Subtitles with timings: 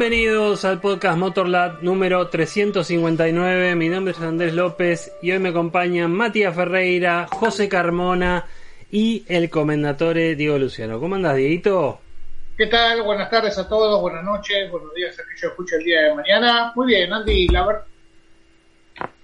[0.00, 3.74] Bienvenidos al podcast Motorlab número 359.
[3.74, 8.46] Mi nombre es Andrés López y hoy me acompañan Matías Ferreira, José Carmona
[8.90, 10.98] y el comendatore Diego Luciano.
[10.98, 12.00] ¿Cómo andas, Dieguito?
[12.56, 13.02] ¿Qué tal?
[13.02, 16.14] Buenas tardes a todos, buenas noches, buenos días a que yo escuche el día de
[16.14, 16.72] mañana.
[16.74, 17.84] Muy bien, Andy, la verdad.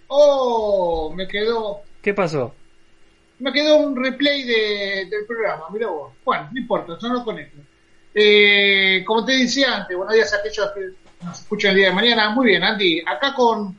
[0.08, 1.80] Oh, me quedó.
[2.02, 2.54] ¿Qué pasó?
[3.38, 6.12] Me quedó un replay de, del programa, mira vos.
[6.22, 7.65] Bueno, no importa, yo no conecto.
[8.18, 10.80] Eh, como te decía antes, buenos días a aquellos que
[11.22, 12.30] nos escuchan el día de mañana.
[12.30, 13.78] Muy bien, Andy, acá con,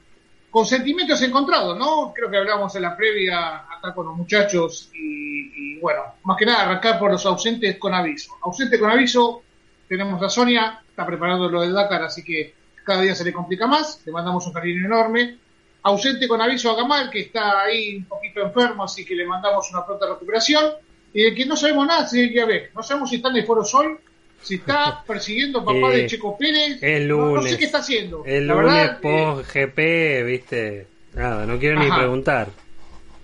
[0.51, 2.13] con sentimientos encontrados, ¿no?
[2.13, 6.45] Creo que hablamos en la previa acá con los muchachos y, y bueno, más que
[6.45, 8.37] nada arrancar por los ausentes con aviso.
[8.43, 9.41] Ausente con aviso,
[9.89, 12.53] tenemos a Sonia, está preparando lo del Dakar, así que
[12.85, 14.03] cada día se le complica más.
[14.05, 15.35] Le mandamos un cariño enorme.
[15.81, 19.67] Ausente con aviso a Gamal, que está ahí un poquito enfermo, así que le mandamos
[19.71, 20.73] una pronta recuperación.
[21.11, 22.71] Y de que no sabemos nada, si que ver.
[22.75, 23.99] No sabemos si está en el Foro Sol,
[24.41, 26.81] si está persiguiendo papá Eh, de Checo Pérez.
[26.81, 27.43] El No- lunes.
[27.43, 28.23] No, sé qué está haciendo.
[28.25, 30.87] El La lunes verdad, eh, post GP, viste.
[31.13, 32.49] Nada, no quiero ni preguntar.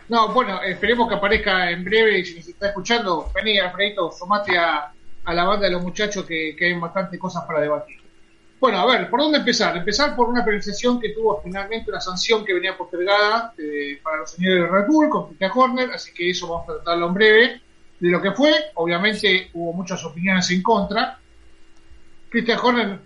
[0.09, 4.57] No, bueno, esperemos que aparezca en breve y si nos está escuchando, vení Alfredito, sumate
[4.57, 4.91] a,
[5.23, 7.97] a la banda de los muchachos que, que hay bastante cosas para debatir.
[8.59, 9.75] Bueno, a ver, ¿por dónde empezar?
[9.75, 14.31] Empezar por una penalización que tuvo finalmente una sanción que venía postergada eh, para los
[14.31, 17.61] señores de Red Bull con Christian Horner, así que eso vamos a tratarlo en breve.
[18.03, 21.17] De lo que fue, obviamente hubo muchas opiniones en contra.
[22.27, 22.99] Christian Horner,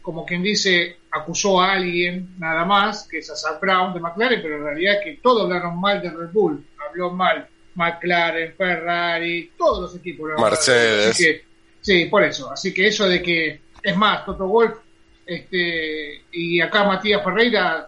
[0.00, 4.40] como quien dice, acusó a alguien nada más, que es a Zak Brown de McLaren,
[4.40, 9.82] pero en realidad que todos hablaron mal de Red Bull, habló mal McLaren, Ferrari, todos
[9.82, 10.30] los equipos.
[10.40, 11.10] Mercedes.
[11.10, 11.44] Así que,
[11.82, 12.50] sí, por eso.
[12.50, 14.78] Así que eso de que, es más, Toto Wolf
[15.26, 17.86] este, y acá Matías Ferreira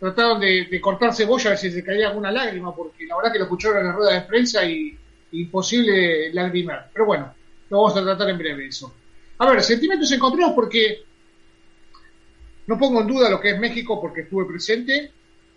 [0.00, 3.32] trataron de, de cortar cebolla a ver si se caía alguna lágrima, porque la verdad
[3.32, 4.98] que lo escucharon en la rueda de prensa y
[5.40, 6.90] imposible lagrimar.
[6.92, 7.34] Pero bueno,
[7.70, 8.94] lo vamos a tratar en breve eso.
[9.38, 11.04] A ver, sentimientos encontrados porque
[12.66, 15.10] no pongo en duda lo que es México porque estuve presente,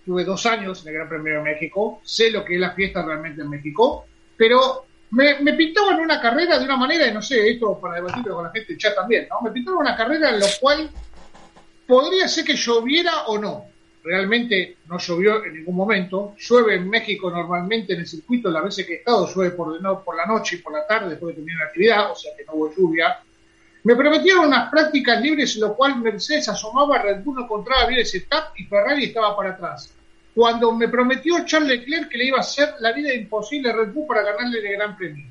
[0.06, 3.04] tuve dos años en el Gran Premio de México, sé lo que es la fiesta
[3.06, 4.06] realmente en México,
[4.36, 8.36] pero me, me pintaban una carrera de una manera, y no sé, esto para debatirlo
[8.36, 9.42] con la gente chat también, ¿no?
[9.42, 10.90] Me pintaban una carrera en la cual
[11.86, 13.66] podría ser que lloviera o no.
[14.07, 16.34] Realmente no llovió en ningún momento.
[16.38, 20.16] Llueve en México normalmente en el circuito, las veces que he estado, llueve por, por
[20.16, 22.53] la noche y por la tarde después de terminar la actividad, o sea que no
[22.53, 23.19] hubo lluvia.
[23.84, 28.00] Me prometieron unas prácticas libres, en lo cual Mercedes asomaba, Red Bull no encontraba bien
[28.00, 29.94] ese tap y Ferrari estaba para atrás.
[30.34, 33.91] Cuando me prometió Charles Leclerc que le iba a hacer la vida imposible a Red
[33.91, 35.25] Bull para ganarle el Gran Premio.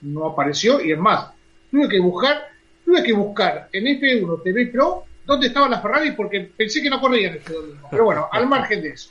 [0.00, 1.30] No apareció y es más,
[1.70, 2.48] tuve que buscar,
[2.84, 7.00] tuve que buscar en F1 TV Pro dónde estaban las Ferrari porque pensé que no
[7.00, 7.88] corrían este domingo.
[7.90, 9.10] Pero bueno, al margen de eso.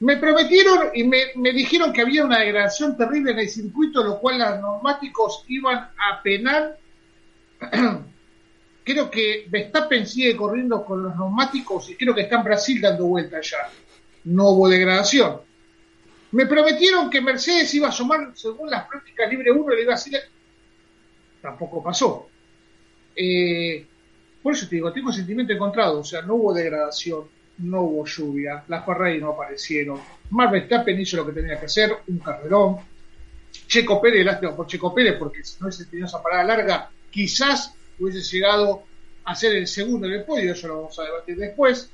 [0.00, 4.20] Me prometieron y me, me dijeron que había una degradación terrible en el circuito, lo
[4.20, 6.78] cual los neumáticos iban a penar
[8.88, 13.06] creo que Verstappen sigue corriendo con los neumáticos y creo que está en Brasil dando
[13.06, 13.70] vuelta ya.
[14.24, 15.42] No hubo degradación.
[16.32, 19.96] Me prometieron que Mercedes iba a sumar, según las prácticas libre 1, le iba a
[19.96, 20.18] decir.
[21.40, 22.28] Tampoco pasó.
[23.14, 23.86] Eh,
[24.42, 26.00] por eso te digo, tengo sentimiento encontrado.
[26.00, 27.24] O sea, no hubo degradación,
[27.58, 30.00] no hubo lluvia, las Ferrari no aparecieron.
[30.30, 32.76] Max Verstappen hizo lo que tenía que hacer, un carrerón.
[33.66, 37.74] Checo Pérez, lástima por Checo Pérez, porque si no hubiese tenido esa parada larga, quizás
[37.98, 38.84] hubiese llegado
[39.24, 41.90] a ser el segundo en el podio, eso lo vamos a debatir después,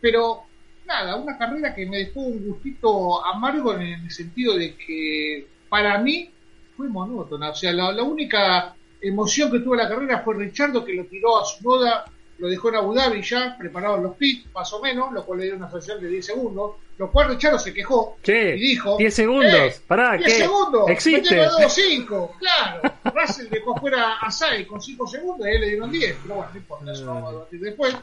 [0.00, 0.44] pero
[0.86, 5.98] nada, una carrera que me dejó un gustito amargo en el sentido de que para
[5.98, 6.30] mí
[6.76, 10.94] fue monótona, o sea, la, la única emoción que tuvo la carrera fue Richardo que
[10.94, 12.04] lo tiró a su boda,
[12.38, 15.46] lo dejó en Abu Dhabi ya, preparados los pits, más o menos, lo cual le
[15.46, 19.12] dio una sanción de 10 segundos, lo cual Richardo se quejó Che, y dijo 10
[19.14, 19.52] segundos.
[19.54, 20.38] "Eh, Pará, 10 ¿qué?
[20.42, 21.20] segundos, Existe.
[21.22, 22.94] metieron 2-5, claro.
[23.14, 26.50] Russell dejó fuera a Sai con 5 segundos y él le dieron 10, pero bueno,
[26.52, 27.96] no importa, eso vamos a debatir después.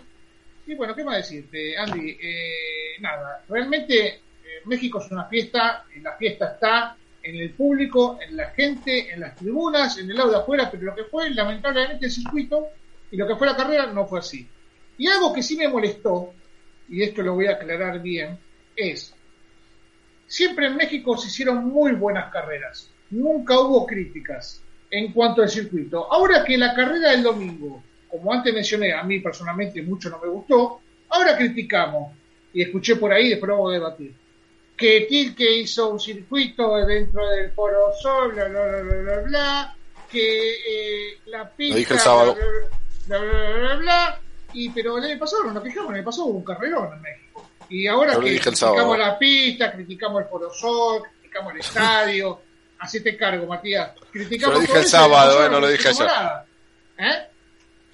[0.68, 2.18] Y bueno, ¿qué más decirte, Andy?
[2.22, 4.20] Eh, nada, realmente eh,
[4.66, 9.36] México es una fiesta, la fiesta está en el público, en la gente, en las
[9.36, 12.68] tribunas, en el lado de afuera, pero lo que fue lamentablemente el circuito
[13.10, 14.48] y lo que fue la carrera no fue así.
[14.98, 16.34] Y algo que sí me molestó,
[16.88, 18.38] y esto lo voy a aclarar bien,
[18.76, 19.14] es
[20.28, 22.92] siempre en México se hicieron muy buenas carreras.
[23.10, 24.62] Nunca hubo críticas
[24.92, 26.12] en cuanto al circuito.
[26.12, 30.28] Ahora que la carrera del domingo, como antes mencioné, a mí personalmente mucho no me
[30.28, 30.80] gustó,
[31.10, 32.14] ahora criticamos.
[32.54, 34.14] Y escuché por ahí, después vamos a debatir.
[34.76, 39.78] Que Tilke hizo un circuito dentro del Foro Sol, bla, bla, bla, bla, bla, bla.
[40.10, 41.78] Que eh, la pista...
[41.78, 42.36] dije el sábado.
[43.08, 44.22] Bla, bla, bla, bla, bla.
[44.54, 47.50] Y, pero el año pasado no nos año pasado hubo un carrerón en México.
[47.70, 48.98] Y ahora lo que criticamos sábado.
[48.98, 52.42] la pista, criticamos el Foro Sol, criticamos el estadio,
[52.80, 53.92] hacete cargo, Matías.
[54.12, 56.08] Criticamos Yo lo dije todo el sábado, eh, no lo dije ayer.
[56.98, 57.28] ¿Eh?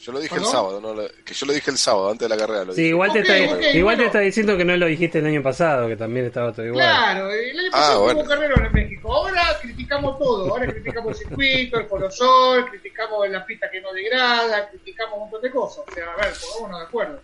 [0.02, 2.42] Yo lo dije el sábado, no que yo lo dije el sábado, antes de la
[2.42, 2.66] carrera.
[2.66, 3.38] Lo sí, igual, te, está,
[3.78, 6.66] igual te está diciendo que no lo dijiste el año pasado, que también estaba todo
[6.66, 6.84] igual.
[6.84, 9.14] Claro, el año pasado ah, hubo carrera en México.
[9.14, 10.50] Ahora criticamos todo.
[10.50, 15.42] Ahora criticamos el circuito, el colosol, criticamos la pista que no degrada, criticamos un montón
[15.44, 15.86] de cosas.
[15.88, 17.22] O sea, a ver, pongámonos de acuerdo.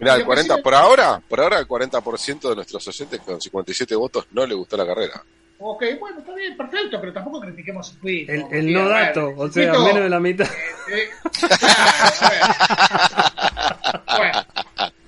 [0.00, 4.26] Mira, el 40, por ahora, por ahora el 40% de nuestros oyentes con 57 votos
[4.32, 5.22] no le gustó la carrera.
[5.58, 8.26] Ok, bueno, está bien, perfecto, pero tampoco critiquemos el tweet.
[8.28, 10.46] El, el no dato, o sea, menos de la mitad.
[10.46, 10.50] Eh,
[10.92, 11.08] eh,
[14.18, 14.44] bueno,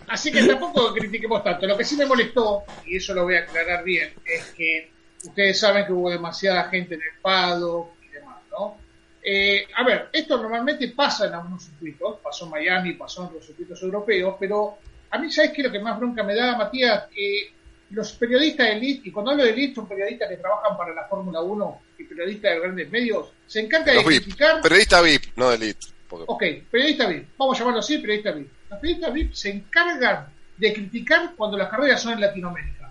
[0.08, 1.66] así que tampoco critiquemos tanto.
[1.66, 4.90] Lo que sí me molestó, y eso lo voy a aclarar bien, es que
[5.22, 8.78] ustedes saben que hubo demasiada gente en el Pado y demás, ¿no?
[9.22, 13.44] Eh, a ver, esto normalmente pasa en algunos circuitos, pasó en Miami, pasó en otros
[13.44, 14.78] circuitos europeos, pero
[15.10, 15.62] a mí, ¿sabes qué?
[15.62, 17.52] Lo que más bronca me da, Matías, que
[17.90, 21.04] los periodistas de elite, y cuando hablo de elite son periodistas que trabajan para la
[21.04, 24.60] Fórmula 1 y periodistas de grandes medios, se encargan de criticar...
[24.60, 25.86] Periodista VIP, no de elite.
[26.10, 28.48] Ok, periodista VIP, vamos a llamarlo así, periodista VIP.
[28.70, 30.26] Los periodistas VIP se encargan
[30.56, 32.90] de criticar cuando las carreras son en Latinoamérica.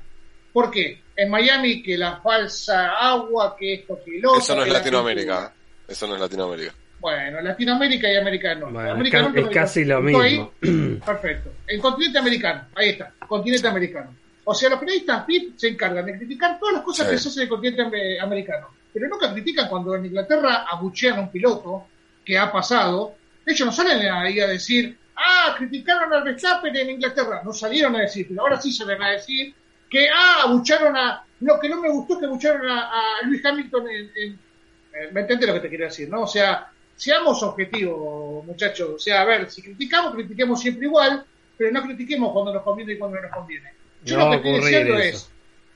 [0.53, 1.01] ¿Por qué?
[1.15, 5.53] En Miami que la falsa agua, que esto, que lo Eso no es Latinoamérica.
[5.87, 6.73] Eso no es Latinoamérica.
[6.99, 9.39] Bueno, Latinoamérica y América del Norte.
[9.39, 10.51] es, casi lo mismo.
[11.05, 11.53] perfecto.
[11.67, 14.15] El continente americano, ahí está, continente americano.
[14.49, 17.41] O sea, los periodistas VIP se encargan de criticar todas las cosas que se hacen
[17.41, 21.87] en el continente americano, pero nunca critican cuando en Inglaterra abuchean a un piloto
[22.23, 23.15] que ha pasado.
[23.45, 27.41] Ellos no salen ahí a decir, ah, criticaron al Verstappen en Inglaterra.
[27.43, 29.53] No salieron a decir, pero ahora sí salen a decir
[29.89, 31.25] que, ah, abucharon a.
[31.41, 32.89] Lo que no me gustó es que abucharon a,
[33.23, 36.21] Luis Hamilton en, eh, ¿Me entiendes lo que te quiero decir, no?
[36.21, 38.91] O sea, seamos objetivos, muchachos.
[38.95, 41.25] O sea, a ver, si criticamos, critiquemos siempre igual,
[41.57, 43.76] pero no critiquemos cuando nos conviene y cuando no nos conviene.
[44.03, 45.31] Yo lo que estoy diciendo es,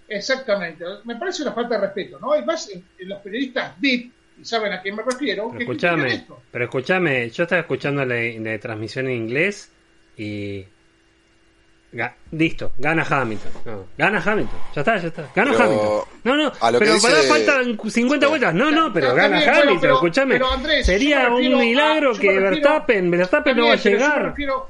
[0.08, 2.38] exactamente, me parece una falta de respeto, ¿no?
[2.38, 6.66] Y más en, los periodistas VIP, y saben a quién me refiero, pero escúchame, pero
[6.66, 9.72] escúchame, yo estaba escuchando la, la transmisión en inglés
[10.18, 10.66] y
[12.32, 13.52] listo, gana Hamilton.
[13.98, 14.60] gana Hamilton.
[14.76, 15.30] Ya está, ya está.
[15.36, 16.02] Gana Hamilton.
[16.24, 18.54] No, no, pero para faltan 50 vueltas.
[18.54, 19.92] No, no, pero gana Hamilton.
[19.92, 20.40] escúchame.
[20.84, 24.18] Sería un milagro que Verstappen, Verstappen no va a llegar.
[24.18, 24.70] Yo me refiero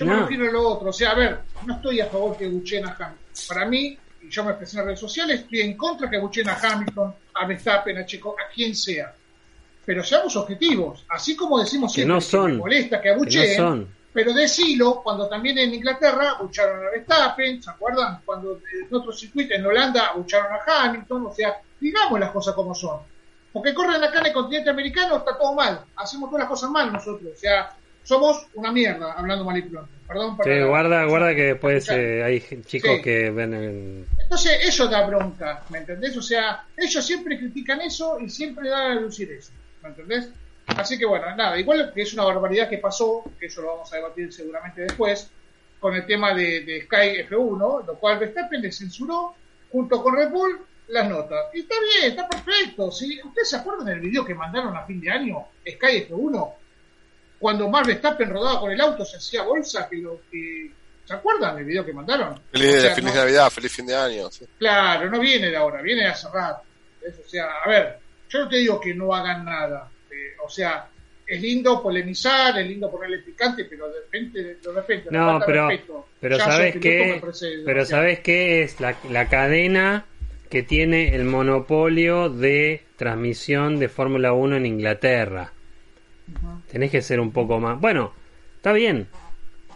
[0.00, 0.90] a lo otro.
[0.90, 3.28] O sea, a ver, no estoy a favor que buchen a Hamilton.
[3.48, 6.48] Para mí, y yo me expresé en las redes sociales, estoy en contra que buchen
[6.48, 9.12] a Hamilton, a Verstappen, a Checo, a quien sea.
[9.84, 11.04] Pero seamos objetivos.
[11.08, 15.28] Así como decimos siempre que, no son, que me molesta que abucheen, pero decilo cuando
[15.28, 18.20] también en Inglaterra abucharon a Verstappen, ¿se acuerdan?
[18.24, 22.74] Cuando en otros circuitos en Holanda abucharon a Hamilton, o sea, digamos las cosas como
[22.74, 23.00] son.
[23.52, 25.84] Porque corren acá en el continente americano, está todo mal.
[25.96, 27.32] Hacemos todas las cosas mal nosotros.
[27.34, 27.74] O sea,
[28.08, 29.90] somos una mierda, hablando mal y pronto.
[30.06, 34.06] Perdón sí, guarda, guarda que después eh, hay chicos que ven el...
[34.22, 36.16] Entonces, eso da bronca, ¿me entendés?
[36.16, 40.30] O sea, ellos siempre critican eso y siempre dan a lucir eso, ¿me entendés?
[40.68, 43.92] Así que bueno, nada, igual que es una barbaridad que pasó, que eso lo vamos
[43.92, 45.30] a debatir seguramente después,
[45.78, 49.34] con el tema de, Sky F1, lo cual Verstappen le censuró
[49.70, 51.44] junto con Red Bull las notas.
[51.52, 52.90] Y está bien, está perfecto.
[52.90, 53.20] ¿sí?
[53.22, 56.54] ¿Ustedes se acuerdan del video que mandaron a fin de año, Sky F1?
[57.38, 60.70] Cuando Max Verstappen rodaba con el auto se hacía bolsa que lo que
[61.08, 62.38] ¿Se acuerdan del video que mandaron?
[62.52, 64.28] Feliz, Navidad, feliz fin de año.
[64.58, 66.60] Claro, no viene de ahora, viene de hace rato.
[67.02, 69.90] o sea, a ver, yo no te digo que no hagan nada.
[70.10, 70.86] Eh, o sea,
[71.26, 75.70] es lindo polemizar, es lindo ponerle picante, pero de repente, de repente no, pero,
[76.20, 77.22] pero sabes qué,
[77.64, 80.04] pero sabes qué es la, la cadena
[80.50, 85.54] que tiene el monopolio de transmisión de Fórmula 1 en Inglaterra.
[86.70, 87.80] Tenés que ser un poco más.
[87.80, 88.12] Bueno,
[88.56, 89.06] está bien.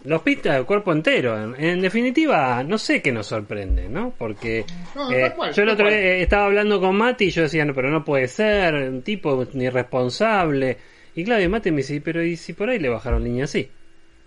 [0.05, 1.55] Los pistas de cuerpo entero.
[1.55, 4.13] En, definitiva, no sé qué nos sorprende, ¿no?
[4.17, 4.65] Porque
[5.11, 7.89] eh, yo el otro día eh, estaba hablando con Mati y yo decía, no, pero
[7.89, 10.77] no puede ser, un tipo irresponsable.
[11.15, 13.69] Y Claudio Mati me dice, pero ¿y si por ahí le bajaron línea así?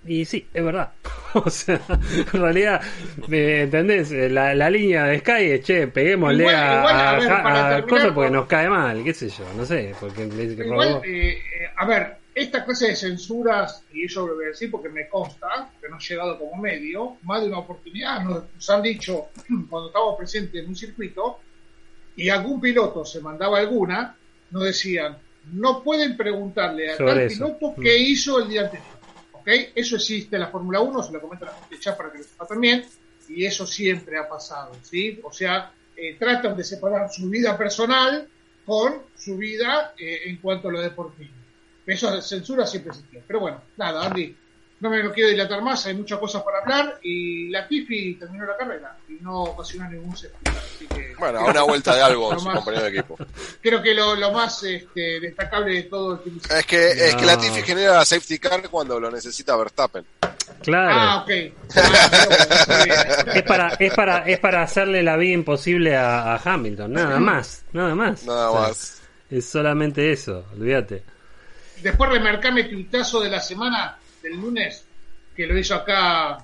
[0.07, 0.93] Y sí, es verdad.
[1.35, 1.81] o sea,
[2.33, 2.81] en realidad,
[3.29, 4.11] ¿me ¿entendés?
[4.11, 9.03] La, la, línea de Sky es, che, peguémosle a, a, cosas porque nos cae mal,
[9.05, 9.95] qué sé yo, no sé.
[9.99, 11.39] Porque igual, eh,
[11.77, 15.71] a ver, esta clase de censuras, y eso lo voy a decir porque me consta,
[15.81, 19.29] que no ha llegado como medio, más de una oportunidad nos, han dicho
[19.71, 21.41] cuando estábamos presentes en un circuito
[22.15, 24.15] y algún piloto se mandaba alguna,
[24.51, 25.17] nos decían,
[25.53, 27.81] no pueden preguntarle a tal piloto mm.
[27.81, 28.96] qué hizo el día anterior.
[29.47, 32.25] Eso existe en la Fórmula 1, se lo comenta la gente chat para que lo
[32.25, 32.85] sepa también,
[33.29, 35.21] y eso siempre ha pasado, ¿sí?
[35.23, 38.29] O sea, eh, tratan de separar su vida personal
[38.65, 41.31] con su vida eh, en cuanto a lo deportivo.
[41.87, 43.23] Eso censura siempre existió.
[43.27, 44.37] Pero bueno, nada, Andy.
[44.79, 48.45] No me lo quiero dilatar más, hay muchas cosas para hablar y la Tifi terminó
[48.45, 50.29] la carrera y no ocasionó ningún así
[50.87, 53.17] que Bueno, a una vuelta de algo su compañero de equipo.
[53.63, 57.39] Creo que lo, lo más este, destacable de todo el Es que, es que la
[57.39, 60.05] Tifi genera safety car cuando lo necesita Verstappen.
[60.63, 60.91] Claro.
[60.93, 61.31] Ah, ok.
[61.77, 67.19] Ah, Es para, es para, es para hacerle la vida imposible a, a Hamilton, nada
[67.19, 68.25] más, nada más.
[68.25, 69.03] Nada O sea, más.
[69.31, 71.03] Es solamente eso, olvídate.
[71.83, 74.85] Después remarcame tuitazo de la semana del lunes
[75.37, 76.39] que lo hizo acá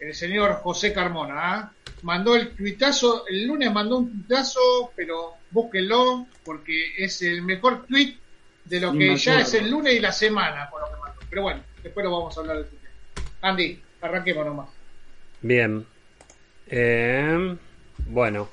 [0.00, 1.34] el señor José Carmona.
[1.36, 1.72] ¿ah?
[2.02, 8.16] Mandó el tuitazo, el lunes mandó un tuitazo, pero búsquenlo porque es el mejor tweet
[8.64, 11.20] de lo que ya es el lunes y la semana con lo que mandó.
[11.28, 13.28] Pero bueno, después lo vamos a hablar de este tema.
[13.42, 14.68] Andy, arranquemos nomás.
[15.42, 15.84] Bien.
[16.66, 17.56] Eh,
[18.06, 18.48] bueno.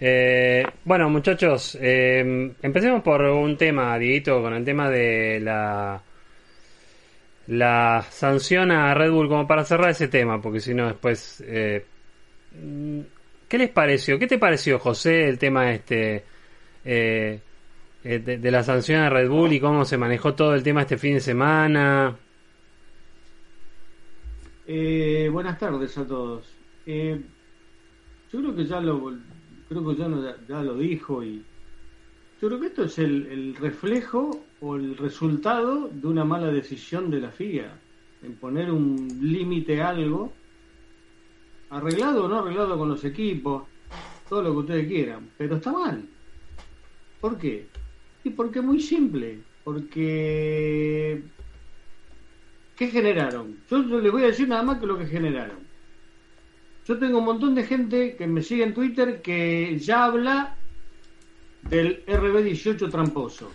[0.00, 6.00] Eh, bueno, muchachos, eh, empecemos por un tema, Dieguito, con el tema de la
[7.48, 11.42] la sanción a Red Bull como para cerrar ese tema, porque si no después...
[11.46, 11.84] eh,
[13.48, 14.18] ¿Qué les pareció?
[14.18, 16.24] ¿Qué te pareció, José, el tema este
[16.84, 17.40] eh,
[18.04, 20.82] eh, de, de la sanción a Red Bull y cómo se manejó todo el tema
[20.82, 22.16] este fin de semana?
[24.66, 26.46] Eh, buenas tardes a todos.
[26.86, 27.20] Eh,
[28.32, 29.12] yo creo que ya lo
[29.68, 31.42] creo que ya, lo- ya lo dijo y
[32.40, 37.20] yo creo que esto es el, reflejo o el resultado de una mala decisión de
[37.20, 37.72] la FIA
[38.22, 40.32] en poner un límite a algo
[41.70, 43.64] arreglado o no arreglado con los equipos,
[44.28, 46.04] todo lo que ustedes quieran, pero está mal.
[47.20, 47.66] ¿Por qué?
[48.24, 51.22] Y porque es muy simple, porque
[52.78, 53.58] ¿Qué generaron?
[53.68, 55.58] Yo les voy a decir nada más que lo que generaron.
[56.86, 60.56] Yo tengo un montón de gente que me sigue en Twitter que ya habla
[61.62, 63.50] del RB18 tramposo.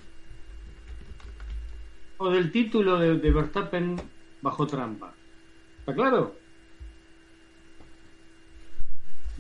[2.18, 4.00] O del título de, de Verstappen
[4.42, 5.14] bajo trampa.
[5.80, 6.36] ¿Está claro?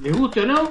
[0.01, 0.69] ¿Les guste o no?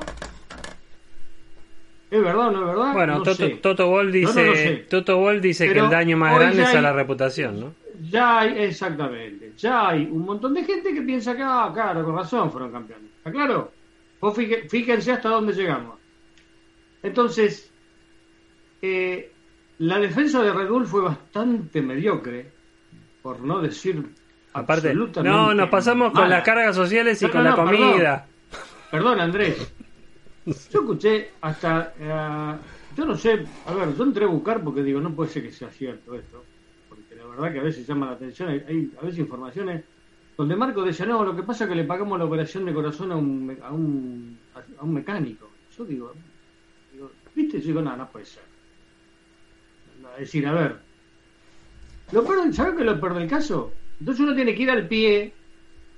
[2.11, 2.93] ¿Es verdad o no es verdad?
[2.93, 3.49] Bueno, No Toto.
[3.63, 4.89] Toto dice, No, no.
[5.05, 7.75] Toto dice que el daño más grande es a la reputación, ¿no?
[8.11, 12.17] Ya hay, exactamente, ya hay un montón de gente que piensa que, ah, claro, con
[12.17, 13.11] razón fueron campeones.
[13.19, 13.71] ¿Está claro?
[14.21, 15.99] Vos fíje- fíjense hasta dónde llegamos.
[17.03, 17.72] Entonces,
[18.83, 19.31] eh,
[19.79, 22.51] la defensa de Red Bull fue bastante mediocre,
[23.23, 24.05] por no decir
[24.55, 27.65] Aparte, absolutamente no, nos pasamos con las cargas sociales y No, con no, la no,
[27.65, 28.27] comida.
[28.91, 29.73] Perdón, Andrés.
[30.45, 31.95] Yo escuché hasta.
[31.99, 32.57] eh,
[32.97, 33.45] yo no sé.
[33.67, 36.45] A ver, yo entré a buscar porque digo, no puede ser que sea cierto esto.
[36.89, 38.49] Porque la verdad que a veces llama la atención.
[38.51, 39.85] Hay, hay a veces informaciones
[40.37, 43.13] donde Marco decía, no, lo que pasa es que le pagamos la operación de corazón
[43.13, 44.39] a un, a un,
[44.79, 45.49] a un mecánico.
[45.79, 46.13] Yo digo,
[46.93, 47.61] digo, ¿viste?
[47.61, 48.43] Yo digo, no, no puede ser.
[50.19, 50.77] Decir, a ver.
[52.13, 53.73] Lo peor, del- ¿Sabes qué es lo peor del caso?
[53.99, 55.33] Entonces uno tiene que ir al pie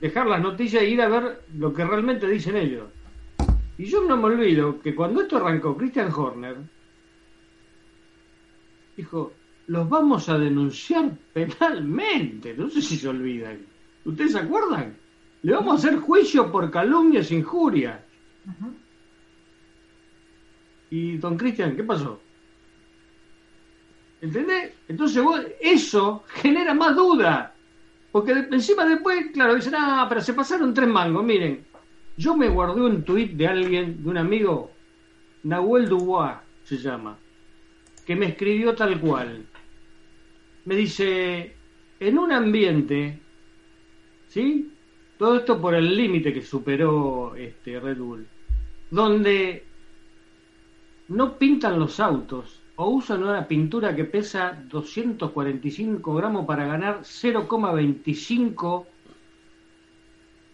[0.01, 2.89] dejar las noticias e ir a ver lo que realmente dicen ellos.
[3.79, 6.57] Y yo no me olvido que cuando esto arrancó, Christian Horner
[8.97, 9.33] dijo,
[9.67, 12.55] los vamos a denunciar penalmente.
[12.57, 13.59] No sé si se olvidan.
[14.05, 14.95] ¿Ustedes se acuerdan?
[15.43, 17.99] Le vamos a hacer juicio por calumnias e injurias.
[20.91, 22.21] Y don Cristian, ¿qué pasó?
[24.25, 24.73] ¿Entendés?
[24.89, 27.55] Entonces vos, eso genera más duda.
[28.11, 31.23] Porque encima después, claro, dicen, ah, pero se pasaron tres mangos.
[31.23, 31.63] Miren,
[32.17, 34.71] yo me guardé un tuit de alguien, de un amigo,
[35.43, 37.19] Nahuel Dubois se llama,
[38.07, 39.45] que me escribió tal cual.
[40.65, 41.55] Me dice,
[42.01, 43.21] en un ambiente,
[44.29, 44.73] ¿sí?
[45.19, 48.27] Todo esto por el límite que superó este Red Bull,
[48.91, 49.67] donde
[51.09, 54.43] no pintan los autos o usan una pintura que pesa
[54.75, 58.95] 245 gramos para ganar 0,25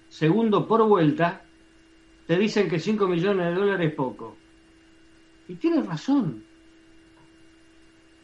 [0.09, 1.51] segundos por vuelta,
[2.27, 4.45] te dicen que 5 millones de dólares es poco.
[5.47, 6.49] Y tienes razón.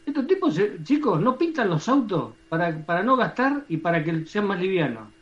[0.05, 4.25] Estos tipos, eh, chicos, no pintan los autos para, para no gastar y para que
[4.25, 5.13] sean más livianos.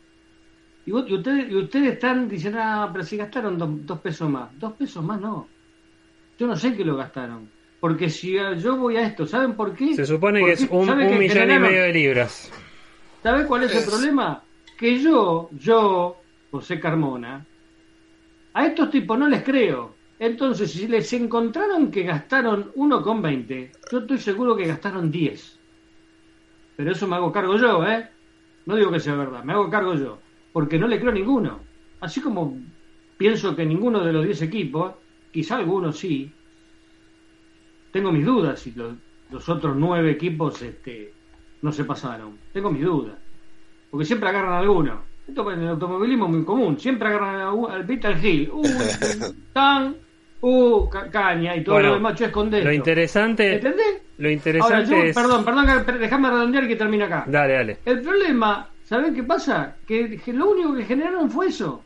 [0.84, 4.50] Y, vos- ustedes, y ustedes están diciendo, ah, pero si gastaron dos, dos pesos más.
[4.58, 5.54] Dos pesos más no.
[6.38, 7.55] Yo no sé que lo gastaron.
[7.80, 9.94] Porque si yo voy a esto, ¿saben por qué?
[9.94, 12.50] Se supone que es un, ¿saben un que millón y medio de libras.
[13.22, 14.42] ¿Sabes cuál es el problema?
[14.78, 16.16] Que yo, yo,
[16.50, 17.44] José Carmona,
[18.54, 19.94] a estos tipos no les creo.
[20.18, 25.58] Entonces, si les encontraron que gastaron 1,20, yo estoy seguro que gastaron 10.
[26.76, 28.08] Pero eso me hago cargo yo, ¿eh?
[28.64, 30.18] No digo que sea verdad, me hago cargo yo.
[30.52, 31.60] Porque no le creo a ninguno.
[32.00, 32.56] Así como
[33.18, 34.94] pienso que ninguno de los 10 equipos,
[35.30, 36.32] quizá algunos sí,
[37.96, 38.94] tengo mis dudas si los,
[39.30, 41.12] los otros 9 equipos este,
[41.62, 42.36] no se pasaron.
[42.52, 43.16] Tengo mis dudas.
[43.90, 45.02] porque siempre agarran a alguno.
[45.26, 48.50] Esto en el automovilismo es muy común, siempre agarran al Peter Hill.
[48.52, 48.62] Uh,
[49.54, 49.96] tan,
[50.42, 52.62] uh, ca- caña y todo Bueno, lo demás, yo escondé.
[52.62, 54.02] Lo interesante, ¿Entendés?
[54.18, 55.14] lo Ahora, interesante yo, es.
[55.14, 55.66] perdón, perdón,
[56.00, 57.24] déjame redondear que termine acá.
[57.26, 57.78] Dale, dale.
[57.86, 59.76] El problema, ¿saben qué pasa?
[59.86, 61.82] Que, que lo único que generaron fue eso.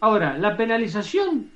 [0.00, 1.50] Ahora, la penalización.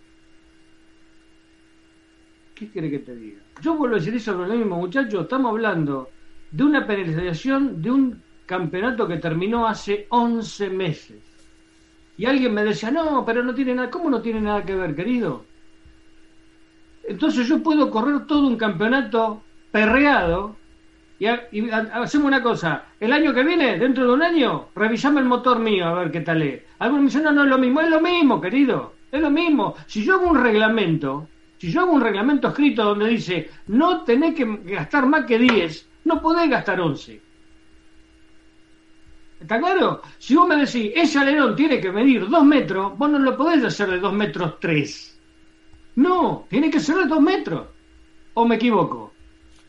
[2.55, 3.42] ¿Qué quiere que te diga?
[3.63, 5.23] Yo vuelvo a decir eso lo mismo, muchachos.
[5.23, 5.95] Estamos hablando
[6.51, 11.23] de una penalización de un campeonato que terminó hace 11 meses.
[12.17, 13.91] Y alguien me decía, no, pero no tiene nada.
[13.91, 15.51] ¿Cómo no tiene nada que ver, querido?
[17.03, 20.61] Entonces yo puedo correr todo un campeonato perreado
[21.19, 22.95] y, ha- y ha- hacemos una cosa.
[23.01, 26.21] El año que viene, dentro de un año, revisame el motor mío a ver qué
[26.21, 26.63] tal es.
[26.79, 27.81] Algunos me dicen, no, no es lo mismo.
[27.81, 28.99] Es lo mismo, querido.
[29.11, 29.75] Es lo mismo.
[29.87, 31.32] Si yo hago un reglamento,
[31.63, 35.91] si yo hago un reglamento escrito donde dice, no tenés que gastar más que 10,
[36.07, 37.23] no podés gastar 11.
[39.41, 40.03] ¿Está claro?
[40.19, 43.63] Si vos me decís, ese alerón tiene que medir 2 metros, vos no lo podés
[43.63, 45.21] hacer de 2 metros 3.
[45.95, 47.69] No, tiene que ser de 2 metros.
[48.35, 49.12] ¿O me equivoco?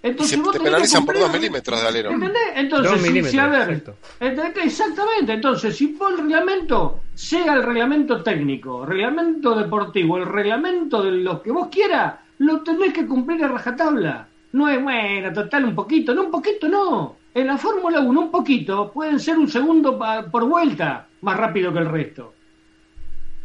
[0.03, 2.11] Y Entonces se vos te tenés que penalizan por cumplir- 2 milímetros de alero.
[2.11, 2.41] ¿Entendés?
[2.55, 3.95] Entonces, Dos si- si, milímetros, a ver, exacto.
[4.19, 4.65] ¿entendés?
[4.65, 11.11] exactamente, entonces, si vos el reglamento, sea el reglamento técnico, reglamento deportivo, el reglamento de
[11.11, 14.27] lo que vos quieras, lo tenés que cumplir a rajatabla.
[14.51, 17.15] No es, bueno, total, un poquito, no, un poquito no.
[17.33, 21.71] En la Fórmula 1, un poquito, pueden ser un segundo pa- por vuelta más rápido
[21.71, 22.33] que el resto.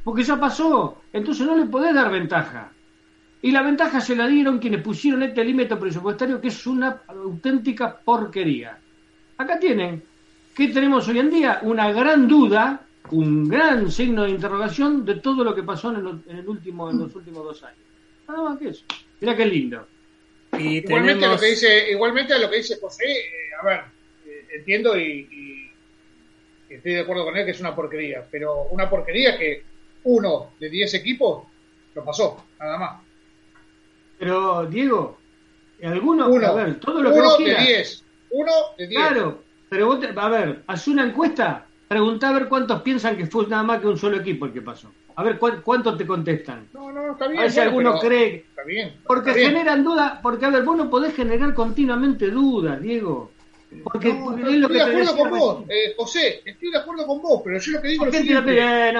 [0.03, 2.73] Porque ya pasó, entonces no le podés dar ventaja.
[3.41, 7.97] Y la ventaja se la dieron quienes pusieron este límite presupuestario, que es una auténtica
[8.05, 8.79] porquería.
[9.37, 10.03] Acá tienen,
[10.57, 11.61] ¿qué tenemos hoy en día?
[11.63, 16.19] Una gran duda, un gran signo de interrogación de todo lo que pasó en, el,
[16.29, 17.79] en el último, en los últimos dos años.
[18.27, 18.85] Nada más que eso.
[19.21, 19.87] Mira qué lindo.
[20.59, 21.37] Y Igualmente tenemos.
[21.37, 23.81] lo que dice, igualmente a lo que dice José, eh, a ver,
[24.27, 25.71] eh, entiendo y, y-
[26.71, 29.63] y estoy de acuerdo con él que es una porquería, pero una porquería que
[30.05, 31.45] uno de 10 equipos
[31.95, 33.03] lo pasó, nada más.
[34.19, 35.19] Pero, Diego,
[35.83, 37.45] alguno, Uno, a ver, todo lo que uno de.
[37.45, 39.01] 10, uno de 10.
[39.01, 43.27] Claro, pero vos, te- a ver, haz una encuesta, preguntá a ver cuántos piensan que
[43.27, 44.91] fue nada más que un solo equipo el que pasó.
[45.15, 46.69] A ver cuán- cuántos te contestan.
[46.73, 47.41] No, no, está bien.
[47.41, 48.35] A ver si bueno, alguno cree.
[48.49, 49.01] Está bien.
[49.05, 49.51] Porque está bien.
[49.53, 53.33] generan dudas, porque a ver, vos no podés generar continuamente dudas, Diego.
[53.85, 56.71] Porque, No, porque no, es lo estoy que de acuerdo con vos, eh, José, estoy
[56.71, 58.15] de acuerdo con vos, pero yo lo que digo ¿Por es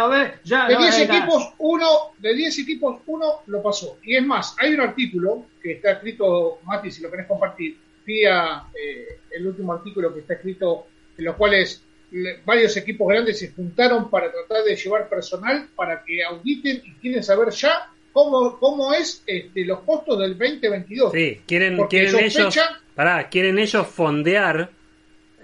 [0.09, 1.17] ve, ya, De no, 10 venga.
[1.19, 1.87] equipos, uno,
[2.19, 3.97] de 10 equipos, uno lo pasó.
[4.03, 8.65] Y es más, hay un artículo que está escrito, Mati, si lo querés compartir, vía
[8.75, 13.53] eh, el último artículo que está escrito, en los cuales le- varios equipos grandes se
[13.53, 18.93] juntaron para tratar de llevar personal para que auditen y quieren saber ya cómo, cómo
[18.95, 21.13] es este, los costos del 2022.
[21.13, 22.55] Sí, quieren, Porque quieren ellos.
[22.99, 24.71] Pará, quieren ellos fondear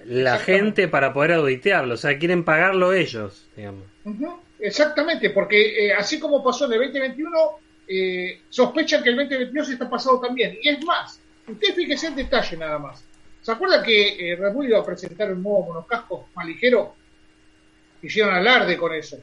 [0.06, 1.94] la gente para poder auditearlo.
[1.94, 3.84] O sea, quieren pagarlo ellos, digamos.
[4.04, 7.30] Ujú, Exactamente, porque eh, así como pasó en el 2021,
[7.86, 10.58] eh, sospechan que el 2022 está pasado también.
[10.60, 13.04] Y es más, usted fíjese el detalle nada más.
[13.40, 16.96] ¿Se acuerda que eh, Red Bull iba a presentar un nuevo monocasco más ligero?
[18.02, 19.16] Hicieron alarde con eso.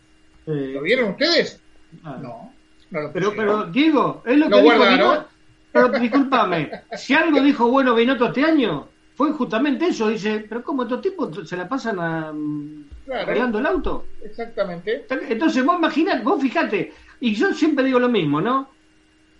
[0.45, 1.59] ¿Lo vieron ustedes?
[2.05, 2.17] ah.
[2.21, 2.53] No.
[2.91, 5.30] no lo Pero, pero, Diego, es lo Lo que dijo guardaron.
[5.71, 10.09] Pero discúlpame, si algo dijo bueno Binotto este año, fue justamente eso.
[10.09, 13.21] Dice, pero ¿cómo estos tipos se la pasan a, mm, Claro.
[13.23, 14.05] arreglando el auto?
[14.23, 15.05] Exactamente.
[15.09, 18.69] Entonces vos imaginate, vos fijate, y yo siempre digo lo mismo, ¿no?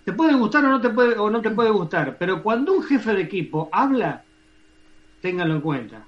[0.05, 2.83] Te puede gustar o no te puede, o no te puede gustar, pero cuando un
[2.83, 4.23] jefe de equipo habla,
[5.21, 6.05] ténganlo en cuenta.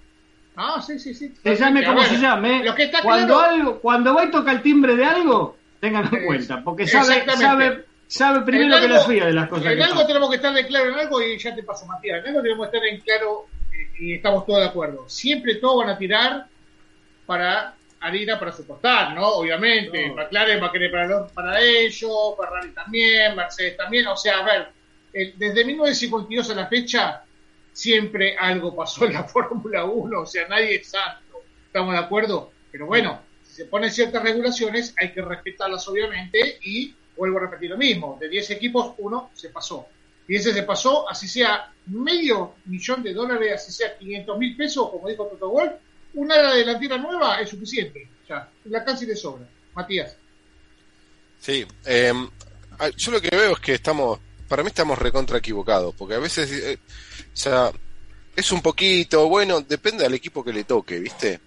[0.56, 1.34] Ah, sí, sí, sí.
[1.44, 4.52] Se llame como se llame, Lo que está cuando claro, algo, cuando va y toca
[4.52, 8.98] el timbre de algo, ténganlo en cuenta, porque sabe, sabe, sabe primero En que algo-
[8.98, 11.22] la fía de las cosas En que algo tenemos que estar de claro en algo
[11.22, 12.20] y ya te paso, Matías.
[12.20, 13.48] En algo tenemos que estar en claro
[14.00, 15.08] y estamos todos de acuerdo.
[15.10, 16.48] Siempre todos van a tirar
[17.26, 19.28] para harina para su costal, ¿no?
[19.30, 20.08] Obviamente.
[20.10, 20.16] No.
[20.16, 24.08] McLaren va a querer para, los- para ellos, Ferrari también, Mercedes también.
[24.08, 24.68] O sea, a ver,
[25.38, 27.24] desde 1952 a la fecha
[27.72, 30.20] siempre algo pasó en la Fórmula 1.
[30.22, 31.42] O sea, nadie es santo.
[31.68, 32.52] ¿Estamos de acuerdo?
[32.72, 37.70] Pero bueno, si se ponen ciertas regulaciones, hay que respetarlas obviamente y vuelvo a repetir
[37.70, 38.18] lo mismo.
[38.20, 39.88] De 10 equipos, uno se pasó.
[40.28, 44.90] Y ese se pasó, así sea medio millón de dólares, así sea 500 mil pesos,
[44.90, 45.74] como dijo Toto Wolf,
[46.14, 48.08] una delantera nueva es suficiente.
[48.28, 49.46] Ya, la casi de sobra.
[49.74, 50.16] Matías.
[51.40, 52.14] Sí, eh,
[52.96, 56.50] yo lo que veo es que estamos, para mí estamos recontra equivocados, porque a veces,
[56.52, 56.80] eh,
[57.34, 57.72] o sea,
[58.36, 61.42] es un poquito, bueno, depende del equipo que le toque, ¿viste?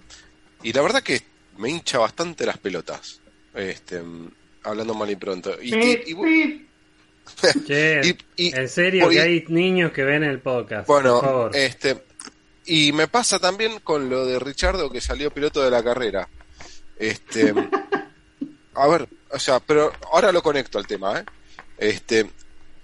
[0.62, 1.22] Y la verdad que
[1.57, 3.20] me hincha bastante las pelotas,
[3.55, 4.31] este, mm,
[4.66, 5.55] hablando mal y pronto.
[5.62, 6.66] Y, y-.
[7.66, 8.00] Che,
[8.37, 10.87] Y- y- en serio por- que hay niños que ven el podcast.
[10.87, 11.57] bueno, por favor.
[11.57, 12.05] este,
[12.66, 16.29] y me pasa también con lo de Richardo que salió piloto de la carrera.
[16.98, 17.52] Este,
[18.74, 21.24] a ver, o sea, pero ahora lo conecto al tema, ¿eh?
[21.79, 22.31] Este,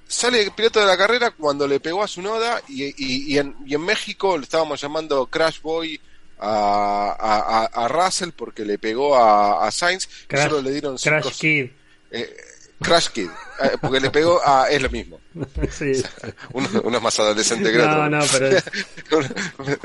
[0.06, 3.74] sale piloto de la carrera cuando le pegó a su noda y, y, en, y
[3.74, 6.00] en México le estábamos llamando Crash Boy
[6.42, 11.22] a, a, a, Russell porque le pegó a, a Sainz Crash, solo le dieron Crash
[11.22, 11.70] cinco, Kid.
[12.10, 12.36] eh,
[12.80, 13.28] Crash Kid,
[13.62, 14.68] eh, porque le pegó a.
[14.68, 15.20] Es lo mismo.
[15.70, 15.92] Sí.
[16.52, 18.08] Uno, uno es más adolescente que el otro.
[18.08, 18.58] No, no, pero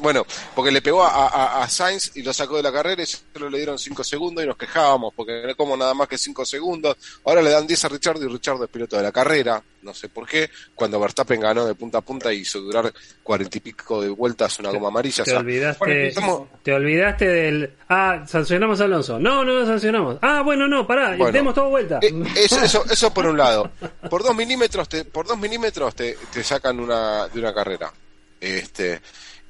[0.00, 3.06] bueno, porque le pegó a, a, a Sainz y lo sacó de la carrera y
[3.06, 6.44] solo le dieron 5 segundos y nos quejábamos porque no como nada más que 5
[6.44, 6.96] segundos.
[7.24, 9.62] Ahora le dan 10 a Richard y Richard es piloto de la carrera.
[9.82, 10.48] No sé por qué.
[10.74, 12.90] Cuando Verstappen ganó de punta a punta y hizo durar
[13.22, 15.22] cuarenta y pico de vueltas una goma amarilla.
[15.22, 17.74] o te sea, olvidaste, estamos- te olvidaste del.
[17.90, 19.18] Ah, sancionamos a Alonso.
[19.18, 20.16] No, no lo sancionamos.
[20.22, 21.32] Ah, bueno, no, pará, Bueno.
[21.32, 21.98] demos todo vuelta.
[22.00, 23.70] Eh, eso, eso, eso por un lado.
[24.08, 27.92] Por dos milímetros te, por dos milímetros te, te sacan una, de una carrera.
[28.40, 29.00] Este,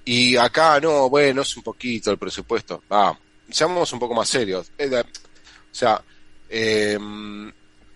[0.05, 2.83] y acá no, bueno, es un poquito el presupuesto.
[2.90, 3.17] Ah,
[3.49, 4.71] seamos un poco más serios.
[4.79, 6.03] O sea,
[6.49, 6.99] eh,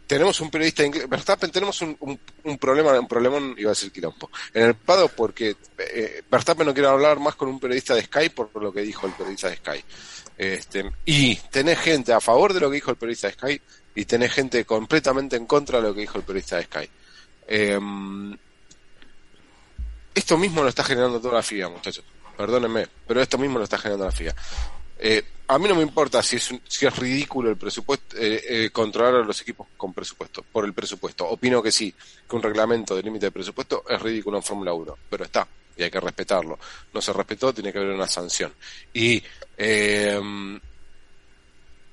[0.08, 3.92] tenemos un periodista inglés, Verstappen, tenemos un, un, un problema, un problemón, iba a decir
[3.92, 8.02] quilombo, en el Pado porque eh, Verstappen no quiere hablar más con un periodista de
[8.04, 9.84] Sky por lo que dijo el periodista de Sky.
[10.38, 13.60] Este, y tenés gente a favor de lo que dijo el periodista de Sky
[13.96, 16.90] y tenés gente completamente en contra de lo que dijo el periodista de Sky.
[17.46, 18.36] Em,
[20.18, 22.04] esto mismo lo está generando toda la FIA, muchachos.
[22.36, 24.34] Perdónenme, pero esto mismo lo está generando la FIA.
[24.98, 28.70] Eh, a mí no me importa si es, si es ridículo el presupuesto, eh, eh,
[28.70, 31.26] controlar a los equipos con presupuesto, por el presupuesto.
[31.26, 31.94] Opino que sí,
[32.28, 35.84] que un reglamento de límite de presupuesto es ridículo en Fórmula 1, pero está, y
[35.84, 36.58] hay que respetarlo.
[36.92, 38.52] No se respetó, tiene que haber una sanción.
[38.92, 39.22] Y,
[39.56, 40.20] eh,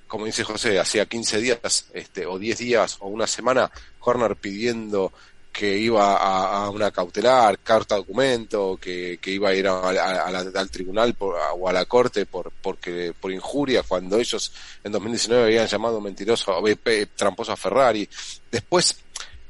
[0.08, 5.14] como dice José, hacía 15 días, este, o 10 días, o una semana, Horner pidiendo
[5.56, 11.16] que iba a, a una cautelar, carta documento, que, que iba a ir al tribunal
[11.18, 14.52] o a la corte por, porque, por injuria, cuando ellos
[14.84, 18.08] en 2019 habían llamado mentiroso, eh, tramposo a Ferrari.
[18.52, 18.98] Después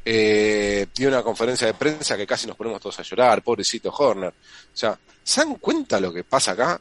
[0.05, 4.29] eh, dio una conferencia de prensa que casi nos ponemos todos a llorar, pobrecito Horner.
[4.29, 6.79] O sea, ¿se dan cuenta lo que pasa acá?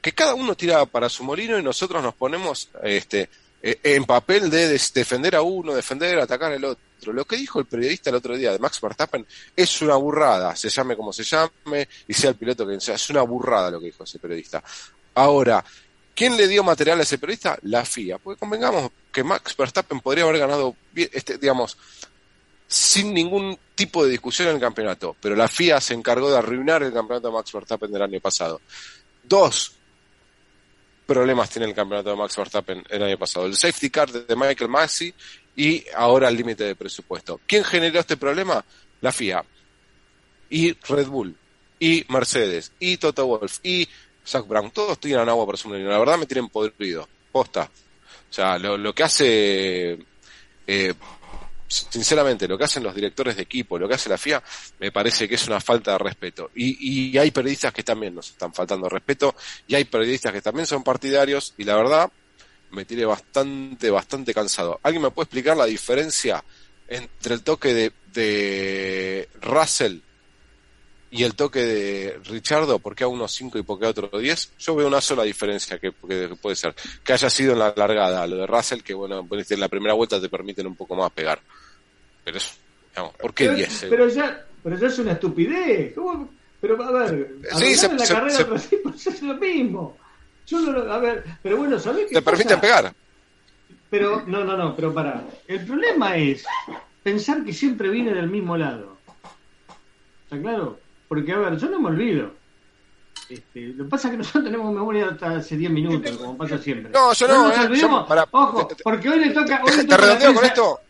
[0.00, 3.28] Que cada uno tira para su molino y nosotros nos ponemos este,
[3.62, 7.12] en papel de defender a uno, defender, atacar al otro.
[7.12, 9.24] Lo que dijo el periodista el otro día de Max Verstappen
[9.56, 13.10] es una burrada, se llame como se llame y sea el piloto que sea, es
[13.10, 14.62] una burrada lo que dijo ese periodista.
[15.14, 15.64] Ahora,
[16.14, 17.56] ¿quién le dio material a ese periodista?
[17.62, 18.18] La FIA.
[18.18, 21.76] Porque convengamos que Max Verstappen podría haber ganado, este, digamos,
[22.66, 26.82] sin ningún tipo de discusión en el campeonato, pero la FIA se encargó de arruinar
[26.82, 28.60] el campeonato de Max Verstappen del año pasado.
[29.22, 29.76] Dos
[31.06, 33.46] problemas tiene el campeonato de Max Verstappen el año pasado.
[33.46, 35.12] El safety car de Michael Massey
[35.56, 37.40] y ahora el límite de presupuesto.
[37.46, 38.64] ¿Quién generó este problema?
[39.00, 39.44] La FIA.
[40.50, 41.36] Y Red Bull.
[41.78, 42.72] Y Mercedes.
[42.78, 43.58] Y Toto Wolf.
[43.62, 43.88] Y
[44.26, 44.70] Zach Brown.
[44.70, 45.90] Todos tiran agua por su molino.
[45.90, 47.08] La verdad me tienen podrido.
[47.30, 47.62] Posta.
[48.30, 49.98] O sea, lo, lo que hace...
[50.66, 50.94] eh,
[51.72, 54.42] sinceramente, lo que hacen los directores de equipo, lo que hace la FIA,
[54.78, 56.50] me parece que es una falta de respeto.
[56.54, 59.34] Y, y hay periodistas que también nos están faltando respeto,
[59.66, 62.12] y hay periodistas que también son partidarios, y la verdad,
[62.70, 64.80] me tiene bastante, bastante cansado.
[64.82, 66.42] ¿Alguien me puede explicar la diferencia
[66.88, 69.98] entre el toque de, de Russell
[71.12, 72.78] y el toque de Richardo?
[72.80, 74.52] ¿Por qué a uno 5 y por qué a otro 10?
[74.58, 76.74] Yo veo una sola diferencia que, que puede ser.
[77.04, 80.20] Que haya sido en la largada, lo de Russell, que bueno, en la primera vuelta
[80.20, 81.40] te permiten un poco más pegar.
[82.24, 82.54] Pero eso,
[82.90, 83.86] digamos, ¿por qué Pero, 10?
[83.90, 85.94] pero ya, pero ya es una estupidez.
[85.94, 86.28] ¿Cómo?
[86.60, 89.98] Pero a ver, Sí, se- arreglar la se- carrera se- tipo, es lo mismo.
[90.46, 92.60] Yo no, a ver, pero bueno, ¿sabés qué Te permiten pasa?
[92.60, 92.94] pegar.
[93.90, 95.22] Pero, no, no, no, pero para.
[95.46, 96.44] El problema es
[97.02, 98.96] pensar que siempre viene del mismo lado.
[100.24, 100.80] ¿Está claro?
[101.12, 102.32] Porque, a ver, yo no me olvido.
[103.28, 106.56] Este, lo que pasa es que nosotros tenemos memoria hasta hace 10 minutos, como pasa
[106.56, 106.90] siempre.
[106.90, 108.00] No, yo no, nos eh, olvidemos.
[108.00, 109.60] yo- para- Ojo, te- te- porque hoy le toca.
[109.62, 110.80] Hoy le Te toca redondeo con esto.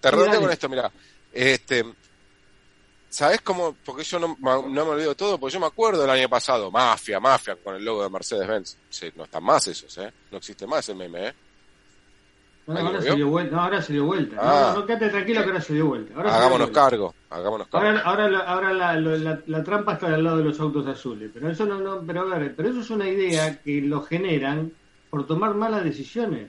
[0.00, 0.90] Te redondeo con esto, mira.
[1.32, 1.84] Este,
[3.08, 3.76] ¿Sabes cómo?
[3.84, 7.20] Porque yo no, no me olvido todo, porque yo me acuerdo del año pasado, Mafia,
[7.20, 8.76] Mafia, con el logo de Mercedes-Benz.
[8.90, 10.12] Sí, no están más esos, ¿eh?
[10.32, 11.34] No existe más el meme, ¿eh?
[12.68, 13.56] No, ¿Ahí lo ahora se dio vuelta.
[13.56, 14.36] No, ahora se dio vuelta.
[14.36, 14.72] No, Ah.
[14.74, 16.14] No, no, quédate tranquilo que ahora se dio vuelta.
[16.14, 17.86] Ahora Hagámonos cargo, hagámonos cargo.
[17.88, 21.30] Ahora, ahora, la, ahora la, la- la trampa está al lado de los autos azules,
[21.32, 24.70] pero eso no, no, pero a ver, pero eso es una idea que lo generan
[25.10, 26.48] por tomar malas decisiones.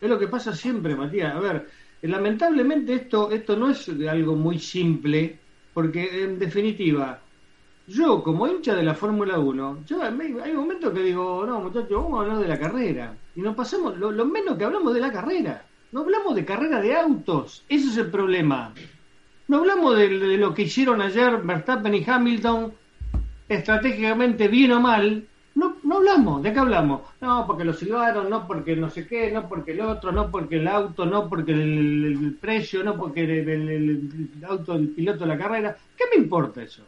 [0.00, 1.34] Es lo que pasa siempre, Matías.
[1.34, 1.68] A ver,
[2.02, 5.38] lamentablemente esto, esto no es algo muy simple,
[5.74, 7.20] porque en definitiva,
[7.86, 12.18] yo como hincha de la Fórmula 1, yo hay momentos que digo, no muchachos, vamos
[12.18, 13.14] a hablar de la carrera.
[13.34, 15.64] Y nos pasamos, lo, menos que hablamos de la carrera.
[15.90, 17.64] No hablamos de carrera de autos.
[17.68, 18.72] Ese es el problema.
[19.48, 22.72] No hablamos de, de lo que hicieron ayer Verstappen y Hamilton
[23.48, 26.42] estratégicamente bien o mal, no, no hablamos.
[26.42, 27.02] ¿De qué hablamos?
[27.20, 30.56] No, porque lo silbaron, no porque no sé qué, no porque el otro, no porque
[30.56, 35.38] el auto, no porque el, precio, no porque el, el, auto, el piloto de la
[35.38, 35.76] carrera.
[35.96, 36.82] ¿Qué me importa eso?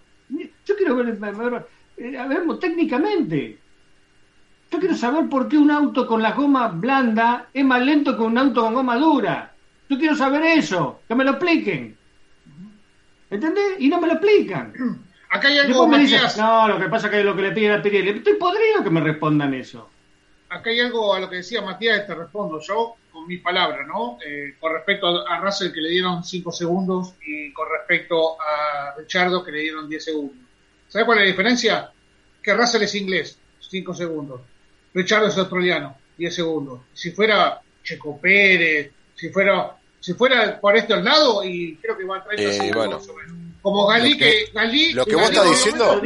[0.66, 3.59] Yo quiero ver, ver, eh, a ver técnicamente.
[4.70, 8.22] Yo quiero saber por qué un auto con la goma blanda es más lento que
[8.22, 9.55] un auto con goma dura.
[9.88, 11.96] Yo quiero saber eso, que me lo expliquen.
[13.31, 13.77] ¿Entendés?
[13.79, 14.72] Y no me lo explican.
[15.31, 16.37] Acá hay algo, Matías...
[16.38, 18.90] no, lo que pasa es que lo que le piden a Pirelli, estoy podrido que
[18.90, 19.90] me respondan eso.
[20.48, 24.18] Acá hay algo a lo que decía Matías, te respondo yo con mis palabras, ¿no?
[24.24, 29.42] Eh, con respecto a Russell que le dieron 5 segundos y con respecto a Richardo
[29.42, 30.43] que le dieron 10 segundos.
[30.88, 31.90] ¿Sabes cuál es la diferencia?
[32.42, 34.40] Que Russell es inglés, 5 segundos.
[34.92, 36.81] Richardo es australiano, 10 segundos.
[36.92, 42.18] Si fuera Checo Pérez, si fuera si fuera por este lado, y creo que va
[42.18, 43.09] a 30 eh, segundos
[43.64, 46.03] como Galí, que, Galí, lo que vos estás diciendo,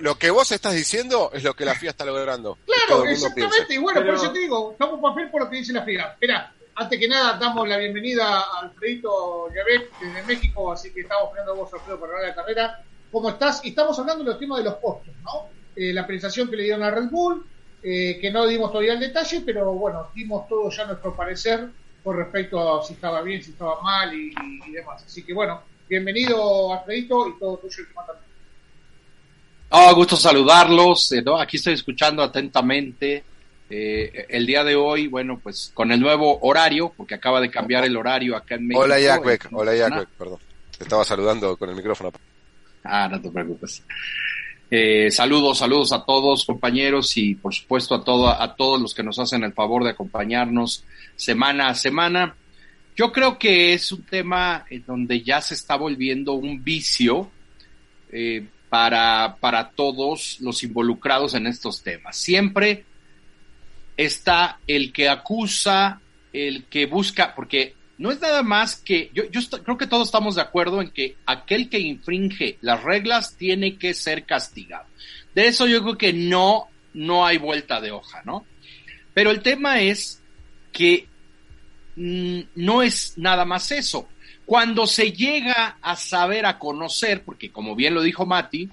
[0.00, 2.56] lo, que vos estás diciendo es lo que la FIA está logrando.
[2.64, 3.74] Claro, exactamente.
[3.74, 6.12] Y bueno, por eso te digo, estamos papel por lo que dice la FIA.
[6.12, 11.28] Espera, antes que nada, damos la bienvenida a Alfredito Llavet desde México, así que estamos
[11.28, 12.82] poniendo vos, Alfredo, para la carrera.
[13.10, 13.64] ¿Cómo estás?
[13.64, 15.48] Y estamos hablando de los temas de los postos, ¿no?
[15.76, 17.44] Eh, la penalización que le dieron a Red Bull,
[17.82, 21.68] eh, que no dimos todavía el detalle, pero bueno, dimos todo ya nuestro parecer
[22.04, 24.32] con respecto a si estaba bien, si estaba mal y,
[24.66, 25.02] y demás.
[25.04, 28.24] Así que bueno, Bienvenido, Alfredito, y todo tuyo también.
[29.70, 31.10] Oh, gusto saludarlos.
[31.10, 33.24] Eh, Aquí estoy escuchando atentamente.
[33.68, 37.84] Eh, el día de hoy, bueno, pues con el nuevo horario, porque acaba de cambiar
[37.84, 38.84] el horario acá en México.
[38.84, 40.38] Hola, Jack Hola, Jack perdón.
[40.78, 42.12] Te estaba saludando con el micrófono.
[42.84, 43.84] Ah, no te preocupes.
[44.70, 49.18] Eh, saludos, saludos a todos, compañeros, y por supuesto a, a todos los que nos
[49.18, 50.84] hacen el favor de acompañarnos
[51.16, 52.36] semana a semana.
[52.96, 57.30] Yo creo que es un tema en donde ya se está volviendo un vicio
[58.12, 62.16] eh, para, para todos los involucrados en estos temas.
[62.16, 62.84] Siempre
[63.96, 66.00] está el que acusa,
[66.32, 70.34] el que busca, porque no es nada más que, yo, yo creo que todos estamos
[70.34, 74.86] de acuerdo en que aquel que infringe las reglas tiene que ser castigado.
[75.34, 78.44] De eso yo creo que no, no hay vuelta de hoja, ¿no?
[79.14, 80.20] Pero el tema es
[80.72, 81.06] que
[81.96, 84.08] Mm, no es nada más eso.
[84.46, 88.70] Cuando se llega a saber, a conocer, porque como bien lo dijo Mati,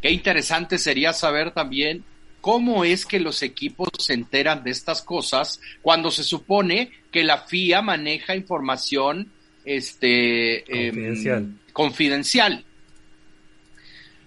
[0.00, 2.04] qué interesante sería saber también
[2.42, 7.38] cómo es que los equipos se enteran de estas cosas cuando se supone que la
[7.38, 9.32] FIA maneja información
[9.64, 11.58] este confidencial.
[11.72, 12.64] confidencial.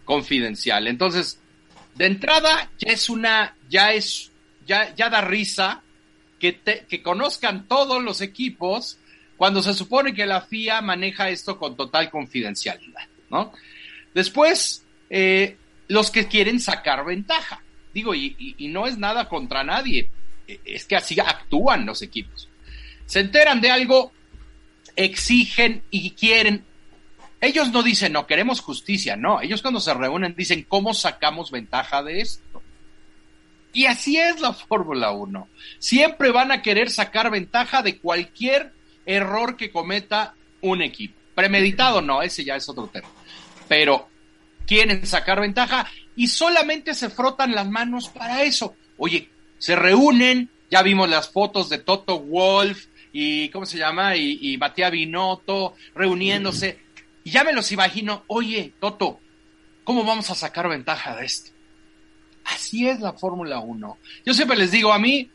[0.06, 0.88] Confidencial.
[0.88, 1.40] Entonces,
[1.96, 4.32] de entrada ya es una, ya es,
[4.66, 5.84] ya, ya da risa
[6.40, 8.98] que, conozcan todos los equipos
[9.36, 13.52] cuando se supone que la FIA maneja esto con total confidencialidad, ¿no?
[14.14, 15.58] Después, eh,
[15.90, 17.62] los que quieren sacar ventaja.
[17.96, 20.10] Digo, y, no es nada contra nadie,
[20.46, 22.50] e, es que así actúan los equipos.
[23.06, 24.12] Se enteran de algo,
[24.98, 26.66] exigen y quieren.
[27.40, 29.40] Ellos no dicen, no, queremos justicia, no.
[29.40, 32.62] Ellos cuando se reúnen dicen, ¿cómo sacamos ventaja de esto?
[33.72, 35.48] Y así es la Fórmula 1.
[35.80, 38.74] Siempre van a querer sacar ventaja de cualquier
[39.06, 41.16] error que cometa un equipo.
[41.34, 43.08] Premeditado no, ese ya es otro tema.
[43.70, 44.10] Pero
[44.68, 48.76] quieren sacar ventaja y solamente se frotan las manos para eso.
[48.98, 54.16] Oye, se reúnen, ya vimos las fotos de Toto Wolf y, ¿cómo se llama?
[54.16, 56.80] Y, y Binotto reuniéndose.
[57.24, 59.20] Y ya me los imagino, oye, Toto,
[59.84, 61.52] ¿cómo vamos a sacar ventaja de esto?
[62.46, 63.98] Así es la Fórmula 1.
[64.26, 65.30] Yo siempre les digo, a mí,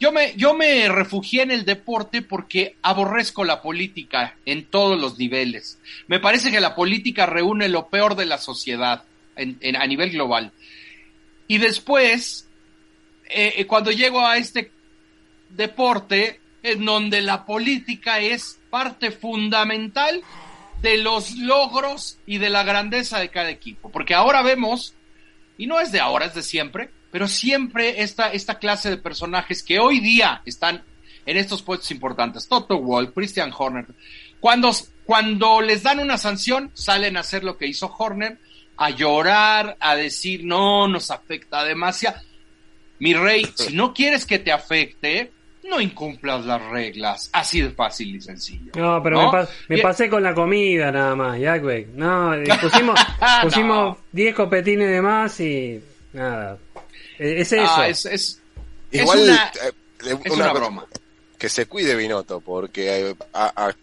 [0.00, 5.18] yo me, yo me refugié en el deporte porque aborrezco la política en todos los
[5.18, 5.78] niveles.
[6.08, 9.04] Me parece que la política reúne lo peor de la sociedad
[9.38, 10.52] en, a nivel global.
[11.46, 12.48] Y después,
[13.28, 14.70] eh, eh, cuando llego a este
[15.50, 20.22] deporte, en donde la política es parte fundamental
[20.82, 23.90] de los logros y de la grandeza de cada equipo.
[23.90, 24.94] Porque ahora vemos
[25.56, 29.62] y no es de ahora, es de siempre, pero siempre esta, esta clase de personajes
[29.62, 30.84] que hoy día están
[31.26, 33.86] en estos puestos importantes, Toto Wolff, Christian Horner,
[34.40, 34.70] cuando,
[35.04, 38.38] cuando les dan una sanción, salen a hacer lo que hizo Horner,
[38.78, 42.20] a llorar, a decir, no, nos afecta demasiado.
[43.00, 45.32] Mi rey, si no quieres que te afecte,
[45.64, 47.28] no incumplas las reglas.
[47.32, 48.72] Así de fácil y sencillo.
[48.76, 49.32] No, pero
[49.68, 51.88] Me, pasé con la comida nada más, Jackbeck.
[51.88, 52.98] No, eh, pusimos,
[53.42, 55.80] pusimos 10 copetines de más y
[56.12, 56.56] nada.
[57.18, 57.66] E, es eso.
[57.68, 58.40] Ah, es,
[58.92, 59.52] Igual, una,
[60.06, 60.86] eh, una, broma.
[61.36, 63.14] Que se cuide Binotto, porque eh,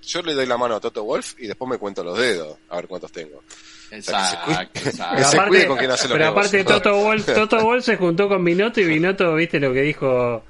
[0.01, 2.77] yo le doy la mano a Toto Wolf y después me cuento los dedos, a
[2.77, 3.43] ver cuántos tengo.
[3.95, 5.15] Exacto, exacto.
[5.17, 6.63] Que se cuide con quien hace los pero aparte.
[6.63, 10.43] Toto Wolf, Toto Wolf se juntó con Binotto y Binotto, viste lo que dijo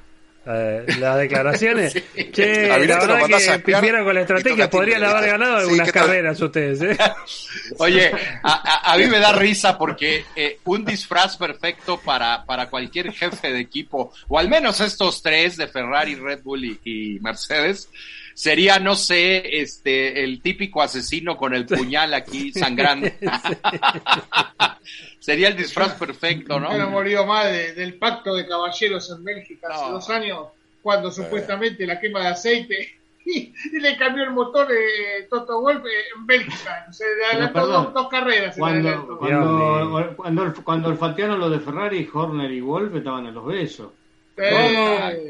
[0.48, 1.94] eh, las declaraciones.
[2.32, 5.32] Che, A la lo verdad que pipieron con la estrategia, podrían haber ¿viste?
[5.32, 6.06] ganado Sí, algunas ¿qué tal?
[6.08, 6.82] carreras ustedes.
[6.82, 6.98] ¿eh?
[7.78, 8.12] Oye,
[8.44, 13.12] a, a- a mí me da risa porque eh, un disfraz perfecto para, para cualquier
[13.14, 17.90] jefe de equipo, o al menos estos tres de Ferrari, Red Bull y, y Mercedes,
[18.36, 23.08] sería, no sé, este, el típico asesino con el puñal aquí sangrando.
[25.20, 26.72] sería el disfraz perfecto, ¿no?
[26.72, 29.92] Yo no me más de- del pacto de caballeros en Bélgica hace No.
[29.94, 30.48] dos años,
[30.84, 32.96] cuando supuestamente la quema de aceite
[33.26, 36.86] y, y le cambió el motor de Toto Wolf eh, en Bélgica.
[36.92, 38.56] Se le adelantó dos, dos carreras.
[38.58, 43.92] Cuando, cuando, cuando, cuando olfatearon lo de Ferrari, Horner y Wolf estaban a los besos.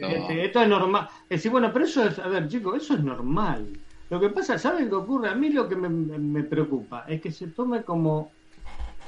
[0.06, 1.08] Este, esto es normal.
[1.30, 3.80] Es decir, bueno, pero eso es, a ver, chicos, eso es normal.
[4.10, 5.30] Lo que pasa, ¿saben qué ocurre?
[5.30, 8.38] A mí lo que me, me preocupa es que se tome como,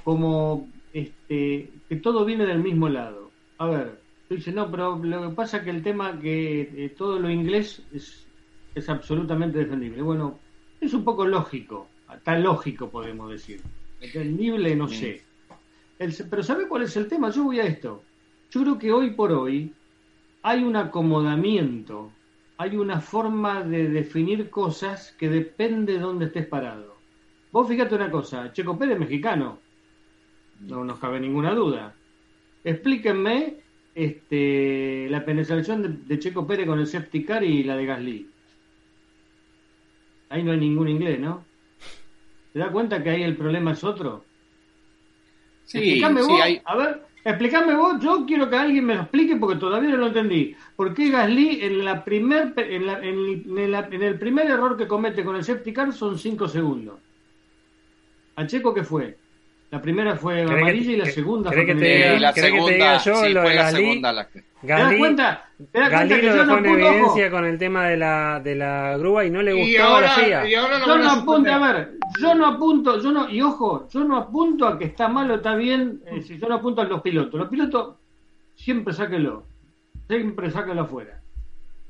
[0.03, 3.35] como, este, que todo viene del mismo lado.
[3.57, 6.89] A ver, tú dices, no, pero lo que pasa es que el tema que eh,
[6.97, 8.31] todo lo inglés es,
[8.73, 10.01] es absolutamente defendible.
[10.01, 10.45] Bueno,
[10.79, 13.67] es un poco lógico, tan lógico podemos decir.
[13.99, 15.29] Entendible, no sé.
[15.97, 17.29] El- pero ¿sabe cuál es el tema?
[17.31, 18.07] Yo voy a esto.
[18.49, 19.77] Yo creo que hoy por hoy
[20.47, 22.09] hay un acomodamiento,
[22.57, 26.95] hay una forma de definir cosas que depende de dónde estés parado.
[27.51, 29.59] Vos fíjate una cosa, Checo Pérez es mexicano,
[30.61, 31.93] no nos cabe ninguna duda.
[32.63, 33.57] Explíquenme
[33.93, 38.29] este, la penetración de, de Checo Pérez con el safety car y la de Gasly.
[40.29, 41.43] Ahí no hay ningún inglés, ¿no?
[42.53, 44.23] ¿Te das cuenta que ahí el problema es otro?
[45.65, 49.01] Sí, explícame sí, vos, hay, a ver, explícame vos, yo quiero que alguien me lo
[49.01, 50.55] explique porque todavía no lo entendí.
[50.75, 54.87] ¿Por qué Gasly en la primer en, la- en la- en el primer error que
[54.87, 57.01] comete con el safety car son 5 segundos?
[58.35, 59.19] ¿A Checo qué fue?
[59.69, 62.51] La primera fue ¿Querés que amarilla y la segunda fue que te diga- la ¿querés
[62.51, 63.81] que te segunda, diga yo sí, lo fue de la Gasly?
[63.83, 64.39] segunda la que...
[64.39, 65.45] ¿Te das Galí, cuenta?
[65.71, 66.95] ¿Te das Galí cuenta que lo yo dejó no en apunto, ojo?
[66.95, 70.01] evidencia con el tema de la, de la grúa y no le y, gustó a
[70.01, 73.41] la ahora, y ahora Yo no apunto, a ver, yo no apunto, yo no, y
[73.41, 76.55] ojo, yo no apunto a que está mal o está bien, eh, si yo no
[76.55, 77.37] apunto a los pilotos.
[77.39, 77.95] Los pilotos
[78.55, 79.43] siempre sáquenlo,
[80.07, 81.21] siempre sáquenlo afuera.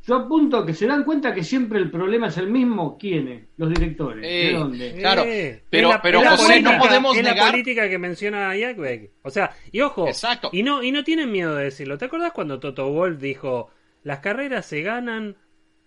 [0.08, 3.44] Yo apunto a que se dan cuenta que siempre el problema es el mismo, ¿quiénes?
[3.58, 4.22] Los directores.
[4.22, 4.96] ¿De Eh, dónde?
[4.96, 9.12] Claro, Eh, pero- la- pero, José, política- no podemos es la política que menciona Jackbeck.
[9.24, 10.50] O sea, y ojo, Exacto.
[10.54, 11.98] y no y no tienen miedo de decirlo.
[11.98, 13.70] ¿Te acordás cuando Toto Wolf dijo,
[14.04, 15.36] "Las carreras se ganan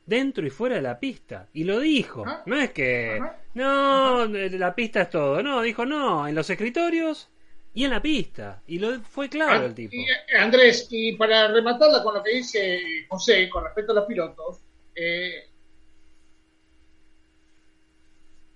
[0.05, 1.49] dentro y fuera de la pista"?
[1.55, 2.25] Y lo dijo.
[2.45, 3.19] No es que
[3.55, 5.43] no, la pista es todo.
[5.43, 7.31] No, dijo, "No, en los escritorios
[7.75, 9.95] y en la pista." Y lo fue claro el tipo.
[9.95, 14.07] Y, eh, Andrés, y para rematarla con lo que dice José con respecto a los
[14.07, 14.59] pilotos,
[14.95, 15.49] eh,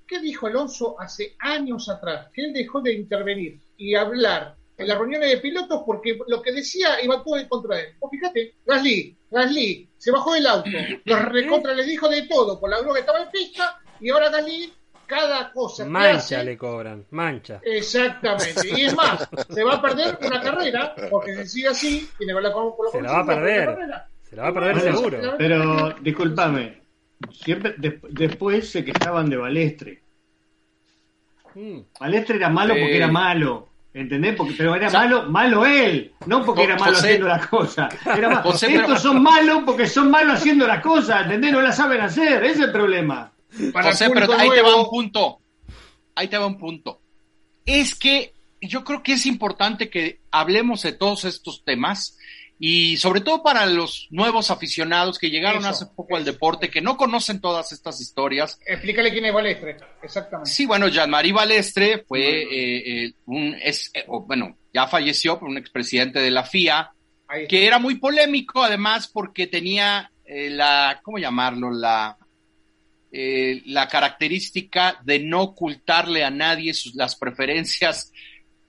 [0.07, 2.29] ¿qué dijo Alonso hace años atrás?
[2.33, 6.53] Que él dejó de intervenir y hablar en las reuniones de pilotos porque lo que
[6.53, 7.94] decía iba todo en contra de él.
[8.00, 10.70] Vos fíjate, Gasly, Gasly se bajó del auto,
[11.05, 14.31] los recontra les dijo de todo por la grúa que estaba en pista y ahora
[14.31, 14.72] Gasly,
[15.07, 17.61] cada cosa que Mancha hace, le cobran, mancha.
[17.62, 18.69] Exactamente.
[18.77, 22.37] Y es más, se va a perder una carrera, porque si sigue así, tiene que
[22.37, 23.77] hablar con, con la Se la va a perder.
[24.29, 25.19] Se la va a perder Bueno, seguro.
[25.38, 26.83] Pero, discúlpame,
[27.33, 30.03] siempre, des- después se quejaban de Balestre.
[31.55, 31.79] Mm.
[32.01, 33.69] Balestre era malo porque era malo.
[33.92, 34.35] ¿Entendés?
[34.35, 37.94] Porque, pero era malo, malo él, no porque era malo José- haciendo las cosas.
[38.05, 38.42] Era malo.
[38.42, 41.52] José, Estos pero- son malos porque son malos haciendo las cosas, ¿entendés?
[41.52, 43.31] No las saben hacer, ese es el problema.
[43.73, 45.40] Para José, pero ahí te va un punto.
[46.15, 47.00] Ahí te va un punto.
[47.67, 52.17] Es que yo creo que es importante que hablemos de todos estos temas
[52.59, 56.81] y sobre todo para los nuevos aficionados que llegaron Eso, hace poco al deporte, que
[56.81, 58.59] no conocen todas estas historias.
[58.65, 60.50] Explícale quién es Balestre, exactamente.
[60.50, 65.59] Sí, bueno, Jean-Marie Balestre fue eh, eh, un, es, eh, bueno, ya falleció, pero un
[65.59, 66.92] expresidente de la FIA,
[67.48, 71.71] que era muy polémico además porque tenía eh, la, ¿cómo llamarlo?
[71.71, 72.17] La,
[73.17, 78.10] eh, la característica de no ocultarle a nadie sus, las preferencias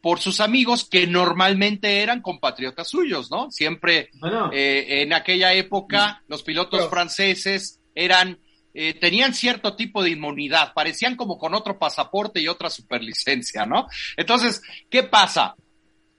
[0.02, 3.50] por sus amigos que normalmente eran compatriotas suyos, ¿no?
[3.50, 8.38] Siempre Bueno, eh, en aquella época los pilotos Pero- franceses eran
[8.78, 13.88] eh, tenían cierto tipo de inmunidad, parecían como con otro pasaporte y otra superlicencia, ¿no?
[14.18, 15.56] Entonces, ¿qué pasa?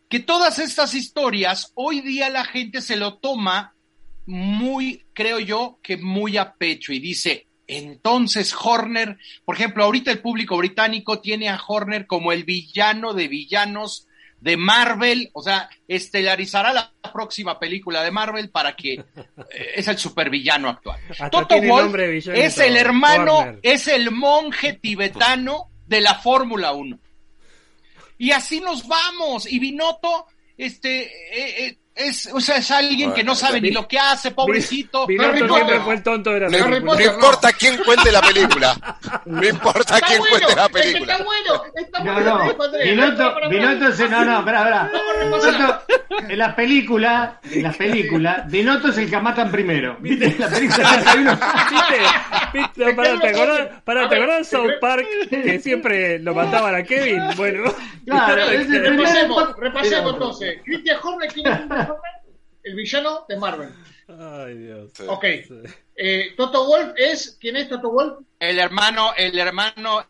[0.09, 3.74] Que todas estas historias, hoy día la gente se lo toma
[4.24, 10.21] muy, creo yo, que muy a pecho y dice, entonces Horner, por ejemplo, ahorita el
[10.21, 14.07] público británico tiene a Horner como el villano de villanos
[14.41, 19.05] de Marvel, o sea, estelarizará la próxima película de Marvel para que eh,
[19.75, 21.01] es el supervillano actual.
[21.11, 23.61] Hasta Toto y es el hermano, Warner.
[23.62, 26.99] es el monje tibetano de la Fórmula 1.
[28.19, 29.51] y así nos vamos.
[29.51, 33.89] Y Binotto, este, eh, eh, es, o sea, es alguien que no sabe ni lo
[33.89, 35.07] que hace, pobrecito.
[35.07, 35.81] Binotto Harry siempre Potter.
[35.81, 38.77] fue el tonto de la No, Harry no importa quién cuente la película.
[39.25, 41.13] No importa Está quién bueno, cuente la es que película.
[41.15, 42.73] está bueno, está No, bueno.
[42.85, 44.09] Binotto, Para, para, se.
[44.09, 45.83] No, no, espera, espera.
[46.29, 49.97] En la película, en la película, Binotto es el que matan primero.
[50.01, 50.27] ¿Viste?
[50.27, 50.87] En la película
[51.71, 52.03] ¿Viste?
[52.53, 52.95] ¿Viste?
[52.95, 56.83] Pará, ¿te acordás, pará, A ¿te acordás de South Park que siempre lo mataban a
[56.83, 57.23] Kevin?
[57.37, 57.65] Bueno,
[58.07, 60.59] Claro, es el primer- Repasemos, repasemos entonces.
[60.65, 61.61] Christian Horner, ¿quién es
[62.62, 63.68] El villano de Marvel.
[64.09, 64.93] Ay, Dios.
[64.95, 65.05] Sí.
[65.07, 65.24] Ok.
[65.97, 67.37] Eh, Toto Wolf es.
[67.41, 68.18] ¿Quién es Toto Wolf?
[68.39, 70.05] El hermano, el hermano,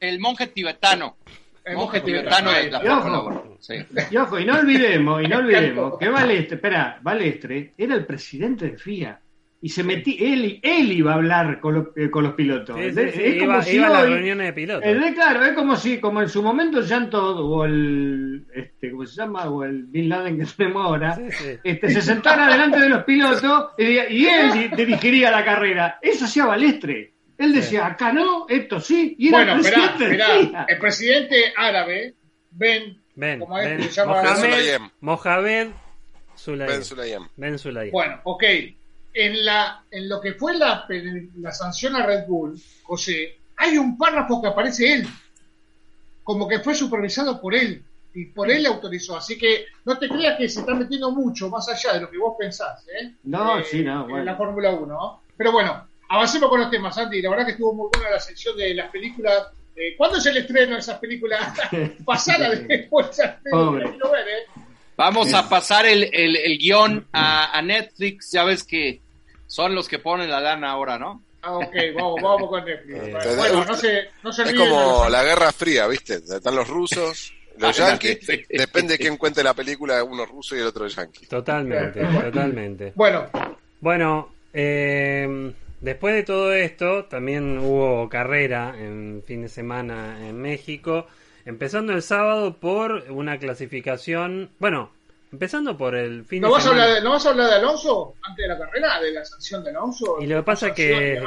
[0.00, 1.16] el monje tibetano.
[1.64, 3.56] El monje tibetano de la Y ojo.
[3.60, 3.74] sí.
[4.10, 8.70] Y ojo, y no olvidemos, y no olvidemos que Balestre, espera, Balestre era el presidente
[8.70, 9.20] de FIA.
[9.64, 12.76] Y se metí, él, él iba a hablar con, los- eh, con los pilotos.
[12.76, 14.82] Sí, sí, Es sí, como iba, si iba a las reuniones de pilotos.
[14.84, 18.90] Es de- claro, es como si, como en su momento Jean Todt o el, este,
[18.90, 19.44] ¿cómo se llama?
[19.48, 21.58] O el Bin Laden que tenemos ahora, Sí, sí.
[21.62, 25.98] este, se sentara delante de los pilotos y, él di- dirigiría la carrera.
[26.02, 27.12] Eso hacía Balestre.
[27.38, 30.58] Él decía, acá no, esto sí, y era Bueno, el esperá, presidente.
[30.68, 32.14] El presidente árabe,
[32.50, 32.98] Ben.
[33.14, 33.76] Ven, ¿Cómo es ven.
[33.78, 34.22] que se llama?
[34.22, 34.80] Ben Mohamed.
[35.00, 35.68] Mohamed
[36.34, 36.68] Sulayem.
[36.68, 37.22] Ben Sulayem.
[37.36, 37.92] Ben Sulayem.
[37.92, 38.44] Bueno, ok.
[39.14, 40.86] En, la, en lo que fue la,
[41.40, 45.08] la sanción a Red Bull, José, hay un párrafo que aparece él.
[46.24, 47.82] Como que fue supervisado por él.
[48.14, 49.16] Y por él le autorizó.
[49.16, 52.18] Así que no te creas que se está metiendo mucho más allá de lo que
[52.18, 52.84] vos pensás.
[52.88, 53.14] ¿eh?
[53.24, 54.24] No, Eh, sí, no, En bueno.
[54.24, 54.86] la Fórmula 1.
[54.86, 55.22] ¿no?
[55.36, 57.22] Pero bueno, avancemos con los temas, Andy.
[57.22, 59.48] La verdad que estuvo muy buena la sección de las películas.
[59.74, 61.54] Eh, ¿Cuándo es el estreno de esas películas?
[62.04, 63.18] Pasada después.
[63.50, 63.84] Pobre.
[63.86, 64.46] Ver,
[65.04, 69.00] Vamos a pasar el, el, el guion a, a Netflix, ya ves que
[69.46, 71.22] son los que ponen la lana ahora, ¿no?
[71.42, 72.96] Ah, ok, vamos, vamos con Netflix.
[73.26, 76.14] Eh, bueno, no se, no se Es como la Guerra Fría, ¿viste?
[76.14, 78.20] Están los rusos, los yankees.
[78.24, 78.42] sí.
[78.48, 81.26] Depende de quién cuente la película, uno ruso y el otro yankee.
[81.26, 82.92] Totalmente, totalmente.
[82.94, 83.26] Bueno,
[83.80, 91.08] Bueno, eh, después de todo esto, también hubo carrera en fin de semana en México,
[91.44, 94.90] empezando el sábado por una clasificación, bueno,
[95.32, 96.82] empezando por el fin ¿no de vas, a semana.
[96.84, 99.00] hablar de, ¿no vas a hablar de Alonso antes de la carrera?
[99.00, 100.16] ¿De la sanción de Alonso?
[100.20, 101.22] Y lo que pasa que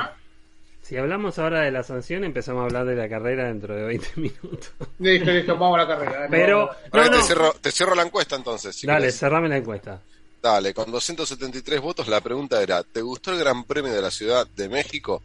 [0.82, 4.08] si hablamos ahora de la sanción, empezamos a hablar de la carrera dentro de 20
[4.18, 4.72] minutos.
[5.00, 6.28] Listo, listo, vamos a la carrera.
[6.30, 6.76] Pero, vamos.
[6.92, 8.76] Ahora no, te, no, cierro, te cierro la encuesta entonces.
[8.76, 9.18] si dale, querés.
[9.18, 10.00] cerrame la encuesta.
[10.44, 14.46] Dale, con 273 votos la pregunta era, ¿te gustó el Gran Premio de la Ciudad
[14.56, 15.24] de México?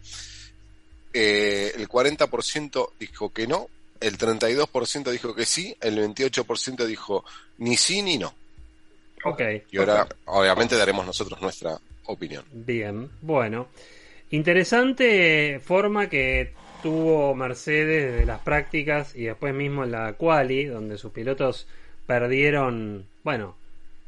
[1.12, 3.66] Eh, el 40% dijo que no,
[4.00, 7.24] el 32% dijo que sí, el 28% dijo
[7.58, 8.34] ni sí ni no.
[9.24, 9.42] Ok.
[9.70, 12.44] Y ahora, obviamente, daremos nosotros nuestra opinión.
[12.52, 13.68] Bien, bueno.
[14.30, 20.98] Interesante forma que tuvo Mercedes desde las prácticas y después mismo en la quali, donde
[20.98, 21.66] sus pilotos
[22.06, 23.56] perdieron, bueno,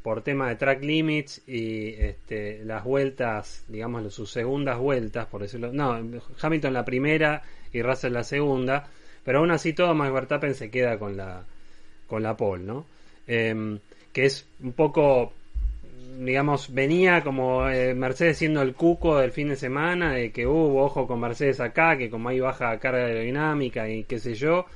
[0.03, 5.73] por tema de track limits y este, las vueltas, digamos, sus segundas vueltas, por decirlo.
[5.73, 6.01] No,
[6.41, 8.89] Hamilton la primera y Russell la segunda,
[9.25, 11.45] pero aún así todo Max Verstappen se queda con la,
[12.07, 12.87] con la pole, ¿no?
[13.27, 13.79] Em,
[14.13, 15.33] que es un poco
[16.19, 20.85] digamos, venía como eh, Mercedes siendo el cuco del fin de semana, de que hubo
[20.85, 24.67] ojo con Mercedes acá, que como hay baja carga aerodinámica y qué sé yo,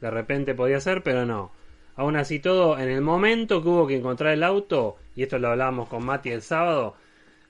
[0.00, 1.52] de repente podía ser, pero no.
[1.96, 5.48] Aún así todo, en el momento que hubo que encontrar el auto, y esto lo
[5.48, 6.94] hablábamos con Mati el sábado,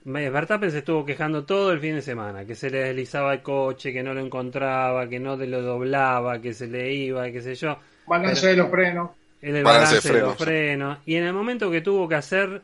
[0.05, 3.93] Verstappen se estuvo quejando todo el fin de semana, que se le deslizaba el coche,
[3.93, 7.79] que no lo encontraba, que no lo doblaba, que se le iba, qué sé yo.
[8.07, 9.11] Balance de los frenos.
[9.41, 10.99] En el Balance balance, de de los frenos.
[11.07, 12.63] Y en el momento que tuvo que hacer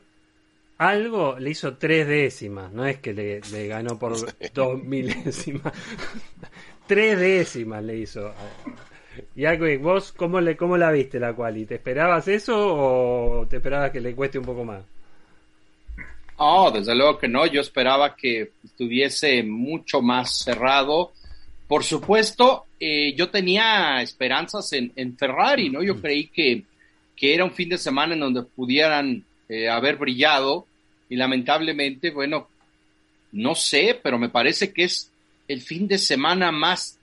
[0.77, 2.71] algo, le hizo tres décimas.
[2.71, 4.13] No es que le, le ganó por
[4.53, 5.73] dos milésimas.
[6.87, 8.33] tres décimas le hizo.
[9.35, 11.65] Y Aquik, vos cómo, le, cómo la viste la quali?
[11.65, 14.83] ¿Te esperabas eso o te esperabas que le cueste un poco más?
[16.43, 17.45] Oh, desde luego que no.
[17.45, 21.11] Yo esperaba que estuviese mucho más cerrado.
[21.67, 25.83] Por supuesto, eh, yo tenía esperanzas en, en Ferrari, ¿no?
[25.83, 26.63] Yo creí que,
[27.15, 30.65] que era un fin de semana en donde pudieran eh, haber brillado
[31.09, 32.47] y lamentablemente, bueno,
[33.33, 35.11] no sé, pero me parece que es
[35.47, 36.97] el fin de semana más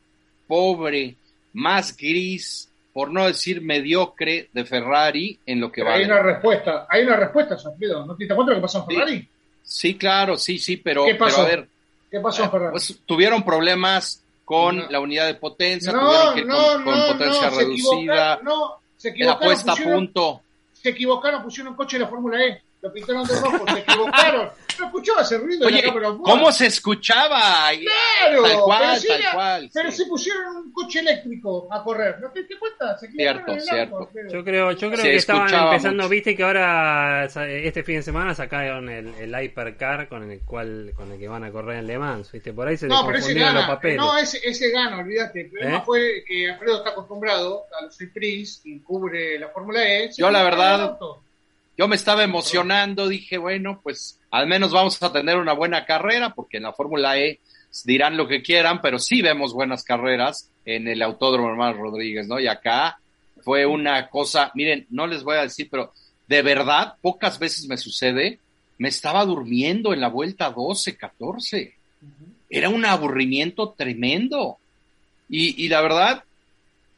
[0.48, 1.14] pobre,
[1.52, 2.67] más gris,
[2.98, 5.94] por no decir mediocre de Ferrari en lo que va.
[5.94, 8.04] hay una respuesta, hay una respuesta, Alfredo.
[8.04, 8.86] ¿No te das cuenta lo que pasó en.
[8.86, 9.28] Ferrari?
[9.62, 11.36] Sí, claro, sí, sí, pero, ¿Qué pasó?
[11.36, 11.68] pero a ver,
[12.10, 12.70] ¿Qué pasó en Ferrari?
[12.72, 14.90] pues tuvieron problemas con No.
[14.90, 18.44] la unidad de potencia, no, tuvieron que ir no, con, potencia no, se reducida, equivocaron,
[18.44, 20.42] no, se la equivocaron, puesta a punto.
[20.72, 24.50] se equivocaron, pusieron un coche de la Fórmula E, lo pintaron de rojo, se equivocaron.
[24.80, 27.70] no escuchaba ese ruido Oye, en la cámara ¿cómo se escuchaba?
[27.80, 29.96] Claro, Tal cual, pero, si tal era- cual, pero sí.
[29.98, 32.20] se pusieron un coche eléctrico a correr.
[32.20, 32.96] ¿No te diste cuenta?
[32.98, 34.10] Se Cierto, quedaron en el cierto.
[34.32, 36.08] Yo creo, yo creo Se que estaban empezando, mucho.
[36.10, 41.12] viste que ahora este fin de semana sacaron el, el Hypercar con el cual con
[41.12, 43.18] el que van a correr en Le Mans, viste, por ahí se No, le pero
[43.18, 43.96] ese los papeles.
[43.96, 45.40] No, ese, ese gana, olvídate.
[45.42, 45.82] El problema ¿Eh?
[45.84, 50.10] fue que Alfredo está acostumbrado a los Sprints y cubre la Fórmula E.
[50.16, 51.22] Yo, la verdad, auto.
[51.78, 56.34] Yo me estaba emocionando, dije, bueno, pues al menos vamos a tener una buena carrera,
[56.34, 57.38] porque en la Fórmula E
[57.84, 62.40] dirán lo que quieran, pero sí vemos buenas carreras en el Autódromo Hermano Rodríguez, ¿no?
[62.40, 62.98] Y acá
[63.42, 65.92] fue una cosa, miren, no les voy a decir, pero
[66.26, 68.40] de verdad, pocas veces me sucede,
[68.78, 71.74] me estaba durmiendo en la vuelta 12, 14.
[72.50, 74.58] Era un aburrimiento tremendo.
[75.28, 76.24] Y, y la verdad,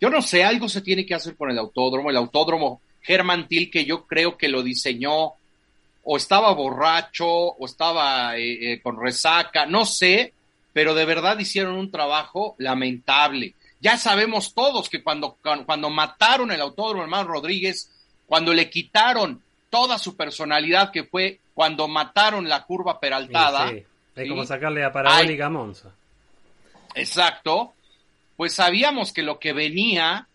[0.00, 2.08] yo no sé, algo se tiene que hacer con el autódromo.
[2.08, 5.34] El autódromo Germán Til, que yo creo que lo diseñó,
[6.02, 10.32] o estaba borracho, o estaba eh, eh, con resaca, no sé,
[10.72, 13.54] pero de verdad hicieron un trabajo lamentable.
[13.80, 17.90] Ya sabemos todos que cuando, cuando mataron el autódromo hermano Rodríguez,
[18.26, 23.84] cuando le quitaron toda su personalidad, que fue cuando mataron la curva peraltada, sí,
[24.16, 24.28] es ¿sí?
[24.28, 25.94] como sacarle a Parabólica a Monza.
[26.94, 27.74] Exacto.
[28.36, 30.26] Pues sabíamos que lo que venía,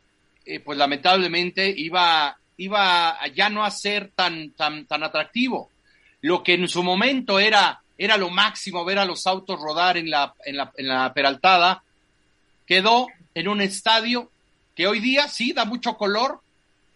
[0.45, 5.69] eh, pues lamentablemente iba, iba ya no a ser tan, tan, tan atractivo.
[6.21, 10.09] Lo que en su momento era, era lo máximo ver a los autos rodar en
[10.09, 11.83] la, en la, en la peraltada,
[12.65, 14.31] quedó en un estadio
[14.75, 16.41] que hoy día sí da mucho color,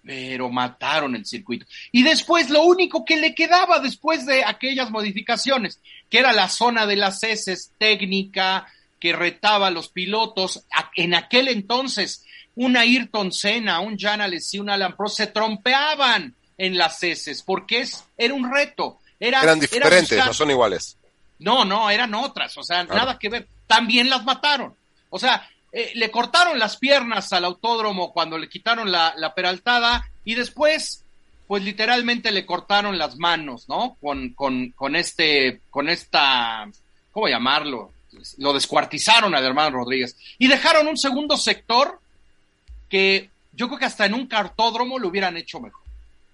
[0.03, 1.65] pero mataron el circuito.
[1.91, 5.79] Y después lo único que le quedaba después de aquellas modificaciones,
[6.09, 8.67] que era la zona de las heces técnica,
[8.99, 12.25] que retaba a los pilotos, en aquel entonces
[12.61, 17.79] un Ayrton Senna, un Jan Alesi, un Alan Prost se trompeaban en las heces, porque
[17.81, 18.99] es, era un reto.
[19.17, 20.97] Era, Eran era diferentes, no son iguales.
[21.39, 22.99] no, no, eran otras, o sea, Claro.
[22.99, 23.47] nada que ver.
[23.65, 24.73] También las mataron.
[25.09, 30.09] O sea, eh, le cortaron las piernas al autódromo cuando le quitaron la, la peraltada
[30.25, 31.05] y después,
[31.47, 33.95] pues literalmente le cortaron las manos, ¿no?
[34.01, 36.67] Con, con, con este, con esta,
[37.13, 37.93] ¿cómo llamarlo?
[38.37, 42.01] Lo descuartizaron al hermano Rodríguez y dejaron un segundo sector
[42.89, 45.81] que yo creo que hasta en un cartódromo lo hubieran hecho mejor.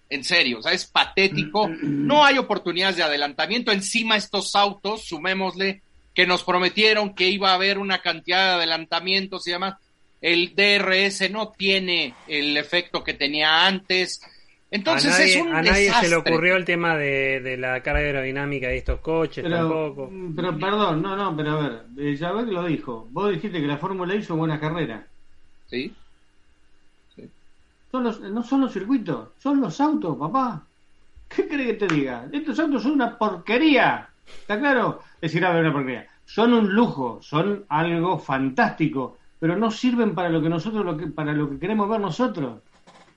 [0.09, 1.67] En serio, o sea, es patético.
[1.81, 3.71] No hay oportunidades de adelantamiento.
[3.71, 5.81] Encima estos autos, sumémosle,
[6.13, 9.75] que nos prometieron que iba a haber una cantidad de adelantamientos y demás.
[10.21, 14.21] El DRS no tiene el efecto que tenía antes.
[14.71, 17.81] Entonces a nadie, es un a nadie se le ocurrió el tema de, de la
[17.81, 20.11] carga aerodinámica de estos coches Pero, tampoco.
[20.35, 23.07] pero perdón, no, no, pero a ver, eh, Javert lo dijo.
[23.11, 25.05] Vos dijiste que la Fórmula E hizo buena carrera.
[25.67, 25.93] ¿Sí?
[27.95, 30.65] Son los, no son los circuitos, son los autos, papá.
[31.29, 32.27] ¿Qué crees que te diga?
[32.29, 34.09] Estos autos son una porquería.
[34.41, 34.99] ¿Está claro?
[35.21, 36.05] Es decir, a ver, una porquería.
[36.25, 41.07] Son un lujo, son algo fantástico, pero no sirven para lo que nosotros, lo que,
[41.07, 42.63] para lo que queremos ver nosotros.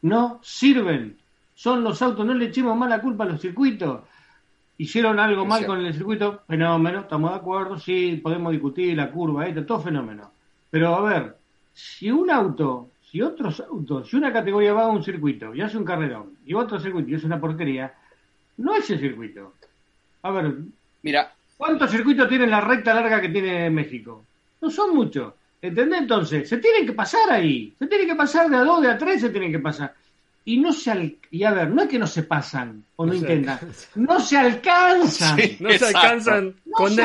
[0.02, 1.18] No sirven.
[1.56, 4.02] Son los autos, no le echemos más la culpa a los circuitos.
[4.76, 9.48] Hicieron algo mal con el circuito, fenómeno, estamos de acuerdo, sí, podemos discutir la curva,
[9.48, 10.30] esto, todo fenómeno.
[10.70, 11.36] Pero a ver,
[11.72, 15.78] si un auto, si otros autos, si una categoría va a un circuito y hace
[15.78, 17.94] un carrerón y otro circuito y es una porquería,
[18.58, 19.54] no es el circuito.
[20.22, 20.54] A ver,
[21.02, 24.24] Mira, ¿cuántos circuitos tiene la recta larga que tiene México?
[24.60, 25.32] No son muchos.
[25.60, 26.00] ¿Entendés?
[26.02, 27.74] Entonces, se tienen que pasar ahí.
[27.78, 29.94] Se tienen que pasar de a dos, de a tres, se tienen que pasar.
[30.44, 31.16] Y no se al...
[31.30, 33.58] y a ver, no es que no se pasan o no, No intentan,
[33.96, 35.38] no se alcanzan.
[35.38, 35.56] Sí.
[35.60, 37.02] No se alcanzan No con se.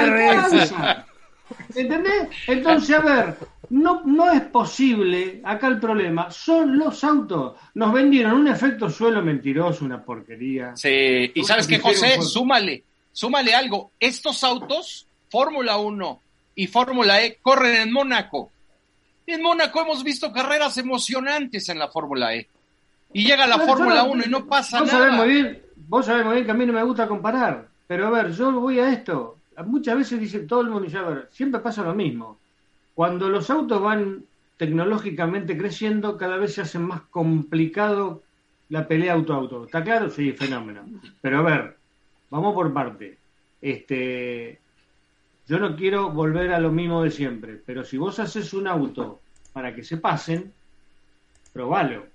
[1.75, 2.29] ¿Entendés?
[2.47, 3.35] Entonces, a ver,
[3.73, 7.55] no, no es posible, acá el problema, son los autos.
[7.73, 10.75] Nos vendieron un efecto suelo mentiroso, una porquería.
[10.75, 13.91] Sí, y sabes que José, súmale, súmale algo.
[13.99, 16.21] Estos autos, Fórmula 1
[16.55, 18.51] y Fórmula E, corren en Mónaco.
[19.25, 22.47] En Mónaco hemos visto carreras emocionantes en la Fórmula E.
[23.11, 25.23] Y llega la Fórmula yo- 1 y no pasa vos sabés nada.
[25.23, 27.67] muy bien, vos sabés muy bien que a mí no me gusta comparar.
[27.87, 29.37] Pero a ver, yo voy a esto.
[29.65, 32.37] Muchas veces dice todo el mundo, y a ver, siempre pasa lo mismo.
[32.93, 34.25] Cuando los autos van
[34.57, 38.23] tecnológicamente creciendo, cada vez se hace más complicado
[38.69, 39.65] la pelea auto-auto.
[39.65, 40.09] ¿Está claro?
[40.09, 40.85] Sí, fenómeno.
[41.21, 41.77] Pero a ver,
[42.29, 43.19] vamos por parte.
[43.59, 44.61] Este,
[45.45, 49.21] yo no quiero volver a lo mismo de siempre, pero si vos haces un auto
[49.51, 50.53] para que se pasen,
[51.51, 52.07] probalo.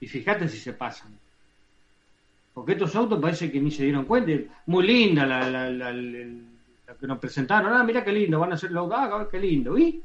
[0.00, 1.18] Y fíjate si se pasan.
[2.52, 4.32] Porque estos autos parece que ni se dieron cuenta.
[4.66, 5.92] Muy linda la, la, la-
[6.90, 7.72] la que nos presentaron.
[7.72, 9.78] Ah, mira qué lindo, van a hacer los ah, qué lindo.
[9.78, 10.02] ¿Y?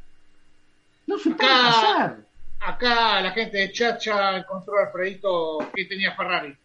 [1.08, 2.18] No se puede Acá- pasar.
[2.60, 6.56] Acá la gente de Chacha encontró a Alfredito que tenía Ferrari.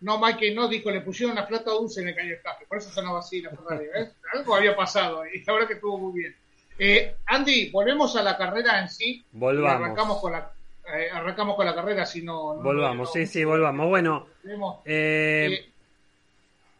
[0.00, 2.90] no Mike no dijo, le pusieron una plata dulce en el caño escape, por eso
[2.90, 4.10] sonaba así la Ferrari, ¿ves?
[4.34, 6.36] Algo había pasado y la verdad que estuvo muy bien.
[6.78, 9.24] Eh, Andy, volvemos a la carrera en sí.
[9.32, 9.80] Volvamos.
[9.80, 10.52] Y arrancamos con la,
[10.94, 12.54] eh, arrancamos con la carrera, si no...
[12.54, 13.88] no volvamos, no- sí, sí, volvamos.
[13.88, 15.67] Bueno, tenemos- eh, eh,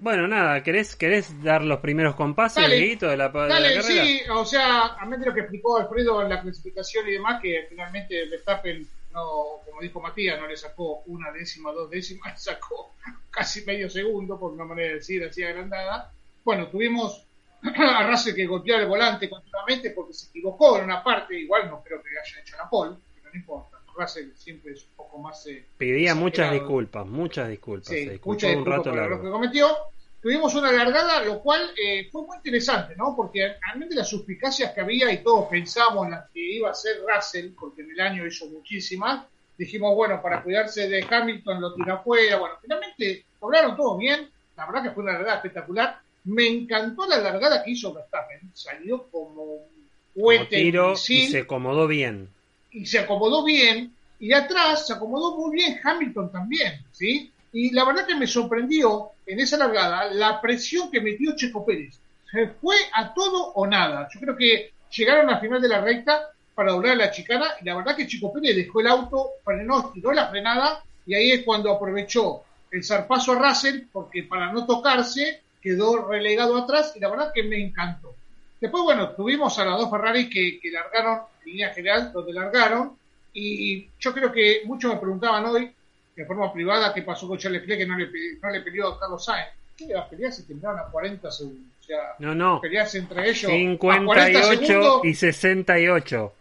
[0.01, 2.77] bueno, nada, ¿querés, ¿querés dar los primeros compases, Dale.
[2.77, 4.05] De la, de la Dale, carrera?
[4.05, 7.41] sí, o sea, a menos de lo que explicó Alfredo en la clasificación y demás,
[7.43, 12.39] que finalmente Verstappen, no, como dijo Matías, no le sacó una décima, dos décimas, le
[12.39, 12.95] sacó
[13.31, 16.13] casi medio segundo, por una manera de decir así agrandada.
[16.45, 17.27] Bueno, tuvimos
[17.63, 21.83] a Russell que golpear el volante continuamente porque se equivocó en una parte, igual no
[21.83, 23.78] creo que haya hecho la pole, pero no importa.
[23.99, 25.47] Russell siempre es un poco más...
[25.47, 27.89] eh, Pedía muchas disculpas, muchas disculpas.
[27.89, 29.25] Sí, se disculpó muchas un disculpas rato el error largo.
[29.25, 29.77] que cometió.
[30.21, 33.15] Tuvimos una largada, lo cual eh, fue muy interesante, ¿no?
[33.15, 36.97] Porque realmente las suspicacias que había y todos pensamos en las que iba a ser
[37.07, 39.25] Russell, porque en el año hizo muchísimas,
[39.57, 42.39] dijimos, bueno, para cuidarse de Hamilton lo tira afuera.
[42.39, 44.29] Bueno, finalmente lograron todo bien.
[44.57, 46.01] La verdad que fue una largada espectacular.
[46.25, 48.41] Me encantó la largada que hizo Verstappen.
[48.55, 49.89] Salió como un
[50.21, 52.29] cohete tiro y se acomodó bien.
[52.71, 57.33] Y se acomodó bien, y atrás se acomodó muy bien Hamilton también, ¿sí?
[57.53, 61.99] Y la verdad que me sorprendió en esa largada la presión que metió Checo Pérez.
[62.31, 64.09] Se fue a todo o nada.
[64.13, 67.77] Yo creo que llegaron al final de la recta para doblar la chicana, y la
[67.77, 71.73] verdad que Checo Pérez dejó el auto, frenó, tiró la frenada, y ahí es cuando
[71.73, 77.33] aprovechó el zarpazo a Russell, porque para no tocarse quedó relegado atrás, y la verdad
[77.35, 78.15] que me encantó.
[78.61, 82.97] Después, bueno, tuvimos a las dos Ferrari que, que largaron en línea general, donde largaron,
[83.33, 85.71] y yo creo que muchos me preguntaban hoy,
[86.17, 88.09] de forma privada, qué pasó con Charles Leclerc que no le,
[88.43, 89.49] no le peleó a Carlos Sainz.
[89.77, 91.63] ¿Qué le va a pelear si tendrán a 40 segundos?
[91.81, 92.61] O sea, No, no.
[92.61, 93.99] pelearse entre ellos a 40
[94.43, 95.05] 58 segundos.
[95.05, 96.33] y 68.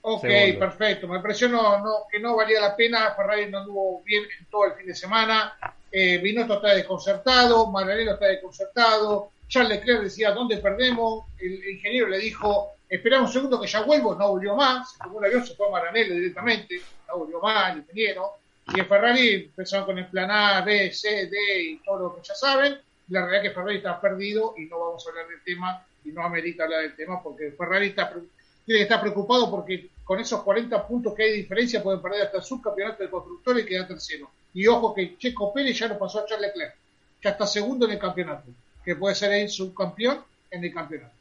[0.00, 0.56] Ok, segundos.
[0.58, 1.08] perfecto.
[1.08, 3.12] Me pareció no, no- que no valía la pena.
[3.14, 5.52] Ferrari no anduvo bien en todo el fin de semana.
[5.92, 9.30] Eh, Binotto está desconcertado, Maranello está desconcertado.
[9.48, 11.24] Charles Leclerc decía, ¿dónde perdemos?
[11.38, 14.14] El ingeniero le dijo, espera un segundo que ya vuelvo.
[14.14, 14.92] No volvió más.
[14.92, 16.80] Se tomó un avión, se fue a Maranello directamente.
[17.08, 18.30] No volvió más el ingeniero.
[18.74, 22.22] Y en Ferrari empezaron con el plan A, B, C, D y todo lo que
[22.26, 22.78] ya saben.
[23.08, 26.08] La realidad es que Ferrari está perdido y no vamos a hablar del tema y
[26.10, 28.22] no amerita hablar del tema porque Ferrari está pre-
[28.64, 32.22] tiene que estar preocupado porque con esos 40 puntos que hay de diferencia pueden perder
[32.22, 34.28] hasta el subcampeonato de constructores y quedar tercero.
[34.54, 36.74] Y ojo que Checo Pérez ya lo pasó a Charles Leclerc,
[37.20, 38.48] que está segundo en el campeonato,
[38.86, 41.12] que puede ser el subcampeón en el campeonato.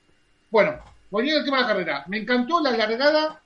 [0.51, 3.41] Bueno, volviendo al tema de la carrera, me encantó la largada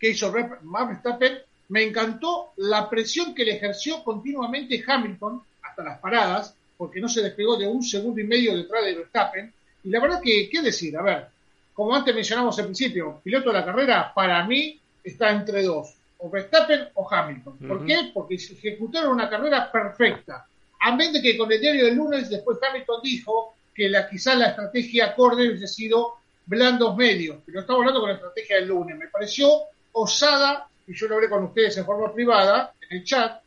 [0.00, 5.98] que hizo Max Verstappen, me encantó la presión que le ejerció continuamente Hamilton hasta las
[5.98, 9.52] paradas, porque no se despegó de un segundo y medio detrás de Verstappen.
[9.84, 10.96] Y la verdad que, ¿qué decir?
[10.96, 11.26] A ver,
[11.74, 16.30] como antes mencionamos al principio, piloto de la carrera, para mí está entre dos, o
[16.30, 17.58] Verstappen o Hamilton.
[17.58, 18.10] ¿Por qué?
[18.14, 20.47] Porque ejecutaron una carrera perfecta.
[20.80, 24.36] A menos de que con el diario del lunes, después Hamilton dijo que la, quizás
[24.36, 26.14] la estrategia acorde hubiese sido
[26.46, 28.96] blandos medios, pero estamos hablando con la estrategia del lunes.
[28.96, 29.50] Me pareció
[29.92, 33.42] osada, y yo lo hablé con ustedes en forma privada, en el chat,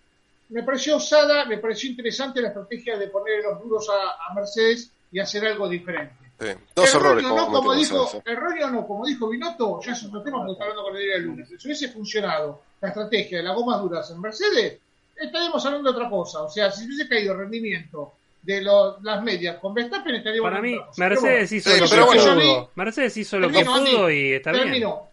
[0.49, 4.91] me pareció osada, me pareció interesante la estrategia de poner los duros a, a Mercedes
[5.11, 6.13] y hacer algo diferente.
[6.39, 6.47] Sí.
[6.75, 8.21] Dos errores no, como dijo, eso.
[8.25, 11.13] erróneo no, como dijo Binotto, ya es otro tema porque está hablando con el día
[11.13, 11.47] del lunes.
[11.49, 14.79] Si hubiese funcionado la estrategia de las gomas duras en Mercedes,
[15.21, 16.43] estaríamos hablando de otra cosa.
[16.43, 20.61] O sea, si hubiese caído el rendimiento de lo- las medias con Verstappen, estaríamos Para
[20.61, 20.91] mí, cosa.
[21.09, 22.71] Mercedes hizo lo que pudo.
[22.75, 24.63] Mercedes hizo lo que pudo y está bien.
[24.63, 25.07] termino,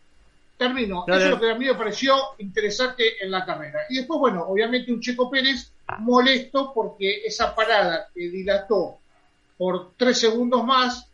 [0.56, 1.04] termino.
[1.06, 1.24] Dale.
[1.24, 3.80] Eso es lo que a mí me pareció interesante en la carrera.
[3.90, 8.98] Y después, bueno, obviamente un Checo Pérez molesto porque esa parada que dilató
[9.56, 11.06] por tres segundos más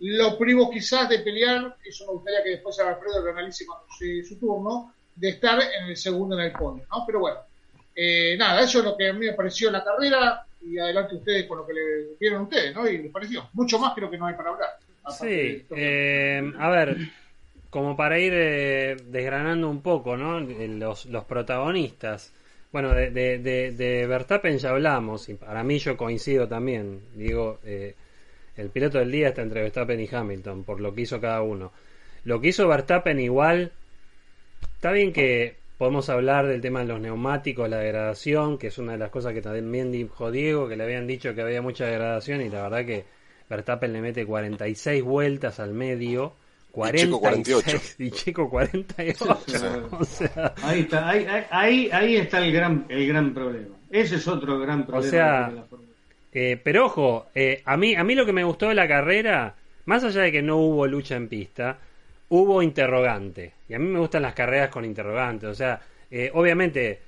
[0.00, 4.38] lo privo quizás de pelear, eso me gustaría que después Alfredo lo analice cuando su
[4.38, 7.04] turno, de estar en el segundo en el podio, ¿no?
[7.04, 7.38] Pero bueno,
[8.00, 11.16] eh, nada, eso es lo que a mí me pareció en la carrera y adelante
[11.16, 11.80] ustedes con lo que le
[12.20, 12.88] vieron ustedes, ¿no?
[12.88, 13.48] Y les pareció.
[13.54, 14.70] Mucho más creo que no hay para hablar.
[15.10, 16.96] Sí, eh, a ver,
[17.70, 20.38] como para ir eh, desgranando un poco, ¿no?
[20.40, 22.32] Los, los protagonistas.
[22.70, 27.00] Bueno, de, de, de, de Verstappen ya hablamos, y para mí yo coincido también.
[27.14, 27.94] Digo, eh,
[28.56, 31.72] el piloto del día está entre Verstappen y Hamilton, por lo que hizo cada uno.
[32.24, 33.72] Lo que hizo Verstappen igual,
[34.74, 38.92] está bien que podemos hablar del tema de los neumáticos, la degradación, que es una
[38.92, 42.42] de las cosas que también dijo Diego, que le habían dicho que había mucha degradación,
[42.42, 43.04] y la verdad que
[43.48, 46.34] Verstappen le mete 46 vueltas al medio.
[46.74, 47.78] Y Checo 48.
[47.98, 49.38] Y Checo 48.
[49.98, 53.74] o sea, Ahí está, ahí, ahí- ahí, ahí está el gran, el gran problema.
[53.90, 55.10] Ese es otro gran problema.
[55.10, 55.88] sea, de la Fórmula
[56.30, 59.54] eh, pero ojo, eh, a, mí, a mí lo que me gustó de la carrera,
[59.86, 61.78] más allá de que no hubo lucha en pista,
[62.30, 63.54] hubo interrogante.
[63.68, 65.46] Y a mí me gustan las carreras con interrogante.
[65.46, 67.00] O sea, eh, obviamente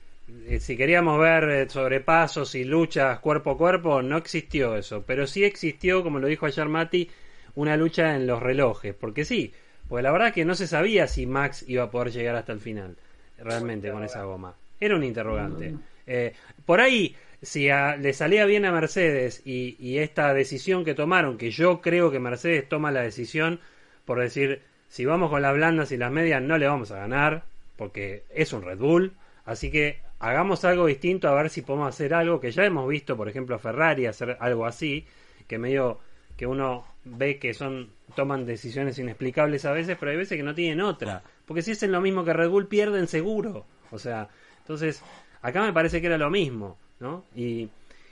[0.47, 5.05] eh, si queríamos ver eh, sobrepasos y luchas cuerpo a cuerpo, no existió eso.
[5.07, 7.11] Pero sí existió, como lo dijo ayer Mati,
[7.55, 8.95] una lucha en los relojes.
[8.95, 9.53] Porque sí,
[9.89, 12.61] porque la verdad que no se sabía si Max iba a poder llegar hasta el
[12.61, 12.97] final,
[13.39, 14.55] realmente, con esa goma.
[14.79, 15.75] Era un interrogante.
[16.07, 16.33] Eh,
[16.65, 21.37] por ahí, si a- le salía bien a Mercedes y, y esta decisión que tomaron,
[21.39, 23.61] que yo creo que Mercedes toma la decisión
[24.05, 27.45] por decir, si vamos con las blandas y las medias no le vamos a ganar,
[27.77, 29.15] porque es un Red Bull,
[29.45, 33.17] así que hagamos algo distinto a ver si podemos hacer algo que ya hemos visto,
[33.17, 35.07] por ejemplo, a Ferrari hacer algo así,
[35.47, 36.01] que medio
[36.37, 40.57] que uno ve que son toman decisiones inexplicables a veces, pero hay veces que no
[40.57, 44.29] tienen otra, porque si hacen lo mismo que Red Bull pierden seguro, o sea,
[44.59, 45.03] entonces
[45.41, 47.25] acá me parece que era lo mismo, ¿no?
[47.37, 47.69] Y,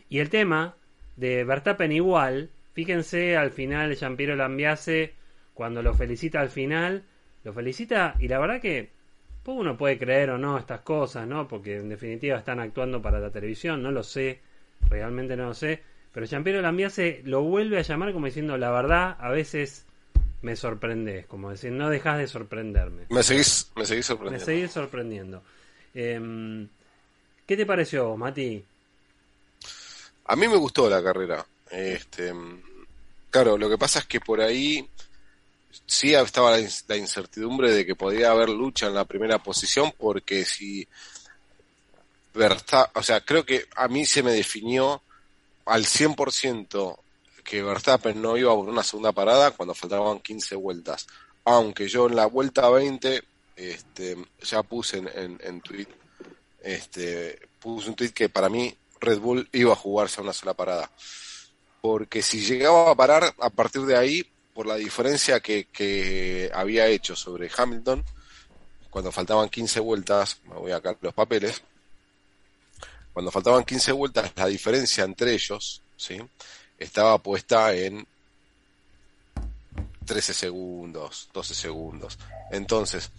[0.09, 0.77] y el tema
[1.17, 5.18] de Verstappen igual, fíjense al final Giampiero Lambiase
[5.59, 7.03] cuando lo felicita al final,
[7.43, 8.91] lo felicita y la verdad que
[9.43, 11.49] pues, uno puede creer o no estas cosas, ¿no?
[11.49, 14.39] Porque en definitiva están actuando para la televisión, no lo sé,
[14.89, 15.83] realmente no lo sé,
[16.13, 19.85] pero Giampiero Lambiase lo vuelve a llamar como diciendo la verdad, a veces
[20.43, 23.07] me sorprendes, como decir, no dejas de sorprenderme.
[23.09, 24.45] Me seguís, me seguís Me sorprendiendo.
[24.47, 25.43] seguís sorprendiendo.
[25.93, 26.69] Em,
[27.45, 28.65] ¿Qué te pareció, Mati?
[30.27, 31.45] A mí me gustó la carrera.
[31.69, 32.33] Este,
[33.29, 34.89] claro, lo que pasa es que por ahí
[35.87, 40.87] sí estaba la, incertidumbre de que podía haber lucha en la primera posición porque si
[42.35, 45.03] Verstappen, o sea, creo que a mí se me definió
[45.65, 46.99] al 100%
[47.45, 51.07] que Verstappen no iba por una segunda parada cuando faltaban 15 vueltas.
[51.45, 53.23] Aunque yo en la vuelta 20
[53.57, 55.89] este, ya puse en, en, en tweet,
[56.63, 60.55] este, puse un tweet que para mí Red Bull iba a jugarse a una sola
[60.55, 60.91] parada.
[61.81, 67.15] Porque si llegaba a parar a partir de ahí, por la diferencia que, había hecho
[67.15, 68.05] sobre Hamilton,
[68.91, 71.63] cuando faltaban 15 vueltas, me voy a sacar los papeles,
[73.13, 76.21] cuando faltaban 15 vueltas, la diferencia entre ellos, ¿sí?
[76.77, 78.05] Estaba puesta en
[80.05, 82.19] 13 segundos, 12 segundos.
[82.51, 83.13] Entonces,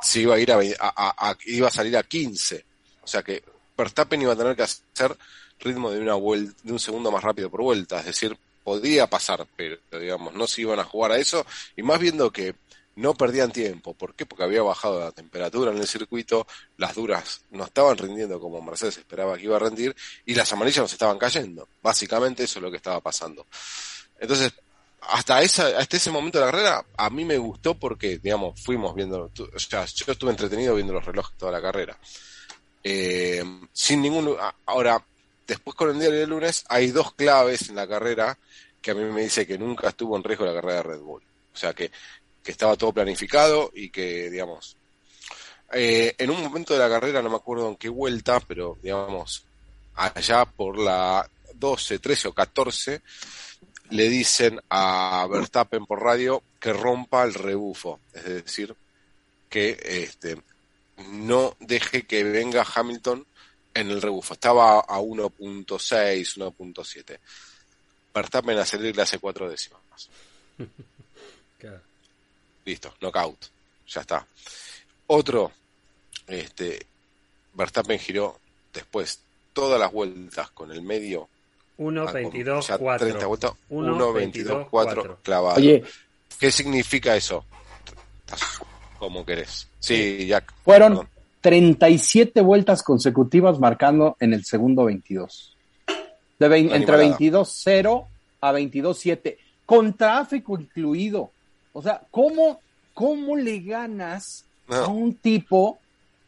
[0.00, 2.64] se iba a ir a- iba a salir a 15.
[3.02, 3.44] O sea que
[3.76, 5.14] Verstappen iba a tener que hacer
[5.60, 7.98] ritmo de una vuelta, de un segundo más rápido por vuelta.
[7.98, 11.46] Es decir, podía pasar, pero digamos, no se iban a jugar a eso.
[11.76, 12.56] Y más viendo que
[12.96, 13.94] no perdían tiempo.
[13.94, 14.26] ¿Por qué?
[14.26, 18.98] Porque había bajado la temperatura en el circuito, las duras no estaban rindiendo como Mercedes
[18.98, 19.94] esperaba que iba a rendir,
[20.24, 21.68] y las amarillas nos estaban cayendo.
[21.80, 23.46] Básicamente eso es lo que estaba pasando.
[24.18, 24.52] Entonces,
[25.00, 28.96] hasta esa, hasta ese momento de la carrera, a mí me gustó porque, digamos, fuimos
[28.96, 31.96] viendo, o sea, yo estuve entretenido viendo los relojes toda la carrera.
[32.82, 34.36] Eh, sin ningún,
[34.66, 35.00] ahora,
[35.46, 38.38] después con el día del lunes, hay dos claves en la carrera
[38.80, 41.22] que a mí me dice que nunca estuvo en riesgo la carrera de Red Bull.
[41.52, 41.90] O sea, que,
[42.42, 44.76] que estaba todo planificado y que, digamos,
[45.72, 49.44] eh, en un momento de la carrera, no me acuerdo en qué vuelta, pero, digamos,
[49.94, 53.02] allá por la 12, 13 o 14,
[53.90, 58.74] le dicen a Verstappen por radio que rompa el rebufo, es decir,
[59.48, 60.40] que este
[61.10, 63.26] no deje que venga Hamilton
[63.76, 64.34] en el rebufo.
[64.34, 67.18] Estaba a 1.6, 1.7.
[68.14, 69.80] Verstappen a salir le hace cuatro décimas.
[71.58, 71.80] Claro.
[72.66, 73.46] Listo, knockout.
[73.88, 74.26] Ya está.
[75.06, 75.50] Otro,
[76.26, 76.84] este,
[77.54, 78.38] Verstappen giró
[78.74, 79.20] después
[79.54, 81.30] todas las vueltas con el medio
[81.78, 83.06] 1, Ah, con 22, ya 4.
[83.06, 85.18] 30 vueltas, 1, 1, 22, 22, 4 4.
[85.22, 85.56] clavado.
[85.56, 85.82] Oye,
[86.38, 87.44] ¿Qué significa eso?
[88.98, 89.68] Como querés.
[89.78, 90.52] Sí, Jack.
[90.62, 91.15] fueron perdón.
[91.46, 95.56] 37 vueltas consecutivas marcando en el segundo 22.
[96.40, 97.18] De entre animalada.
[97.20, 98.06] 22-0
[98.40, 101.30] a 22-7, con tráfico incluido.
[101.72, 102.58] O sea, ¿cómo,
[102.94, 105.78] cómo le ganas a un tipo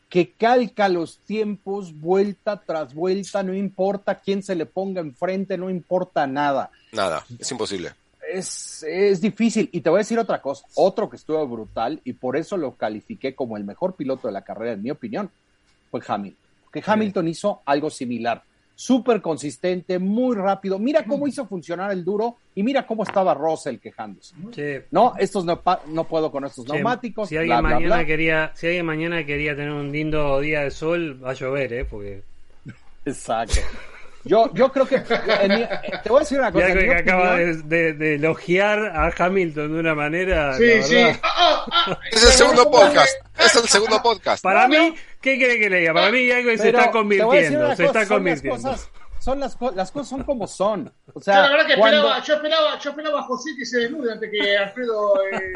[0.08, 5.68] que calca los tiempos vuelta tras vuelta, no importa quién se le ponga enfrente, no
[5.68, 6.70] importa nada?
[6.92, 7.90] nada, es imposible.
[8.32, 9.68] Es, es difícil.
[9.72, 12.74] Y te voy a decir otra cosa, otro que estuvo brutal y por eso lo
[12.74, 15.30] califiqué como el mejor piloto de la carrera, en mi opinión,
[15.90, 16.48] fue Hamilton.
[16.64, 18.42] Porque Hamilton hizo algo similar.
[18.74, 20.78] Súper consistente, muy rápido.
[20.78, 24.36] Mira cómo hizo funcionar el duro y mira cómo estaba Russell quejándose.
[24.92, 27.28] No, estos no, puedo con estos neumáticos.
[27.28, 28.06] Si alguien, bla, mañana bla.
[28.06, 31.84] Quería, si alguien mañana quería tener un lindo día de sol, va a llover, ¿eh?
[31.86, 32.22] Porque
[33.04, 33.60] Exacto.
[34.24, 35.66] Yo, yo creo que en mi-
[36.02, 36.66] te voy a decir una cosa.
[36.68, 40.54] ya en que acaba opinión- de, de- de elogiar a Hamilton de una manera.
[40.56, 40.96] Sí, la sí.
[41.22, 43.16] Ah, ah, ah, Es el segundo ¿cómo podcast.
[43.38, 44.42] Es el segundo podcast.
[44.42, 45.94] Para No, mí, ¿qué quiere que le diga?
[45.94, 47.74] Para mí algo se está convirtiendo.
[47.76, 48.70] Se está cosa, son las convirtiendo.
[48.70, 48.90] cosas-
[49.20, 50.92] son las, co- las cosas son como son.
[51.12, 53.66] O Yo sea, la verdad que cuando- esperaba, yo esperaba, yo esperaba a José que
[53.66, 55.52] se desnude antes que Alfredo eh,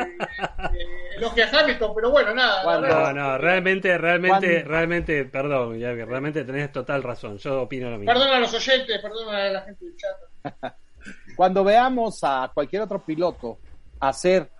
[0.72, 2.62] eh, elogie a Hamilton, pero bueno, nada.
[2.64, 3.14] Cuando- verdad.
[3.14, 7.38] No, no, realmente, realmente, Cuando- realmente, perdón, ya que realmente tenés total razón.
[7.38, 8.12] Yo opino lo mismo.
[8.12, 10.74] Perdona a los oyentes, perdona a la gente del chat.
[11.36, 13.58] cuando veamos a cualquier otro piloto
[14.00, 14.50] hacer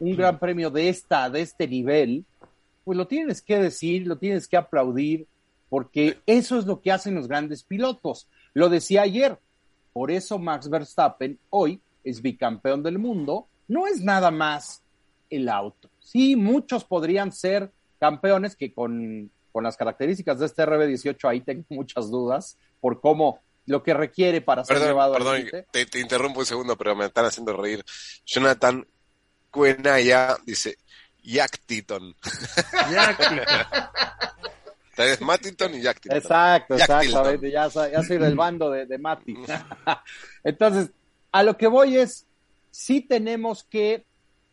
[0.00, 2.26] un gran premio de esta, de este nivel,
[2.84, 5.26] pues lo tienes que decir, lo tienes que aplaudir,
[5.70, 8.28] porque eso es lo que hacen los grandes pilotos.
[8.54, 9.38] Lo decía ayer,
[9.92, 14.82] por eso Max Verstappen hoy es bicampeón del mundo, no es nada más
[15.28, 15.90] el auto.
[16.00, 21.64] Sí, muchos podrían ser campeones que con, con las características de este RB18 ahí tengo
[21.70, 25.66] muchas dudas por cómo lo que requiere para ser Perdón, llevado al perdón, límite.
[25.70, 27.84] te, te interrumpo un segundo, pero me están haciendo reír.
[28.26, 28.86] Jonathan
[29.50, 30.76] Cuenaya dice
[31.22, 32.14] Yactiton.
[32.90, 33.42] Ya, chico.
[35.00, 36.16] Es Mattington y Yactiton.
[36.18, 37.50] Exacto, Jack exactamente.
[37.50, 39.34] Ya, soy- ya soy del bando de, de Mati.
[40.44, 40.90] Entonces,
[41.32, 42.26] a lo que voy es,
[42.70, 44.04] sí tenemos que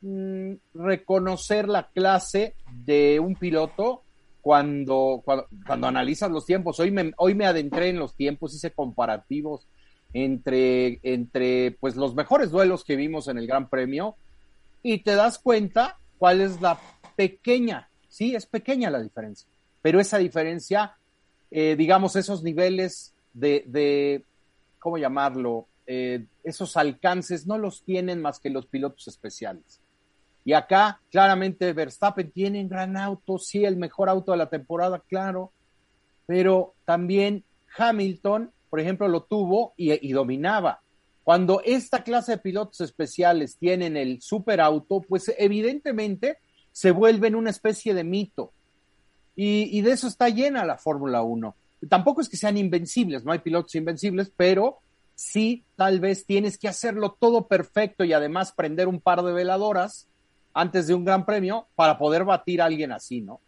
[0.02, 4.04] mm, reconocer la clase de un piloto
[4.42, 6.80] cuando, cuando, cuando analizas los tiempos.
[6.80, 9.68] Hoy me, hoy me adentré en los tiempos, hice comparativos
[10.14, 14.16] entre, entre pues, los mejores duelos que vimos en el Gran Premio
[14.84, 16.80] y te das cuenta cuál es la
[17.18, 19.50] pequeña, sí, es pequeña la diferencia,
[19.82, 20.98] pero esa diferencia,
[21.52, 24.24] eh, digamos, esos niveles de, de
[24.80, 25.68] ¿cómo llamarlo?
[25.86, 29.82] Eh, esos alcances no los tienen más que los pilotos especiales.
[30.44, 35.04] Y acá, claramente, Verstappen tiene un gran auto, sí, el mejor auto de la temporada,
[35.08, 35.52] claro,
[36.26, 37.44] pero también
[37.78, 40.82] Hamilton, por ejemplo, lo tuvo y, y dominaba.
[41.24, 46.38] Cuando esta clase de pilotos especiales tienen el superauto, pues evidentemente
[46.72, 48.54] se vuelven una especie de mito.
[49.38, 51.56] Y, y de eso está llena la Fórmula 1.
[51.88, 54.80] Tampoco es que sean invencibles, no hay pilotos invencibles, pero
[55.16, 60.08] sí tal vez tienes que hacerlo todo perfecto y además prender un par de veladoras
[60.54, 63.40] antes de un gran premio para poder batir a alguien así, ¿no?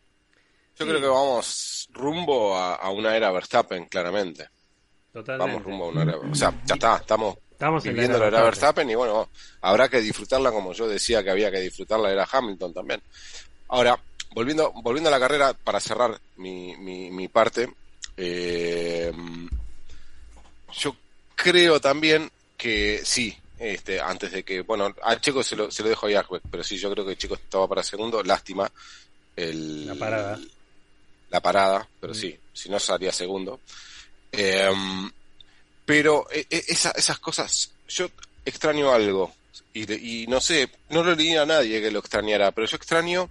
[0.78, 4.48] Yo creo que vamos rumbo a, a una era Verstappen, claramente.
[5.12, 5.52] Totalmente.
[5.52, 6.18] Vamos rumbo a una era.
[6.18, 8.88] O sea, ya está, estamos Estamos en la viviendo era la era Verstappen.
[8.88, 9.30] Verstappen y bueno,
[9.62, 13.02] habrá que disfrutarla como yo decía que había que disfrutarla, era Hamilton también.
[13.68, 14.00] Ahora,
[14.34, 17.70] volviendo, volviendo a la carrera, para cerrar mi, mi, mi parte,
[18.18, 19.12] eh,
[20.74, 20.96] yo
[21.36, 25.90] creo también que sí, este, antes de que, bueno, a Checo se lo, se lo
[25.90, 28.70] dejo a Jacques, pero sí, yo creo que Checo estaba para segundo, lástima.
[29.36, 30.40] El, La parada.
[31.30, 33.60] La parada, pero sí, si no salía segundo.
[34.32, 34.70] Eh,
[35.86, 38.10] pero eh, eh, esa- esas cosas, yo
[38.46, 39.34] extraño algo,
[39.74, 43.30] y, y no sé, no lo leí a nadie que lo extrañara, pero yo extraño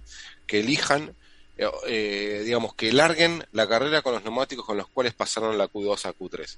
[0.49, 1.13] que elijan,
[1.57, 5.67] eh, eh, digamos, que larguen la carrera con los neumáticos con los cuales pasaron la
[5.69, 6.57] Q2 a Q3.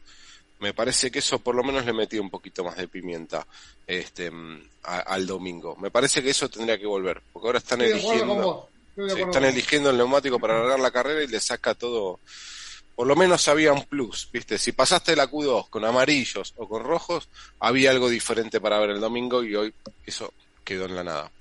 [0.59, 3.45] Me parece que eso por lo menos le metí un poquito más de pimienta
[3.85, 4.31] este,
[4.83, 5.75] a- al domingo.
[5.75, 8.69] Me parece que eso tendría que volver, porque ahora están Estoy eligiendo...
[9.15, 12.19] Sí, están eligiendo el neumático para alargar la carrera y le saca todo.
[12.95, 14.57] Por lo menos había un plus, ¿viste?
[14.57, 17.27] Si pasaste la Q2 con amarillos o con rojos,
[17.59, 19.73] había algo diferente para ver el domingo y hoy
[20.05, 20.31] eso
[20.63, 21.31] quedó en la nada.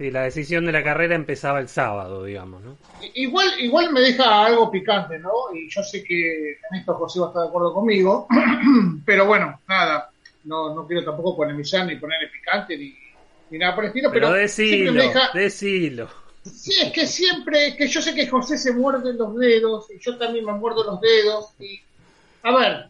[0.00, 2.78] Sí, la decisión de la carrera empezaba el sábado, digamos, ¿no?
[3.12, 5.30] Igual, igual me deja algo picante, ¿no?
[5.54, 8.26] Y yo sé que en esto José va a estar de acuerdo conmigo,
[9.04, 10.10] pero bueno, nada,
[10.44, 12.96] no, no quiero tampoco polemizar ni ponerle picante ni,
[13.50, 16.08] ni nada por el estilo, Pero, pero, decilo, me deja, decilo.
[16.44, 20.16] Sí, es que siempre, que yo sé que José se muerde los dedos y yo
[20.16, 21.52] también me muerdo los dedos.
[21.60, 21.78] Y,
[22.44, 22.86] a ver,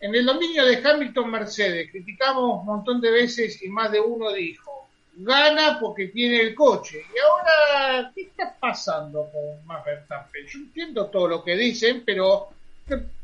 [0.00, 4.30] en el dominio de Hamilton Mercedes criticamos un montón de veces y más de uno
[4.34, 4.77] dijo,
[5.18, 7.04] gana porque tiene el coche.
[7.14, 10.46] Y ahora, ¿qué está pasando con Max Verstappen?
[10.46, 12.48] Yo entiendo todo lo que dicen, pero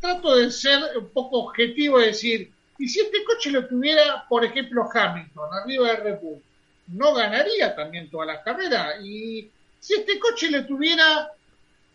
[0.00, 4.44] trato de ser un poco objetivo y decir, y si este coche lo tuviera, por
[4.44, 6.42] ejemplo, Hamilton, arriba de Red Bull,
[6.88, 8.96] no ganaría también todas las carreras.
[9.02, 9.48] Y
[9.80, 11.30] si este coche lo tuviera,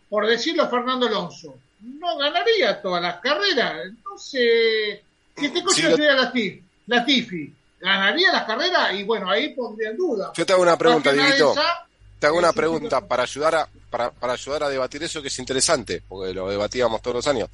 [0.08, 3.84] por decirlo Fernando Alonso, no ganaría todas las carreras.
[3.84, 5.00] Entonces,
[5.36, 8.94] si este coche Sí, lo tuviera Latifi, Latifi, ¿ganaría las carreras?
[8.94, 10.32] Y bueno, ahí pondría en duda.
[10.36, 11.86] Yo te hago una pregunta, esa,
[12.18, 15.38] Te hago una pregunta para ayudar a para, para ayudar a debatir eso que es
[15.40, 17.48] interesante, porque lo debatíamos todos los años.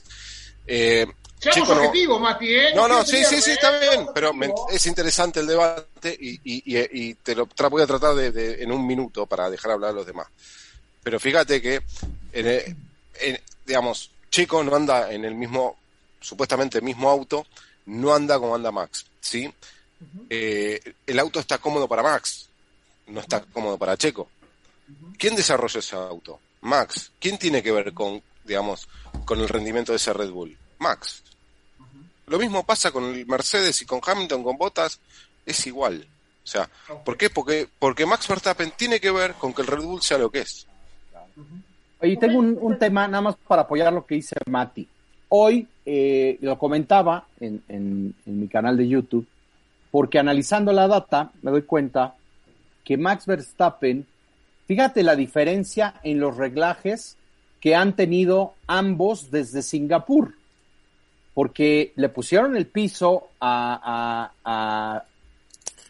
[0.66, 1.06] Eh,
[1.38, 2.74] Seamos Chico, no- objetivos, Mati, ¿eh?
[2.74, 6.62] No, no, sí, sí, sí, está bien, pero me- es interesante el debate y, y,
[6.76, 9.72] y, y te lo tra- voy a tratar de, de- en un minuto para dejar
[9.72, 10.26] hablar a los demás.
[11.02, 11.82] Pero fíjate que,
[12.32, 12.76] en el-
[13.20, 15.76] en- digamos, Checo no anda en el mismo,
[16.20, 17.46] supuestamente mismo auto,
[17.86, 19.52] no anda como anda Max, ¿sí?
[20.28, 22.48] Eh, el auto está cómodo para Max,
[23.06, 24.28] no está cómodo para Checo.
[25.18, 26.38] ¿Quién desarrolló ese auto?
[26.60, 27.12] Max.
[27.18, 28.88] ¿Quién tiene que ver con, digamos,
[29.24, 30.56] con el rendimiento de ese Red Bull?
[30.78, 31.22] Max.
[32.26, 34.98] Lo mismo pasa con el Mercedes y con Hamilton, con Bottas,
[35.44, 36.06] es igual.
[36.44, 36.68] O sea,
[37.04, 37.30] ¿por qué?
[37.30, 40.40] Porque, porque Max Verstappen tiene que ver con que el Red Bull sea lo que
[40.40, 40.66] es.
[42.02, 44.86] Y tengo un, un tema nada más para apoyar lo que dice Mati.
[45.28, 49.26] Hoy eh, lo comentaba en, en, en mi canal de YouTube,
[49.96, 52.14] porque analizando la data me doy cuenta
[52.84, 54.06] que Max Verstappen,
[54.66, 57.16] fíjate la diferencia en los reglajes
[57.62, 60.34] que han tenido ambos desde Singapur,
[61.32, 65.02] porque le pusieron el piso a, a- a-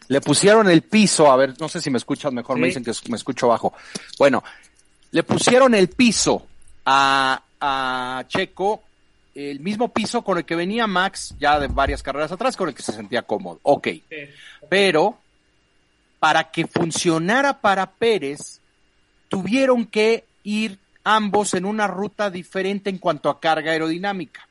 [0.07, 2.93] le pusieron el piso, a ver, no sé si me escuchas mejor, me dicen que
[3.11, 3.73] me escucho bajo.
[4.17, 4.41] Bueno,
[5.11, 6.47] le pusieron el piso
[6.85, 8.83] a, a Checo,
[9.37, 12.75] el mismo piso con el que venía Max ya de varias carreras atrás, con el
[12.75, 13.59] que se sentía cómodo.
[13.61, 13.89] Ok,
[14.67, 15.19] pero
[16.17, 18.59] para que funcionara para Pérez,
[19.29, 24.47] tuvieron que ir ambos en una ruta diferente en cuanto a carga aerodinámica.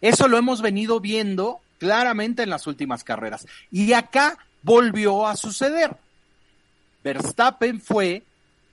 [0.00, 3.48] Eso lo hemos venido viendo claramente en las últimas carreras.
[3.72, 5.96] Y acá volvió a suceder.
[7.02, 8.22] Verstappen fue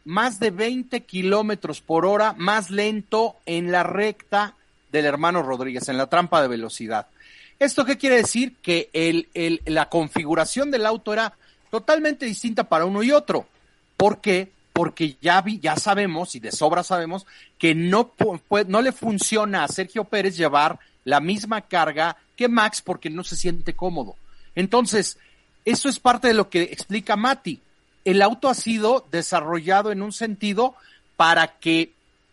[0.06, 4.56] más de 20 kilómetros por hora más lento en la recta
[4.92, 7.08] del hermano Rodríguez, en la trampa de velocidad.
[7.60, 8.56] ¿Esto qué quiere decir?
[8.62, 8.90] Que
[9.66, 11.34] la configuración del auto era
[11.70, 13.48] totalmente distinta para uno y otro.
[13.98, 14.52] ¿Por qué?
[14.72, 17.26] Porque ya, ya sabemos y de sobra sabemos
[17.58, 18.14] que no,
[18.68, 23.36] no le funciona a Sergio Pérez llevar la misma carga que Max porque no se
[23.36, 24.16] siente cómodo.
[24.56, 25.18] Entonces,
[25.66, 27.60] eso es parte de lo que explica Mati.
[28.06, 30.76] El auto ha sido desarrollado en un sentido
[31.18, 31.92] para que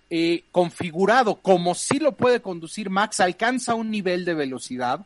[0.09, 5.01] eh, configurado como si lo puede conducir Max, alcanza un nivel de velocidad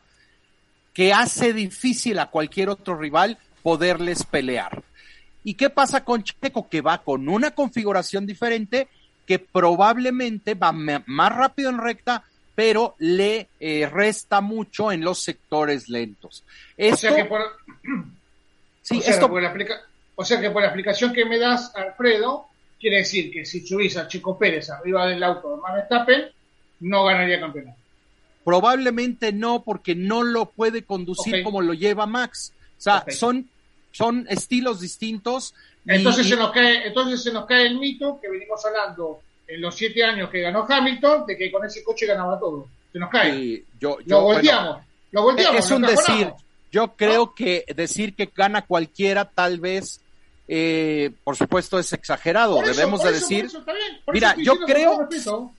[0.92, 4.82] que hace difícil a cualquier otro rival poderles pelear.
[5.42, 6.68] ¿Y qué pasa con Checo?
[6.68, 8.88] Que va con una configuración diferente
[9.26, 12.24] que probablemente va más rápido en recta,
[12.54, 16.44] pero le eh, resta mucho en los sectores lentos.
[16.46, 17.40] o, Esto, sea que por,
[18.82, 19.54] sí, o, sea, esto por la
[20.16, 22.49] o sea que por la explicación que me das, Alfredo,
[22.80, 26.24] quiere decir que si subís a Chico Pérez arriba del auto de Max Verstappen,
[26.80, 27.78] no ganaría campeonato.
[28.44, 32.52] Probablemente no, porque no lo puede conducir como lo lleva Max.
[32.78, 33.48] O sea, son,
[33.92, 35.54] son estilos distintos.
[35.86, 39.60] Entonces, y- se nos cae, entonces se nos cae el mito que venimos hablando en
[39.60, 42.66] los siete años que ganó Hamilton, de que con ese coche ganaba todo.
[42.92, 43.36] Se nos cae.
[43.36, 44.78] y yo, yo, lo bueno, volteamos.
[45.12, 45.64] lo volteamos.
[45.64, 46.32] es un decir.
[46.72, 50.00] Yo creo que decir que gana cualquiera, tal vez,
[50.52, 52.56] eh, por supuesto, es exagerado.
[52.56, 53.38] Por Debemos de eso, decir.
[53.42, 55.08] por eso está bien, por Mira, yo creo-.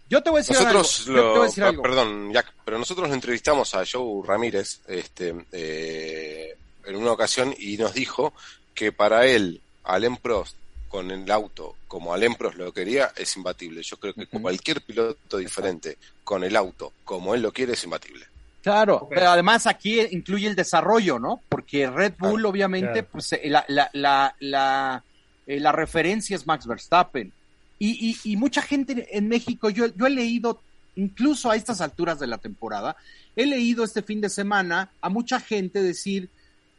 [0.10, 1.08] Yo te voy a decir Nosotros algo.
[1.08, 1.82] Yo te voy a lo, decir algo.
[1.82, 7.78] perdón, Jack, pero nosotros lo entrevistamos a Joe Ramírez este, eh, en una ocasión y
[7.78, 8.34] nos dijo
[8.76, 10.56] que para él, Alain Prost,
[10.90, 13.82] con el auto como Alain Prost lo quería, es imbatible.
[13.84, 14.42] Yo creo que Ujú.
[14.42, 18.26] cualquier piloto diferente con el auto como él lo quiere es imbatible.
[18.62, 21.42] Claro, pero además aquí incluye el desarrollo, ¿no?
[21.50, 25.04] Porque Red Bull, obviamente, pues eh, la, la, la, la,
[25.48, 27.32] eh, la referencia es Max Verstappen.
[27.80, 30.62] Y, y, y mucha gente en México, yo, yo he leído,
[30.96, 32.96] incluso a estas alturas de la temporada,
[33.36, 36.30] he leído este fin de semana a mucha gente decir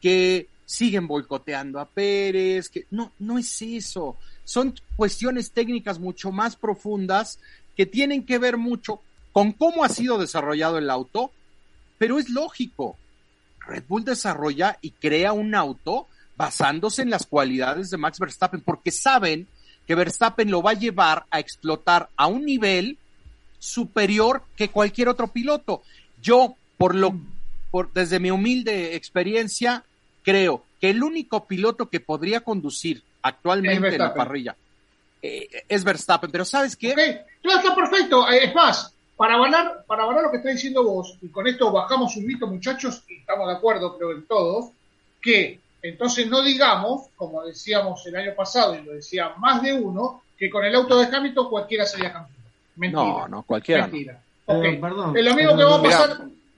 [0.00, 4.16] que siguen boicoteando a Pérez, que no, no es eso.
[4.44, 7.40] Son cuestiones técnicas mucho más profundas
[7.76, 9.00] que tienen que ver mucho
[9.32, 11.32] con cómo ha sido desarrollado el auto,
[12.02, 12.96] pero es lógico.
[13.64, 18.90] Red Bull desarrolla y crea un auto basándose en las cualidades de Max Verstappen, porque
[18.90, 19.46] saben
[19.86, 22.98] que Verstappen lo va a llevar a explotar a un nivel
[23.60, 25.84] superior que cualquier otro piloto.
[26.20, 27.14] Yo, por lo,
[27.70, 29.84] por, desde mi humilde experiencia,
[30.24, 34.56] creo que el único piloto que podría conducir actualmente en la parrilla
[35.22, 36.32] eh, es Verstappen.
[36.32, 36.90] Pero ¿sabes qué?
[36.90, 36.98] Ok,
[37.42, 38.28] claro, está perfecto.
[38.28, 38.92] Eh, Es más,
[39.22, 42.48] para avalar, para avalar lo que está diciendo vos, y con esto bajamos un mito,
[42.48, 44.72] muchachos, y estamos de acuerdo, creo en todos,
[45.20, 50.24] que entonces no digamos, como decíamos el año pasado, y lo decía más de uno,
[50.36, 52.36] que con el auto de Hamilton cualquiera sería campeón.
[52.74, 53.00] Mentira.
[53.00, 53.86] No, no, cualquiera.
[53.86, 53.92] no.
[53.92, 54.20] Mentira.
[54.44, 54.80] Pero, Ok.
[54.80, 56.10] perdón, Es lo mismo que va a pasar.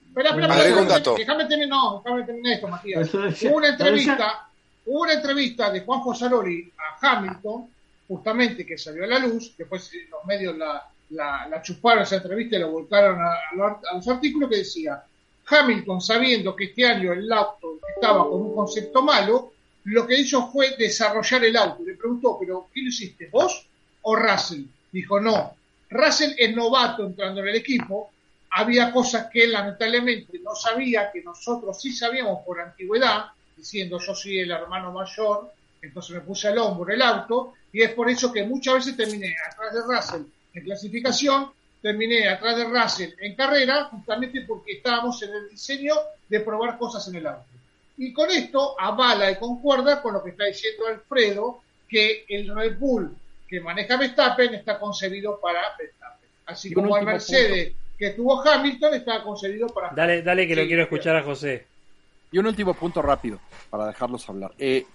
[0.09, 1.15] Espera, espera.
[1.19, 3.13] Déjame terminar, no, déjame terminar esto, Matías.
[3.13, 4.49] Hubo una entrevista,
[4.87, 7.69] hubo una entrevista de Juan Fosaroli a Hamilton,
[8.09, 12.57] justamente que salió a la luz, después eh, los medios la, la, chuparon esa entrevista
[12.57, 15.05] y la volcaron a los artículos que decía,
[15.47, 19.53] Hamilton sabiendo que este año el auto estaba con un concepto malo,
[19.85, 21.83] lo que hizo fue desarrollar el auto.
[21.85, 23.67] Le preguntó, pero ¿qué lo hiciste, vos
[24.03, 24.65] o Russell?
[24.91, 25.55] Dijo, no,
[25.91, 28.11] Russell es novato entrando en el equipo,
[28.51, 33.27] había cosas que él lamentablemente no sabía, que nosotros sí sabíamos por antigüedad,
[33.57, 35.53] diciendo yo soy el hermano mayor,
[35.83, 39.35] entonces me puse al hombro el auto, y es por eso que muchas veces terminé
[39.51, 40.23] atrás de Russell
[40.55, 41.51] en clasificación
[41.83, 45.95] terminé atrás de Russell en carrera, justamente porque estábamos en el diseño
[46.29, 47.45] de probar cosas en el auto.
[47.99, 52.79] Y con esto avala y concuerda con lo que está diciendo Alfredo, que el Red
[52.79, 53.15] Bull
[53.47, 56.29] que maneja Verstappen está concebido para Verstappen.
[56.47, 60.63] Así Y como el Mercedes que tuvo Hamilton está concebido para Dale, dale que lo
[60.63, 61.67] Sí, quiero escuchar a José.
[62.33, 63.39] Y un último punto rápido
[63.71, 64.53] para dejarlos hablar.
[64.59, 64.87] Eh,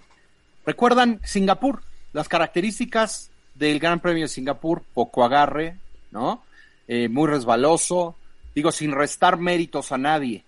[0.66, 1.82] ¿Recuerdan Singapur?
[2.12, 3.30] Las características
[3.60, 5.76] del Gran Premio de Singapur, poco agarre,
[6.10, 6.42] ¿no?
[6.88, 8.16] Eh, muy resbaloso.
[8.54, 10.44] Digo, sin restar méritos a nadie.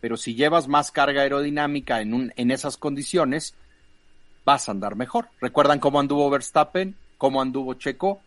[0.00, 3.54] Pero si llevas más carga aerodinámica en, un, en esas condiciones,
[4.44, 5.28] vas a andar mejor.
[5.40, 6.94] ¿Recuerdan cómo anduvo Verstappen?
[7.18, 8.20] ¿Cómo anduvo Checo?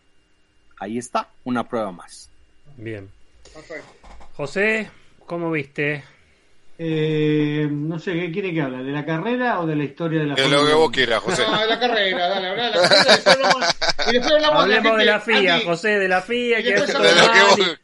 [0.78, 2.28] Ahí está, una prueba más.
[2.76, 3.10] Bien.
[3.52, 3.88] Perfecto.
[4.36, 4.90] José,
[5.26, 6.02] ¿cómo viste?
[6.76, 8.82] Eh, no sé, ¿qué quiere que hable?
[8.82, 11.44] ¿De la carrera o de la historia de la De lo que vos quieras, José.
[11.48, 13.04] No, de la carrera, dale, habla de la carrera.
[13.04, 13.76] y después hablamos-
[14.08, 16.86] y después hablamos Hablemos de gente la FIA, José, de la FIA, que De lo
[16.86, 17.78] que vos...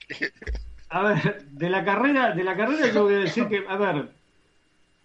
[0.92, 4.08] A ver, de la carrera, de la carrera yo voy a decir que, a ver,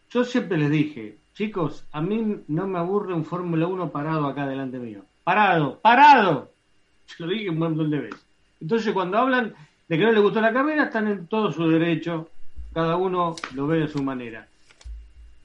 [0.10, 4.48] yo siempre les dije, chicos, a mí no me aburre un Fórmula 1 parado acá
[4.48, 5.02] delante mío.
[5.24, 6.52] Parado, parado.
[7.06, 8.26] Se lo dije un montón de veces.
[8.60, 9.54] Entonces cuando hablan
[9.88, 12.30] de que no les gustó la carrera, están en todo su derecho,
[12.76, 14.48] cada uno lo ve de su manera.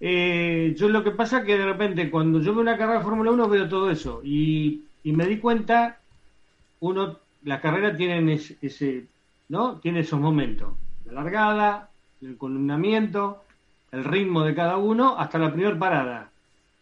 [0.00, 3.04] Eh, yo lo que pasa es que de repente cuando yo veo una carrera de
[3.04, 6.00] Fórmula 1 veo todo eso y, me di cuenta,
[6.80, 9.06] uno, las carreras tienen ese, ese
[9.48, 9.76] ¿no?
[9.76, 10.74] Tiene esos momentos.
[11.06, 13.44] La largada, el columnamiento,
[13.92, 16.30] el ritmo de cada uno, hasta la primera parada.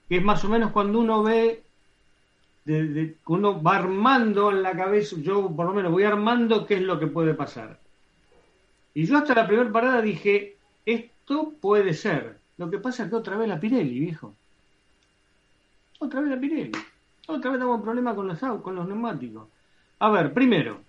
[0.08, 1.62] Que es más o menos cuando uno ve,
[2.64, 6.82] de- uno va armando en la cabeza, yo por lo menos voy armando qué es
[6.82, 7.78] lo que puede pasar.
[8.98, 12.40] Y yo hasta la primera parada dije, esto puede ser.
[12.56, 14.34] Lo que pasa es que otra vez la Pirelli, viejo.
[16.00, 16.72] Otra vez la Pirelli.
[17.28, 19.46] Otra vez tenemos problemas con los, con los neumáticos.
[20.00, 20.80] A ver, primero,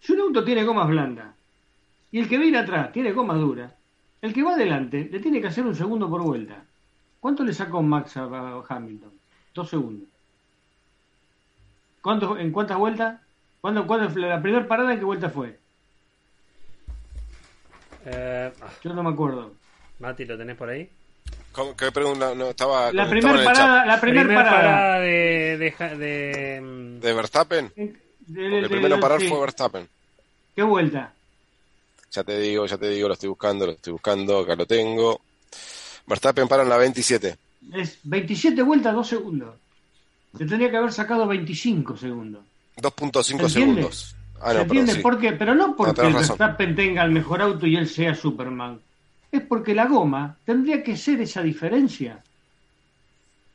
[0.00, 1.32] si un auto tiene gomas blandas
[2.10, 3.72] y el que viene atrás tiene gomas duras,
[4.20, 6.64] el que va adelante le tiene que hacer un segundo por vuelta.
[7.20, 9.12] ¿Cuánto le sacó Max a Hamilton?
[9.54, 10.08] Dos segundos.
[12.00, 13.20] ¿Cuánto, ¿En cuántas vueltas?
[13.60, 15.61] ¿Cuándo, cuándo la primera parada en qué vuelta fue?
[18.06, 19.52] Eh, ah, Yo no me acuerdo.
[19.98, 20.88] Mati, ¿lo tenés por ahí?
[21.52, 22.34] ¿Cómo- ¿Qué pregunta?
[22.34, 25.00] No, estaba, La primera parada, la primera Primer parada.
[25.00, 27.72] de, de, de, mm, ¿De Verstappen?
[27.76, 29.28] En- del- Porque el primero a parar sí.
[29.28, 29.88] fue Verstappen.
[30.56, 31.12] ¿Qué vuelta?
[32.10, 35.20] Ya te digo, ya te digo, lo estoy buscando, lo estoy buscando, acá lo tengo.
[36.06, 37.36] Verstappen para en la 27.
[37.74, 39.54] Es 27 vueltas, 2 segundos.
[40.36, 42.42] Se tendría que haber sacado 25 segundos.
[42.76, 43.50] 2.5 ¿Se entiende?
[43.82, 44.16] segundos.
[44.42, 45.00] Ah, ¿Se entiende sí.
[45.00, 45.32] por qué?
[45.32, 46.02] Pero no porque.
[46.02, 48.80] Verstappen tenga el mejor auto y él sea Superman.
[49.30, 52.22] Es porque la goma tendría que ser esa diferencia.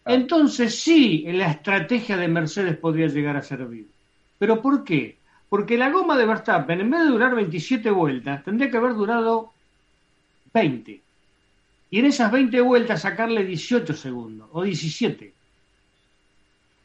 [0.05, 3.87] Entonces sí, la estrategia de Mercedes podría llegar a servir.
[4.39, 5.17] ¿Pero por qué?
[5.49, 9.51] Porque la goma de Verstappen, en vez de durar 27 vueltas, tendría que haber durado
[10.53, 11.01] 20.
[11.89, 15.33] Y en esas 20 vueltas sacarle 18 segundos o 17.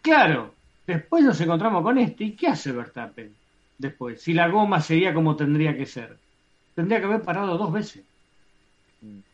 [0.01, 0.55] Claro,
[0.87, 2.25] después nos encontramos con este.
[2.25, 3.33] ¿Y qué hace Verstappen?
[3.83, 6.17] Después, si la goma sería como tendría que ser,
[6.77, 8.05] tendría que haber parado dos veces.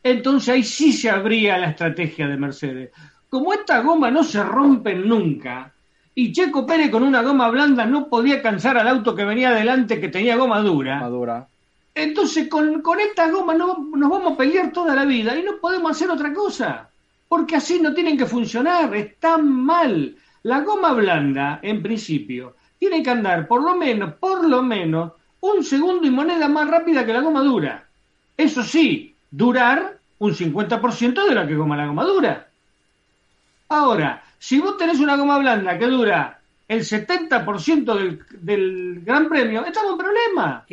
[0.03, 2.91] Entonces ahí sí se abría la estrategia de Mercedes.
[3.29, 5.71] Como esta goma no se rompe nunca,
[6.15, 10.01] y Checo Pérez con una goma blanda no podía cansar al auto que venía adelante
[10.01, 11.47] que tenía goma dura, Madura.
[11.95, 15.59] entonces con, con esta goma no, nos vamos a pelear toda la vida y no
[15.61, 16.89] podemos hacer otra cosa.
[17.29, 20.17] Porque así no tienen que funcionar, están mal.
[20.43, 25.65] La goma blanda, en principio, tiene que andar por lo menos, por lo menos, un
[25.65, 27.87] segundo y moneda más rápida que la goma dura.
[28.37, 32.49] Eso sí, durar un 50% de lo que goma la goma dura.
[33.69, 39.65] Ahora, si vos tenés una goma blanda que dura el 70% del, del Gran Premio,
[39.65, 40.65] estamos en problema.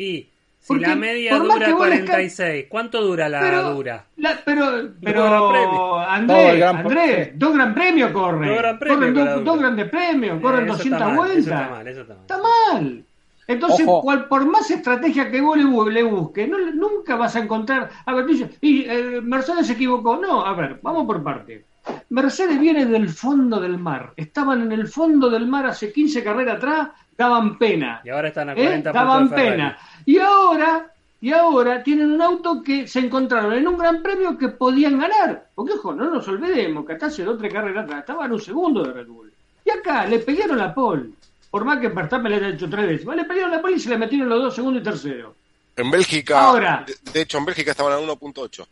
[0.66, 3.28] Y si Porque la media por más dura que vos les ca- 46, ¿cuánto dura
[3.28, 4.04] la pero, dura?
[4.16, 4.64] la- pero,
[5.00, 8.48] pero Andrés, el Gran Andrés, dos gran premios corren.
[8.48, 11.38] Dos Gran Premio corren dos, grandes premios, corren Eh, eso 200 está mal, vueltas.
[11.46, 12.22] Eso está mal, eso está mal.
[12.22, 13.04] Está mal.
[13.48, 17.38] Entonces, cual- por más estrategia que vos le, bu- le busques, no, nunca vas a
[17.38, 17.88] encontrar.
[18.04, 18.26] A ver,
[18.60, 20.16] y eh, Mercedes se equivocó.
[20.16, 21.64] No, a ver, vamos por parte.
[22.10, 24.12] Mercedes viene del fondo del mar.
[24.16, 28.00] Estaban en el fondo del mar hace 15 carreras atrás, daban pena.
[28.04, 28.56] Y ahora están a ¿eh?
[28.56, 29.56] 40 daban puntos de Ferrari.
[29.62, 29.78] pena.
[30.06, 34.48] Y ahora, y ahora tienen un auto que se encontraron en un gran premio que
[34.48, 35.48] podían ganar.
[35.54, 38.40] Porque, ojo, no nos olvidemos que hasta hace dos o tres carreras atrás estaban un
[38.40, 39.32] segundo de Red Bull.
[39.64, 41.10] Y acá le pelearon la pole.
[41.50, 43.06] Por más que Verstappen le haya hecho tres veces.
[43.06, 45.34] Le pelearon la pole y se le metieron los dos segundos y tercero.
[45.76, 46.84] En Bélgica, Ahora.
[46.86, 48.66] de, de hecho, en Bélgica estaban a 1.8.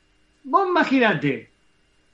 [0.44, 1.51] Vos imagínate,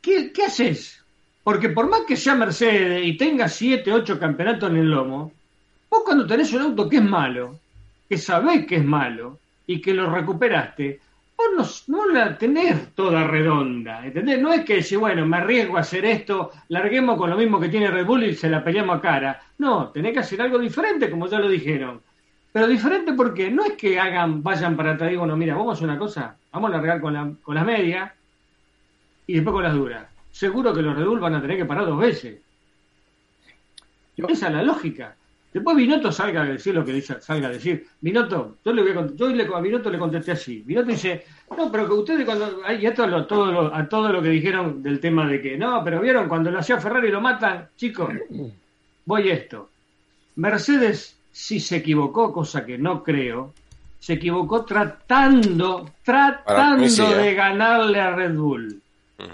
[0.00, 1.00] ¿qué, ¿qué haces?
[1.44, 5.32] Porque por más que sea Mercedes y tenga 7, 8 campeonatos en el lomo,
[5.88, 7.58] vos cuando tenés un auto que es malo,
[8.10, 9.38] que sabés que es malo
[9.68, 10.98] y que lo recuperaste,
[11.36, 14.42] vos no, no la tenés toda redonda, ¿entendés?
[14.42, 17.68] No es que si, bueno, me arriesgo a hacer esto, larguemos con lo mismo que
[17.68, 19.40] tiene Red Bull y se la peleamos a cara.
[19.58, 22.02] No, tenés que hacer algo diferente, como ya lo dijeron.
[22.50, 25.72] Pero diferente porque no es que hagan, vayan para atrás y bueno, mira, vamos a
[25.74, 28.10] hacer una cosa, vamos a largar con, la, con las medias
[29.24, 30.08] y después con las duras.
[30.32, 32.40] Seguro que los Red Bull van a tener que parar dos veces.
[34.16, 35.14] Esa es la lógica.
[35.52, 37.86] Después Binotto salga a decir lo que dice, salga a decir.
[38.00, 40.62] Binotto, yo le voy a, yo le, a Binotto le contesté así.
[40.64, 41.24] Binotto dice,
[41.56, 44.82] no, pero que ustedes cuando, y esto lo, todo lo, a todo lo que dijeron
[44.82, 48.10] del tema de que, no, pero vieron, cuando lo hacía Ferrari y lo matan, chicos,
[49.04, 49.68] voy a esto.
[50.36, 53.52] Mercedes si se equivocó, cosa que no creo,
[53.98, 57.14] se equivocó tratando, tratando sí, ¿eh?
[57.14, 58.80] de ganarle a Red Bull.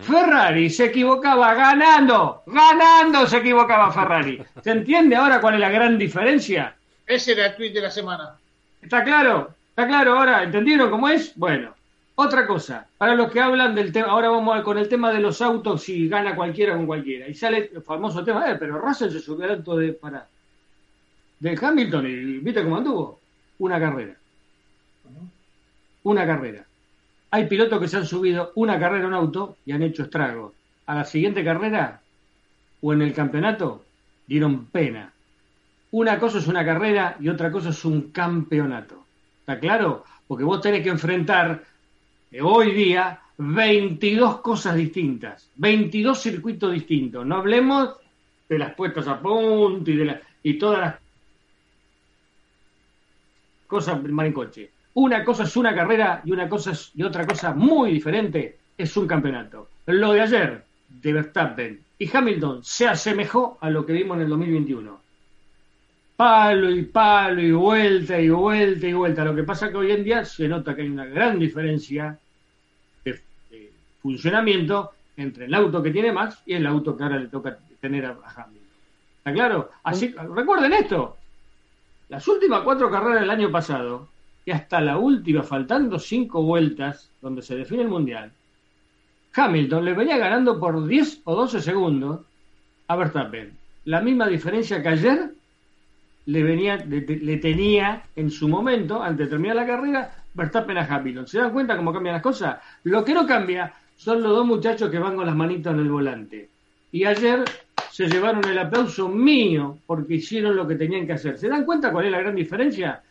[0.02, 4.42] Ferrari se equivocaba ganando, ganando se equivocaba Ferrari.
[4.62, 6.74] ¿Se entiende ahora cuál es la gran diferencia?
[7.06, 8.36] Ese era el tweet de la semana.
[8.82, 9.54] ¿Está claro?
[9.70, 10.42] ¿Está claro ahora?
[10.42, 11.32] ¿Entendieron cómo es?
[11.36, 11.74] Bueno,
[12.14, 15.20] otra cosa, para los que hablan del tema, ahora vamos a- con el tema de
[15.20, 17.28] los autos, si gana cualquiera con cualquiera.
[17.28, 20.26] Y sale el famoso tema, eh, pero Russell se subió al auto de, para,
[21.40, 23.20] de Hamilton y ¿viste cómo anduvo?
[23.58, 24.14] Una carrera.
[26.04, 26.64] Una carrera.
[27.30, 30.52] Hay pilotos que se han subido una carrera un auto y han hecho estragos.
[30.86, 32.00] A la siguiente carrera
[32.80, 33.84] o en el campeonato
[34.26, 35.12] dieron pena.
[35.90, 39.04] Una cosa es una carrera y otra cosa es un campeonato.
[39.40, 40.04] ¿Está claro?
[40.26, 41.64] Porque vos tenés que enfrentar
[42.30, 47.26] eh, hoy día 22 cosas distintas, 22 circuitos distintos.
[47.26, 47.96] No hablemos
[48.48, 50.94] de las puestas a punto y de la, y todas las
[53.66, 54.70] cosas del maricoche.
[54.96, 58.96] Una cosa es una carrera y una cosa es, y otra cosa muy diferente es
[58.96, 59.68] un campeonato.
[59.84, 64.28] Lo de ayer de Verstappen y Hamilton se asemejó a lo que vimos en el
[64.30, 65.06] 2021
[66.16, 69.22] palo y palo y vuelta y vuelta y vuelta.
[69.22, 72.18] Lo que pasa que hoy en día se nota que hay una gran diferencia
[73.04, 73.20] de,
[74.00, 78.06] funcionamiento entre el auto que tiene Max y el auto que ahora le toca tener
[78.06, 78.68] a, a Hamilton.
[79.18, 79.70] ¿Está claro?
[79.82, 81.18] Así, recuerden esto.
[82.08, 84.08] Las últimas cuatro carreras del año pasado
[84.46, 88.30] y hasta la última, faltando cinco vueltas, donde se define el mundial,
[89.34, 92.20] Hamilton le venía ganando por 10 o 12 segundos
[92.86, 93.52] a Verstappen.
[93.86, 95.30] La misma diferencia que ayer
[96.26, 100.84] le venía, le, le tenía en su momento, antes de terminar la carrera, Verstappen a
[100.84, 101.26] Hamilton.
[101.26, 102.58] ¿Se dan cuenta cómo cambian las cosas?
[102.84, 105.90] Lo que no cambia son los dos muchachos que van con las manitas en el
[105.90, 106.48] volante.
[106.92, 107.42] Y ayer
[107.90, 111.36] se llevaron el aplauso mío porque hicieron lo que tenían que hacer.
[111.36, 113.02] ¿Se dan cuenta cuál es la gran diferencia?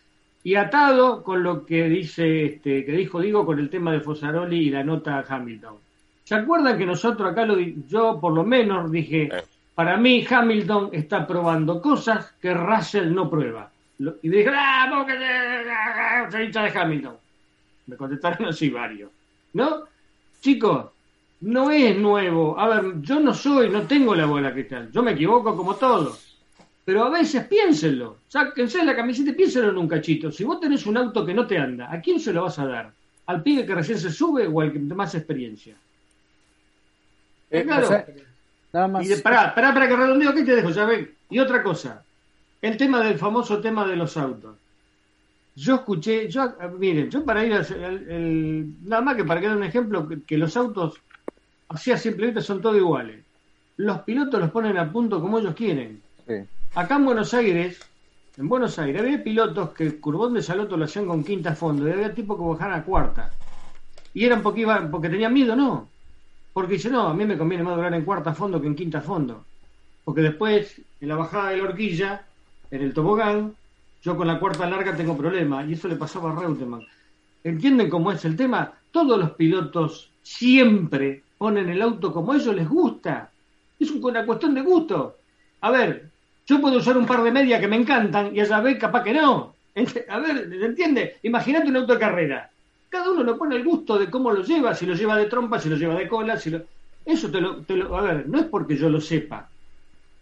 [0.46, 4.68] Y atado con lo que dice, este, que dijo Digo con el tema de Fosaroli
[4.68, 5.74] y la nota a Hamilton.
[6.24, 9.30] ¿Se acuerdan que nosotros acá lo di- yo por lo menos dije,
[9.74, 13.72] para mí Hamilton está probando cosas que Russell no prueba?
[13.98, 17.16] Lo- y dije, ah, vos que te- soy hincha de Hamilton.
[17.88, 19.10] Me contestaron así varios.
[19.54, 19.86] ¿No?
[20.42, 20.86] Chicos,
[21.42, 22.60] no es nuevo.
[22.60, 24.92] A ver, yo no soy, no tengo la bola cristal.
[24.92, 26.25] Yo me equivoco como todos.
[26.86, 28.20] Pero a veces piénsenlo.
[28.28, 30.32] Sáquense la camiseta y piénsenlo en un cachito.
[30.32, 32.68] Si vos tenés un auto que no te anda, ¿a quién se lo vas a
[32.68, 32.92] dar?
[33.26, 35.76] ¿Al pibe que recién se sube o al que más experiencia?
[37.50, 37.86] Eh, Claro.
[37.86, 38.06] o sea,
[38.74, 39.06] nada más.
[39.06, 40.70] Y de, pará, pará, para que redondeo, ¿qué te dejo?
[40.70, 41.12] Ya ven.
[41.30, 42.04] Y otra cosa,
[42.62, 44.56] el tema del famoso tema de los autos.
[45.56, 49.24] Yo escuché, yo, eh, miren, yo para ir a hacer el, el- nada más que
[49.24, 51.00] para que dar un ejemplo, que, que los autos,
[51.70, 53.24] así a simple vista, son todos iguales.
[53.78, 56.02] Los pilotos los ponen a punto como ellos quieren.
[56.28, 56.34] Sí.
[56.76, 57.80] Acá en Buenos Aires,
[58.36, 61.92] en Buenos Aires, había pilotos que curbón de Saloto lo hacían con quinta fondo, y
[61.94, 63.32] había tipos que bajaban a cuarta.
[64.14, 65.88] Y eran porque iban, porque tenían miedo, no.
[66.52, 69.00] Porque dice, no, a mí me conviene más durar en cuarta fondo que en quinta
[69.00, 69.46] fondo.
[70.04, 72.26] Porque después, en la bajada de la horquilla,
[72.70, 73.56] en el tobogán,
[74.04, 75.70] yo con la cuarta larga tengo problemas.
[75.70, 76.86] Y eso le pasaba a Reutemann.
[77.46, 78.74] ¿Entienden cómo es el tema?
[78.92, 83.32] Todos los pilotos siempre ponen el auto como a ellos les gusta.
[83.80, 85.16] Es una cuestión de gusto.
[85.62, 86.12] A ver,
[86.48, 89.14] yo puedo usar un par de medias que me encantan y a Yabel capaz que
[89.14, 89.54] no.
[89.76, 91.18] Ent- A ver, ¿se entiende?
[91.24, 92.50] Imagínate un auto de carrera.
[92.90, 95.60] Cada uno le pone el gusto de cómo lo lleva, si lo lleva de trompa,
[95.60, 96.62] si lo lleva de cola, si lo...
[97.06, 99.50] Eso te lo, te lo- A ver, no es porque yo lo sepa.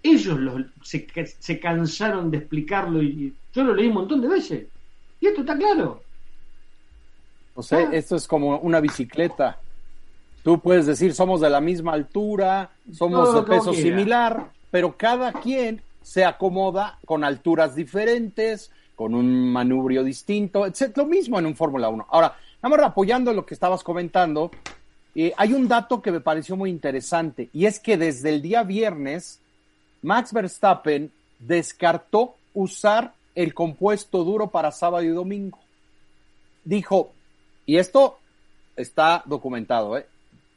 [0.02, 1.06] Ellos lo- se,
[1.40, 4.66] se cansaron de explicarlo y, yo lo leí un montón de veces.
[5.22, 6.02] Y esto está claro.
[7.56, 7.90] O sea, Ah.
[7.92, 9.60] esto es como una bicicleta.
[10.44, 15.82] Tú puedes decir, somos de la misma altura, somos de peso similar, pero cada quien
[16.04, 20.96] se acomoda con alturas diferentes, con un manubrio distinto, etc.
[20.98, 22.08] Lo mismo en un Fórmula 1.
[22.10, 24.52] Ahora, nada apoyando lo que estabas comentando,
[25.16, 28.64] eh, hay un dato que me pareció muy interesante, y es que desde el día
[28.64, 29.40] viernes,
[30.02, 35.60] Max Verstappen descartó usar el compuesto duro para sábado y domingo.
[36.64, 37.12] Dijo,
[37.66, 38.20] y esto
[38.76, 40.06] está documentado, ¿eh?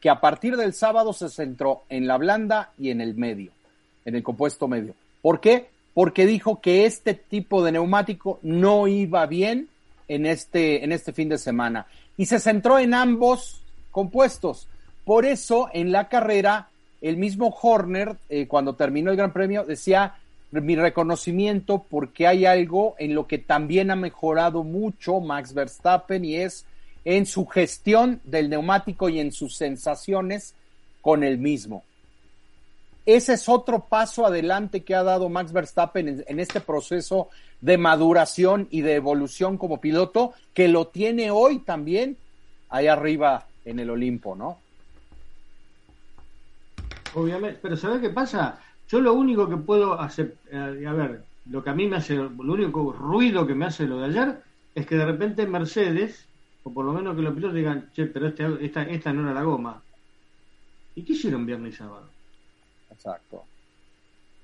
[0.01, 3.51] que a partir del sábado se centró en la blanda y en el medio,
[4.05, 4.94] en el compuesto medio.
[5.27, 5.66] ¿Por qué?
[5.93, 9.69] Porque dijo que este tipo de neumático no iba bien
[10.07, 11.89] en este, en este fin de semana.
[12.16, 14.69] Y se centró en ambos compuestos.
[15.05, 16.69] Por eso, en la carrera,
[17.01, 20.15] el mismo Horner, eh, cuando terminó el Gran Premio, decía
[20.53, 26.36] mi reconocimiento porque hay algo en lo que también ha mejorado mucho Max Verstappen y
[26.36, 26.66] es
[27.05, 30.55] en su gestión del neumático y en sus sensaciones
[31.03, 31.82] con el mismo.
[33.07, 37.31] Ese es otro paso adelante que ha dado Max Verstappen en, este proceso
[37.61, 42.16] de maduración y de evolución como piloto, que lo tiene hoy también
[42.69, 44.59] ahí arriba en el Olimpo, ¿no?
[47.15, 48.59] Obviamente, pero ¿sabes qué pasa?
[48.89, 52.16] Yo lo único que puedo hacer, eh, a ver, lo que a mí me hace,
[52.16, 54.43] lo único ruido que me hace lo de ayer
[54.74, 56.27] es que de repente Mercedes,
[56.65, 59.33] o por lo menos que los pilotos digan, che, pero este, esta, esta no era
[59.33, 59.81] la goma.
[60.97, 62.15] ¿Y qué hicieron viernes y sábado?
[62.97, 63.44] Exacto.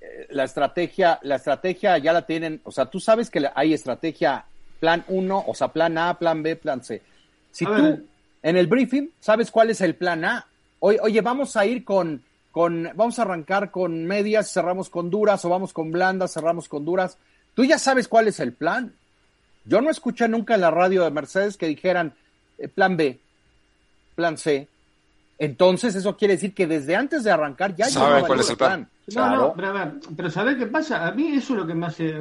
[0.00, 4.44] Eh, la estrategia, la estrategia ya la tienen, o sea, tú sabes que hay estrategia
[4.80, 7.02] plan 1, o sea, plan A, plan B, plan C.
[7.50, 8.02] Si A tú ver.
[8.42, 10.46] en el briefing sabes cuál es el plan A,
[10.80, 15.44] oye, oye, vamos a ir con, con, vamos a arrancar con medias, cerramos con duras,
[15.44, 17.16] o vamos con blandas, cerramos con duras.
[17.54, 18.94] Tú ya sabes cuál es el plan.
[19.64, 22.14] Yo no escuché nunca en la radio de Mercedes que dijeran
[22.58, 23.20] eh, plan B,
[24.16, 24.68] plan C.
[25.44, 28.80] Entonces eso quiere decir que desde antes de arrancar ya Saben cuál es el plan.
[29.08, 29.36] No, Claro.
[29.40, 31.04] no, pero a ver, pero ¿sabés qué pasa?
[31.04, 32.14] A mí eso es lo que me hace.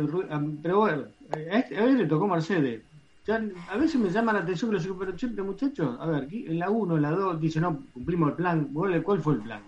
[0.63, 2.81] Pero bueno, a, este- a él le tocó Mercedes.
[3.27, 3.39] Ya,
[3.69, 6.45] a veces me llama la atención que los digo, pero siempre muchachos, a ver, aquí
[6.47, 8.69] en la 1, en la 2, dice, no, cumplimos el plan.
[8.73, 9.61] ¿Cuál cuál fue el plan?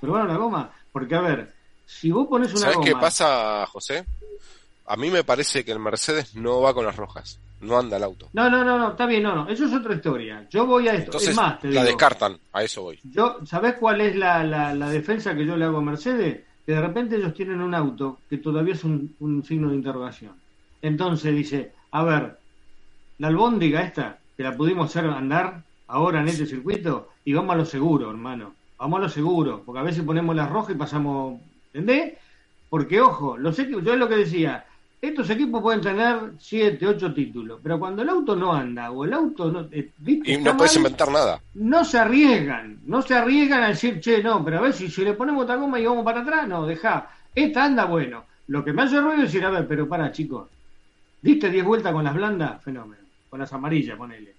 [0.00, 0.70] ¿Probaron la goma?
[0.92, 1.52] Porque, a ver,
[1.84, 2.86] si vos pones una ¿Sabes goma.
[2.86, 4.04] qué pasa, José?
[4.86, 8.04] A mí me parece que el Mercedes no va con las rojas, no anda el
[8.04, 8.28] auto.
[8.32, 10.46] No, no, no, no, está bien, no, no, eso es otra historia.
[10.50, 11.06] Yo voy a esto.
[11.06, 13.00] Entonces es más, te la digo, descartan, a eso voy.
[13.02, 16.42] Yo, ¿sabés cuál es la, la, la defensa que yo le hago a Mercedes?
[16.64, 20.32] Que de repente ellos tienen un auto que todavía es un, un signo de interrogación.
[20.80, 22.38] Entonces dice, a ver,
[23.18, 27.58] la albóndiga esta, que la pudimos hacer andar ahora en este circuito, y vamos a
[27.58, 28.54] lo seguro, hermano.
[28.78, 31.40] Vamos a lo seguro, porque a veces ponemos la roja y pasamos,
[31.72, 32.14] ¿entendés?
[32.68, 34.66] Porque, ojo, los yo es lo que decía,
[35.08, 39.12] estos equipos pueden tener 7, 8 títulos, pero cuando el auto no anda, o el
[39.12, 39.66] auto no...
[39.70, 39.90] eh.
[40.06, 41.40] Y no puedes inventar nada.
[41.54, 45.04] no se arriesgan, no se arriesgan a decir, che, no, pero a ver si, si
[45.04, 48.24] le ponemos esta goma y vamos para atrás, no, deja, esta anda bueno.
[48.46, 50.48] Lo que me hace ruido es decir, a ver, pero para chicos,
[51.22, 54.34] diste 10 vueltas con las blandas, fenómeno, con las amarillas, ponele,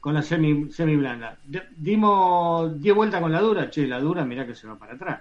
[0.00, 1.38] con las semi, semi blandas.
[1.76, 5.20] Dimos 10 vueltas con la dura, che, la dura, mirá que se va para atrás.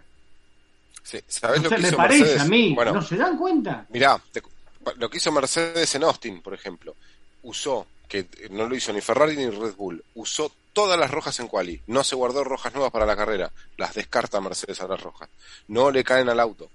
[1.04, 2.42] Sí, ¿Sabes O lo sea, que me hizo parece Mercedes?
[2.42, 3.86] a mí, Bueno, ¿no se dan cuenta?
[3.90, 4.42] Mirá, te-
[4.98, 6.98] lo que hizo Mercedes en Austin, por ejemplo,
[7.42, 11.48] usó, que no lo hizo ni Ferrari ni Red Bull, usó todas las rojas en
[11.48, 15.30] quali, no se guardó rojas nuevas para la carrera, las descarta Mercedes a las rojas,
[15.68, 16.72] no le caen al auto,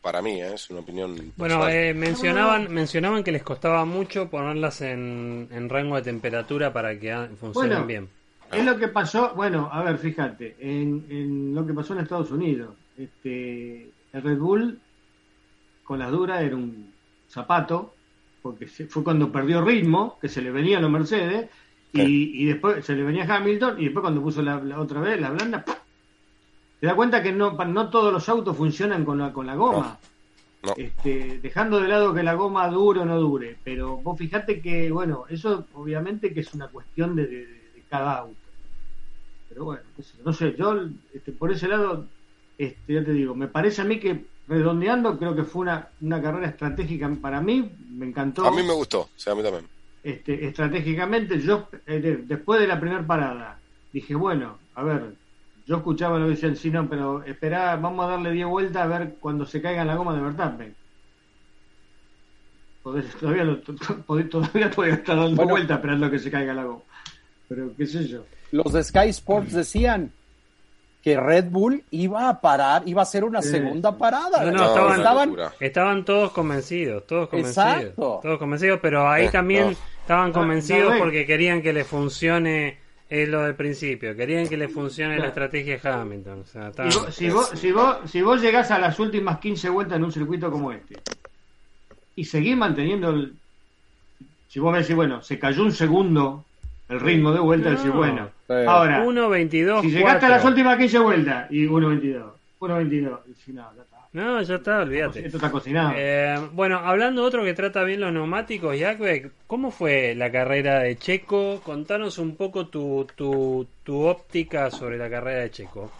[0.00, 0.54] para mí, ¿eh?
[0.54, 1.32] es una opinión.
[1.36, 6.98] Bueno, eh, mencionaban, mencionaban que les costaba mucho ponerlas en, en rango de temperatura para
[6.98, 8.08] que funcionen Bueno, bien.
[8.52, 12.30] Es lo que pasó, bueno, a ver, fíjate, en, en lo que pasó en Estados
[12.30, 12.76] Unidos.
[12.96, 14.78] Este, el Red Bull
[15.84, 16.92] con las duras era un
[17.28, 17.94] zapato,
[18.42, 21.48] porque se- fue cuando perdió ritmo, que se le venía a los Mercedes,
[21.92, 25.00] y, y después se le venía a Hamilton, y después cuando puso la, la otra
[25.00, 25.74] vez, la blanda, ¡pum!
[26.80, 29.98] te das cuenta que no, no todos los autos funcionan con la, con la goma.
[30.64, 30.74] No.
[30.76, 34.90] Este, dejando de lado que la goma dure o no dure, pero vos fijate que,
[34.92, 38.36] bueno, eso obviamente que es una cuestión de, de- de cada auto.
[39.48, 39.82] Pero bueno,
[40.24, 40.80] no sé, yo
[41.12, 42.06] este, por ese lado,
[42.64, 46.20] este, ya te digo, me parece a mí que redondeando, creo que fue una, una
[46.20, 48.44] carrera estratégica para mí, me encantó.
[48.46, 49.66] A mí me gustó, o sea, a mí también.
[50.02, 53.58] Este, estratégicamente, yo eh, de- después de la primera parada,
[53.92, 55.14] dije, bueno, a ver,
[55.66, 58.86] yo escuchaba lo que decían, sí, no, pero esperá, vamos a darle 10 vueltas a
[58.86, 60.74] ver cuando se caiga la goma de Verstappen.
[62.82, 65.50] Podés- Todavía, lo- podés- todavía podía estar dando Bueno.
[65.52, 66.82] vueltas esperando que se caiga la goma.
[67.48, 68.24] Pero qué sé yo.
[68.50, 70.10] Los de Sky Sports decían
[71.02, 74.44] que Red Bull iba a parar, iba a hacer una segunda parada.
[74.44, 75.52] No, no, estaban- locura.
[75.58, 77.66] Estaban todos convencidos, todos convencidos.
[77.76, 78.20] Exacto.
[78.22, 79.70] Todos convencidos, pero ahí Eh, también no.
[80.02, 82.78] estaban convencidos no, no, porque querían que le funcione
[83.10, 86.40] lo del principio, querían que le funcione la estrategia de Hamilton.
[86.40, 89.68] O sea, estaban- vos- si, vos, si, vos, si vos llegás a las últimas 15
[89.68, 90.96] vueltas en un circuito como este
[92.16, 93.34] y seguís manteniendo el.
[94.48, 96.44] Si vos me decís, bueno, se cayó un segundo
[96.92, 97.76] el ritmo de vuelta, No.
[97.76, 98.52] decís, bueno, Sí.
[98.66, 100.48] ahora, 1.22, si llegaste a las 4.
[100.50, 103.20] últimas 15 vueltas y 1.22, Fueron 22.
[103.46, 103.96] Y no, ya está.
[104.12, 105.24] No, ya está, olvídate.
[105.24, 105.94] Esto está cocinado.
[105.96, 110.80] Eh, bueno, hablando de otro que trata bien los neumáticos, Jacques, ¿cómo fue la carrera
[110.80, 111.60] de Checo?
[111.64, 115.90] Contanos un poco tu, tu, tu óptica sobre la carrera de Checo.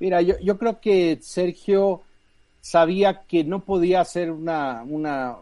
[0.00, 2.02] Mira, yo, yo creo que Sergio
[2.60, 5.36] sabía que no podía hacer una, una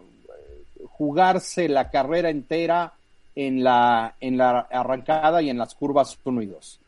[0.86, 2.93] jugarse la carrera entera
[3.35, 6.81] en la, en la arrancada y en las curvas 1 y 2.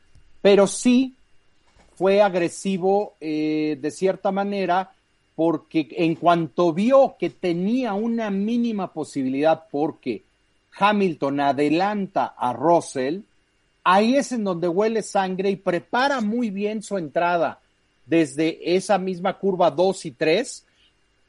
[0.43, 1.14] Pero sí
[1.94, 4.93] fue agresivo eh, de cierta manera
[5.35, 10.24] porque en cuanto vio que tenía una mínima posibilidad porque
[10.78, 13.20] Hamilton adelanta a Russell,
[13.85, 17.60] ahí es en donde huele sangre y prepara muy bien su entrada
[18.06, 20.64] desde esa misma curva 2 y 3,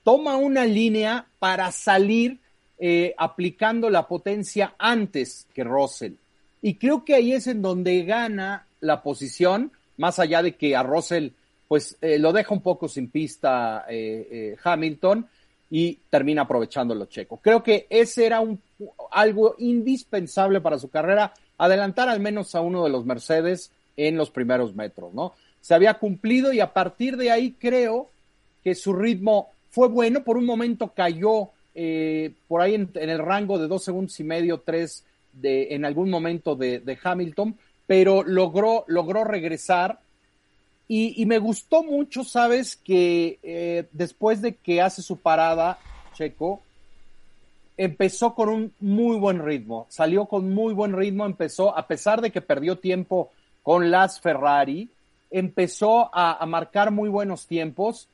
[0.03, 2.39] toma una línea para salir
[2.79, 6.13] eh, aplicando la potencia antes que Russell.
[6.61, 10.83] Y creo que ahí es en donde gana la posición, más allá de que a
[10.83, 11.29] Russell
[11.67, 15.27] pues eh, lo deja un poco sin pista eh, Hamilton
[15.69, 17.37] y termina aprovechándolo Checo.
[17.37, 18.61] Creo que ese era un,
[19.11, 24.29] algo indispensable para su carrera, adelantar al menos a uno de los Mercedes en los
[24.29, 25.33] primeros metros, ¿no?
[25.59, 28.09] Se había cumplido y a partir de ahí creo
[28.63, 31.49] que su ritmo fue bueno, por un momento cayó
[31.79, 36.09] eh, por ahí en, el rango de dos segundos y medio, tres de, en algún
[36.09, 37.55] momento de, Hamilton,
[37.85, 39.99] pero logró, logró regresar.
[40.87, 45.77] Y, me gustó mucho, sabes, que eh, después de que hace su parada,
[46.15, 46.63] Checo,
[47.77, 52.31] empezó con un muy buen ritmo, salió con muy buen ritmo, empezó, a pesar de
[52.31, 53.29] que perdió tiempo
[53.61, 54.89] con las Ferrari,
[55.29, 58.07] empezó a, a marcar muy buenos tiempos.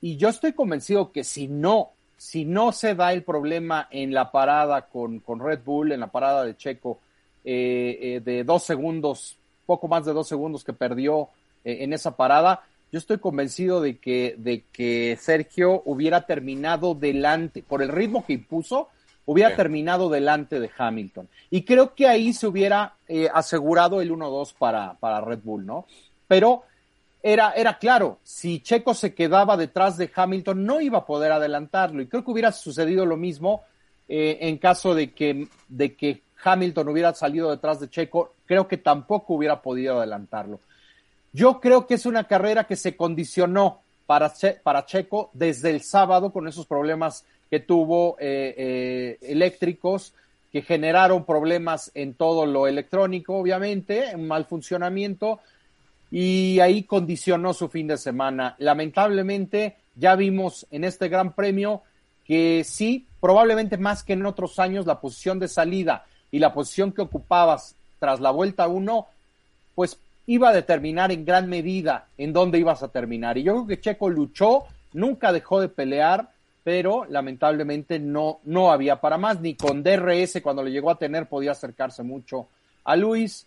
[0.00, 4.30] Y yo estoy convencido que si no si no se da el problema en la
[4.30, 6.98] parada con, Red Bull, en la parada de Checo,
[7.44, 9.36] eh, eh, de dos segundos,
[9.66, 11.28] poco más de dos segundos que perdió
[11.64, 17.62] eh, en esa parada, yo estoy convencido de que, de que Sergio hubiera terminado delante,
[17.62, 18.88] por el ritmo que impuso,
[19.26, 21.28] hubiera terminado delante de Hamilton.
[21.50, 22.94] Y creo que ahí se hubiera
[23.34, 25.84] asegurado el 1-2 para, para Red Bull, ¿no?
[26.28, 26.62] Pero
[27.32, 32.00] era, era claro, si Checo se quedaba detrás de Hamilton no iba a poder adelantarlo
[32.00, 33.64] y creo que hubiera sucedido lo mismo
[34.08, 38.76] eh, en caso de que, de que Hamilton hubiera salido detrás de Checo, creo que
[38.76, 40.60] tampoco hubiera podido adelantarlo.
[41.32, 44.32] Yo creo que es una carrera que se condicionó para,
[44.62, 50.14] para Checo desde el sábado con esos problemas que tuvo eh, eh, eléctricos
[50.52, 55.40] que generaron problemas en todo lo electrónico, obviamente, un mal funcionamiento,
[56.18, 58.56] y ahí condicionó su fin de semana.
[58.56, 61.82] Lamentablemente, ya vimos en este Gran Premio
[62.24, 66.92] que sí, probablemente más que en otros años, la posición de salida y la posición
[66.92, 69.06] que ocupabas tras la vuelta 1,
[69.74, 73.36] pues iba a determinar en gran medida en dónde ibas a terminar.
[73.36, 74.64] Y yo creo que Checo luchó,
[74.94, 76.30] nunca dejó de pelear,
[76.64, 81.28] pero lamentablemente no, no había para más, ni con DRS cuando le llegó a tener
[81.28, 82.48] podía acercarse mucho
[82.84, 83.46] a Luis.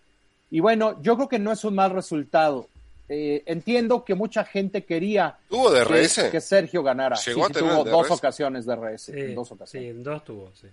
[0.51, 2.67] Y bueno, yo creo que no es un mal resultado.
[3.07, 5.37] Eh, entiendo que mucha gente quería.
[5.49, 7.15] Que, que, Sergio ganara.
[7.15, 9.01] ¿Llegó sí, a tuvo dos ocasiones de RS.
[9.05, 9.89] Sí, dos ocasiones.
[9.89, 10.67] sí, en dos tuvo, sí.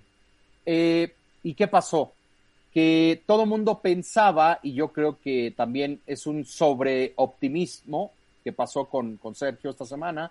[0.66, 1.12] Eh,
[1.42, 2.12] ¿Y qué pasó?
[2.74, 8.12] Que todo mundo pensaba, y yo creo que también es un sobreoptimismo
[8.44, 10.30] que pasó con, con Sergio esta semana,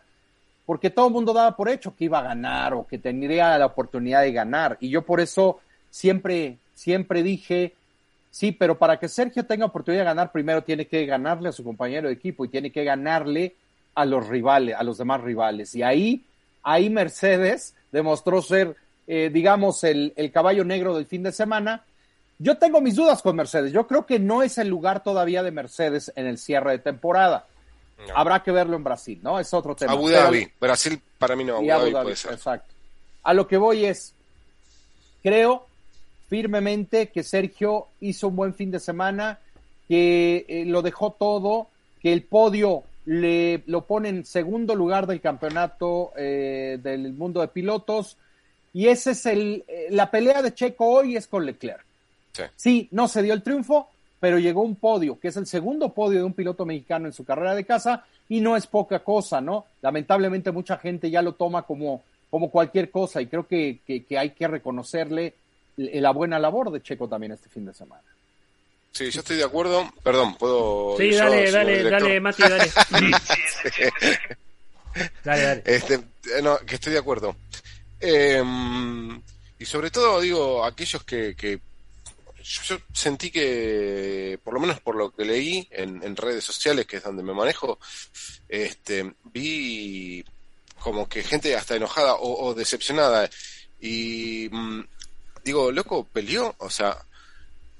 [0.66, 3.66] porque todo el mundo daba por hecho que iba a ganar o que tendría la
[3.66, 4.78] oportunidad de ganar.
[4.80, 5.60] Y yo por eso
[5.90, 7.74] siempre, siempre dije,
[8.36, 11.64] Sí, pero para que Sergio tenga oportunidad de ganar, primero tiene que ganarle a su
[11.64, 13.56] compañero de equipo y tiene que ganarle
[13.94, 15.74] a los rivales, a los demás rivales.
[15.74, 16.26] Y ahí,
[16.62, 18.76] ahí Mercedes demostró ser,
[19.08, 21.86] eh, digamos, el, el, caballo negro del fin de semana.
[22.38, 23.72] Yo tengo mis dudas con Mercedes.
[23.72, 27.46] Yo creo que no es el lugar todavía de Mercedes en el cierre de temporada.
[28.06, 28.18] No.
[28.18, 29.40] Habrá que verlo en Brasil, ¿no?
[29.40, 29.94] Es otro tema.
[29.94, 30.40] Abu Dhabi.
[30.42, 32.34] Pero, Brasil para mí no, Abu, Dhabi, Abu Dhabi puede ser.
[32.34, 32.74] Exacto.
[33.24, 34.14] A lo que voy es,
[35.24, 35.68] creo
[36.28, 39.40] firmemente que Sergio hizo un buen fin de semana,
[39.88, 41.68] que eh, lo dejó todo,
[42.02, 47.48] que el podio le lo pone en segundo lugar del campeonato eh, del mundo de
[47.50, 48.18] pilotos
[48.74, 51.86] y ese es el eh, la pelea de Checo hoy es con Leclerc.
[52.34, 52.44] Sí.
[52.56, 53.88] sí, no se dio el triunfo,
[54.20, 57.24] pero llegó un podio, que es el segundo podio de un piloto mexicano en su
[57.24, 59.66] carrera de casa y no es poca cosa, ¿no?
[59.82, 64.18] Lamentablemente mucha gente ya lo toma como como cualquier cosa y creo que, que, que
[64.18, 65.36] hay que reconocerle
[65.78, 68.04] la buena labor de Checo también este fin de semana.
[68.92, 69.92] Sí, yo estoy de acuerdo.
[70.04, 70.96] Perdón, puedo.
[70.98, 72.02] Sí, dale, dale, director?
[72.02, 72.72] dale, Mati, dale.
[75.24, 75.64] dale, dale.
[75.66, 76.00] Este,
[76.42, 77.36] no, que estoy de acuerdo.
[78.00, 78.42] Eh,
[79.60, 81.60] y sobre todo, digo, aquellos que, que
[82.42, 86.86] yo, yo sentí que, por lo menos por lo que leí en, en redes sociales,
[86.86, 87.80] que es donde me manejo,
[88.48, 90.24] este, vi
[90.80, 93.30] como que gente hasta enojada o, o decepcionada.
[93.82, 94.82] Y mm,
[95.46, 96.98] digo, loco, peleó, o sea,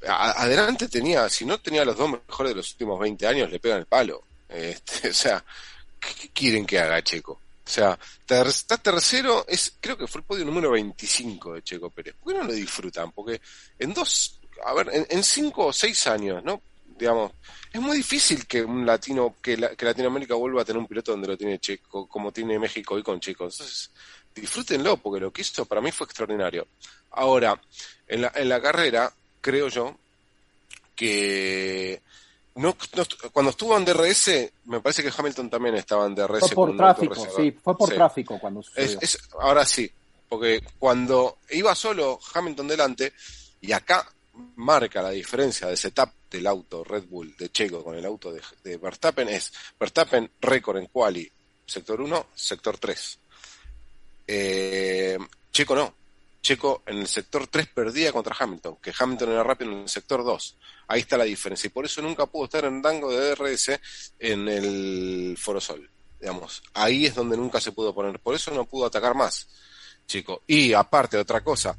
[0.08, 3.80] adelante tenía, si no tenía los dos mejores de los últimos 20 años, le pegan
[3.80, 4.24] el palo.
[4.48, 5.44] Este, o sea,
[6.00, 7.34] ¿qué, quieren que haga Checo?
[7.34, 7.98] O sea,
[8.30, 12.14] está tercero, es, creo que fue el podio número 25 de Checo Pérez.
[12.24, 13.12] ¿Por qué no lo disfrutan?
[13.12, 13.42] Porque
[13.80, 16.62] en dos, a ver, en, en cinco o seis años, ¿no?
[16.98, 17.32] Digamos,
[17.74, 21.12] es muy difícil que un latino, que, la- que Latinoamérica vuelva a tener un piloto
[21.12, 23.46] donde lo tiene Checo, como tiene México hoy con Checo.
[23.46, 23.90] Entonces,
[24.36, 26.68] disfrútenlo, porque lo que hizo para mí fue extraordinario.
[27.12, 27.60] Ahora,
[28.08, 29.96] en la, en la carrera, creo yo,
[30.96, 32.02] que
[32.56, 36.40] no, no- cuando estuvo en DRS, me parece que Hamilton también estaba en DRS.
[36.40, 37.96] Fue por tráfico, sí, fue por Sí.
[37.96, 39.00] tráfico cuando sucedió.
[39.02, 39.90] Es, es- ahora sí,
[40.30, 43.14] porque cuando iba solo Hamilton delante,
[43.62, 44.08] y acá
[44.56, 48.42] marca la diferencia de setup del auto Red Bull de Checo con el auto de,
[48.64, 51.30] de Verstappen, es Verstappen récord en quali,
[51.66, 53.20] sector 1, sector 3.
[54.28, 55.18] Eh,
[55.52, 55.94] Checo no.
[56.42, 60.24] Checo en el sector 3 perdía contra Hamilton, que Hamilton era rápido en el sector
[60.24, 60.58] 2.
[60.88, 61.68] Ahí está la diferencia.
[61.68, 63.80] Y por eso nunca pudo estar en rango de DRS
[64.20, 65.90] en el Forosol.
[66.20, 68.20] Digamos, ahí es donde nunca se pudo poner.
[68.20, 69.48] Por eso no pudo atacar más,
[70.06, 70.44] Checo.
[70.46, 71.76] Y aparte, otra cosa,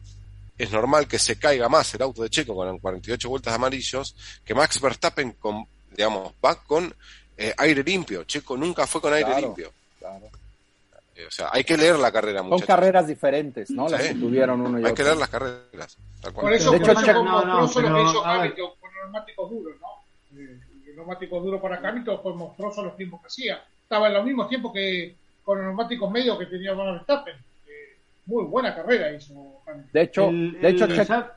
[0.59, 4.17] es normal que se caiga más el auto de Checo con 48 vueltas de amarillos
[4.45, 6.93] que Max Verstappen con, digamos, va con
[7.37, 8.25] eh, aire limpio.
[8.25, 9.73] Checo nunca fue con aire Claro, limpio.
[10.01, 10.29] claro.
[11.17, 12.67] Eh, O sea, hay que leer la carrera, Son muchachos.
[12.67, 13.89] carreras diferentes, ¿no?
[13.89, 14.09] Las Sí.
[14.15, 14.95] que tuvieron uno y Hay otro.
[14.95, 15.97] que leer las carreras.
[16.21, 16.45] tal cual.
[16.47, 18.27] Por eso, De por hecho, eso Checo- fue no, que hizo.
[18.27, 20.39] Hamilton con neumáticos duros, ¿no?
[20.41, 23.65] Eh, el neumático duro para Hamilton fue monstruoso los tiempos que hacía.
[23.83, 25.15] Estaba en los mismos tiempos que
[25.45, 27.37] con los neumáticos medios que tenía Van Verstappen.
[27.67, 29.33] Eh, muy buena carrera hizo
[29.67, 29.91] Hamilton.
[29.93, 31.31] De hecho, El- de hecho el- Checo-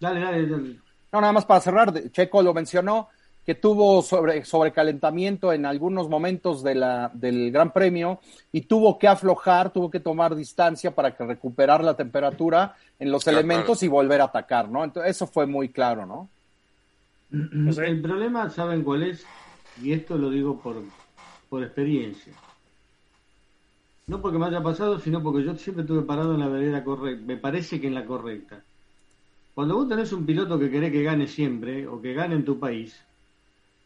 [0.00, 0.76] Dale, dale, dale.
[1.12, 3.08] No, nada más para cerrar, Checo lo mencionó,
[3.48, 8.20] que tuvo sobre, sobrecalentamiento en algunos momentos de la, del Gran Premio
[8.52, 13.24] y tuvo que aflojar, tuvo que tomar distancia para que recuperar la temperatura en los
[13.24, 14.84] Claro, elementos y volver a atacar, ¿no?
[14.84, 16.28] Entonces, eso fue muy claro, ¿no?
[17.30, 19.24] El problema, ¿saben cuál es?
[19.82, 20.82] Y esto lo digo por,
[21.48, 22.34] por experiencia.
[24.08, 27.24] No porque me haya pasado, sino porque yo siempre estuve parado en la vereda correcta.
[27.24, 28.62] Me parece que en la correcta.
[29.54, 32.58] Cuando vos tenés un piloto que querés que gane siempre, o que gane en tu
[32.58, 33.07] país,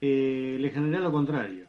[0.02, 1.66] eh, le genera lo contrario.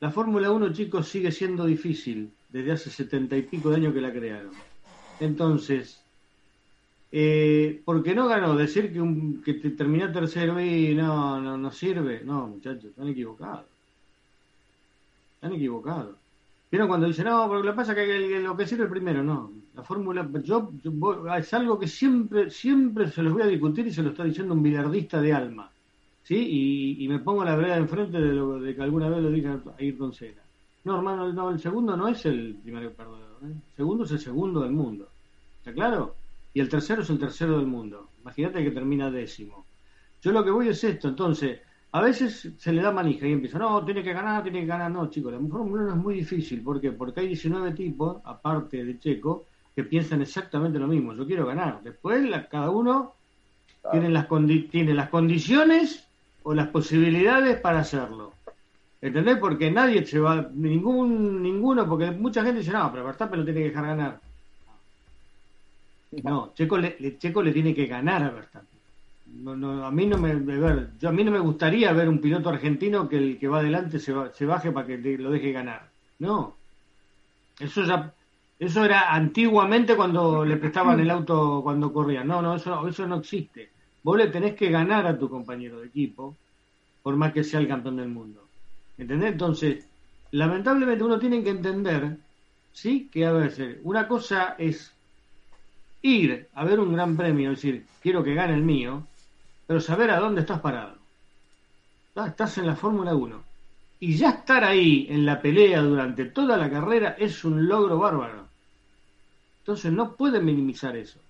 [0.00, 4.00] La Fórmula 1, chicos, sigue siendo difícil desde hace setenta y pico de años que
[4.00, 4.50] la crearon.
[5.20, 6.02] Entonces,
[7.12, 11.70] eh, porque no ganó, decir que, un, que te terminó tercero y no, no, no
[11.70, 12.22] sirve.
[12.24, 13.66] No, muchachos, están equivocados.
[15.36, 16.16] Están equivocados.
[16.68, 19.22] ¿Vieron cuando dicen, no, porque lo que pasa que lo que sirve primero?
[19.22, 23.86] No, la fórmula, yo, yo es algo que siempre, siempre se los voy a discutir
[23.86, 25.71] y se lo está diciendo un bilardista de alma.
[26.24, 26.36] ¿Sí?
[26.36, 29.48] Y, y me pongo la vereda enfrente de lo de que alguna vez lo dije
[29.48, 30.42] a Ayrton Senna.
[30.84, 33.38] No, hermano, no, el segundo no es el primero perdedor.
[33.44, 33.46] ¿eh?
[33.46, 35.08] El segundo es el segundo del mundo.
[35.58, 36.14] ¿Está claro?
[36.54, 38.10] Y el tercero es el tercero del mundo.
[38.20, 39.64] Imagínate que termina décimo.
[40.20, 41.60] Yo lo que voy es esto, entonces,
[41.92, 44.90] a veces se le da manija y empieza, no, tiene que ganar, tiene que ganar.
[44.90, 46.62] No, chicos, la Fórmula 1 es muy difícil.
[46.62, 46.92] ¿Por qué?
[46.92, 51.14] Porque hay 19 tipos, aparte de Checo, que piensan exactamente lo mismo.
[51.14, 51.80] Yo quiero ganar.
[51.82, 53.14] Después, la- cada uno
[53.90, 56.08] tiene, las condi- tiene las condiciones
[56.44, 58.32] o las posibilidades para hacerlo.
[59.00, 59.38] ¿Entendés?
[59.38, 63.60] Porque nadie se va, ningún, ninguno, porque mucha gente dice, no, pero Verstappen lo tiene
[63.60, 64.20] que dejar ganar.
[66.24, 68.68] No, Checo le, Checo le tiene que ganar a Verstappen.
[69.42, 70.30] No, no, a mí no me,
[71.00, 73.98] yo a mí no me gustaría ver un piloto argentino que el que va adelante
[73.98, 75.88] se, va- se baje para que te- lo deje ganar.
[76.18, 76.54] No.
[77.58, 78.12] Eso ya
[78.58, 82.28] eso era antiguamente cuando le prestaban el auto cuando corrían.
[82.28, 83.70] No, no, eso eso no existe.
[84.02, 86.36] Vos le tenés que ganar a tu compañero de equipo
[87.02, 88.46] por más que sea el campeón del mundo.
[88.98, 89.32] ¿Entendés?
[89.32, 89.86] Entonces,
[90.30, 92.16] lamentablemente uno tiene que entender,
[92.72, 93.08] ¿sí?
[93.12, 94.92] Que a veces una cosa es
[96.02, 99.06] ir a ver un gran premio, es decir, quiero que gane el mío,
[99.66, 100.96] pero saber a dónde estás parado.
[102.14, 103.42] Estás en la Fórmula 1.
[104.00, 108.48] Y ya estar ahí en la pelea durante toda la carrera es un logro bárbaro.
[109.60, 111.20] Entonces no pueden minimizar eso.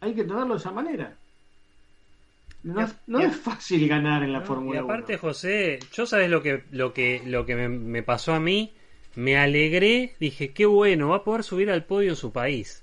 [0.00, 1.16] Hay que tomarlo de esa manera.
[2.74, 4.92] No, es- no Y- es fácil ganar en la No, Fórmula y 1.
[4.92, 8.72] aparte, José, yo sabes lo que, lo que, lo que me, me pasó a mí.
[9.16, 12.82] Me alegré, dije, qué bueno, va a poder subir al podio en su país.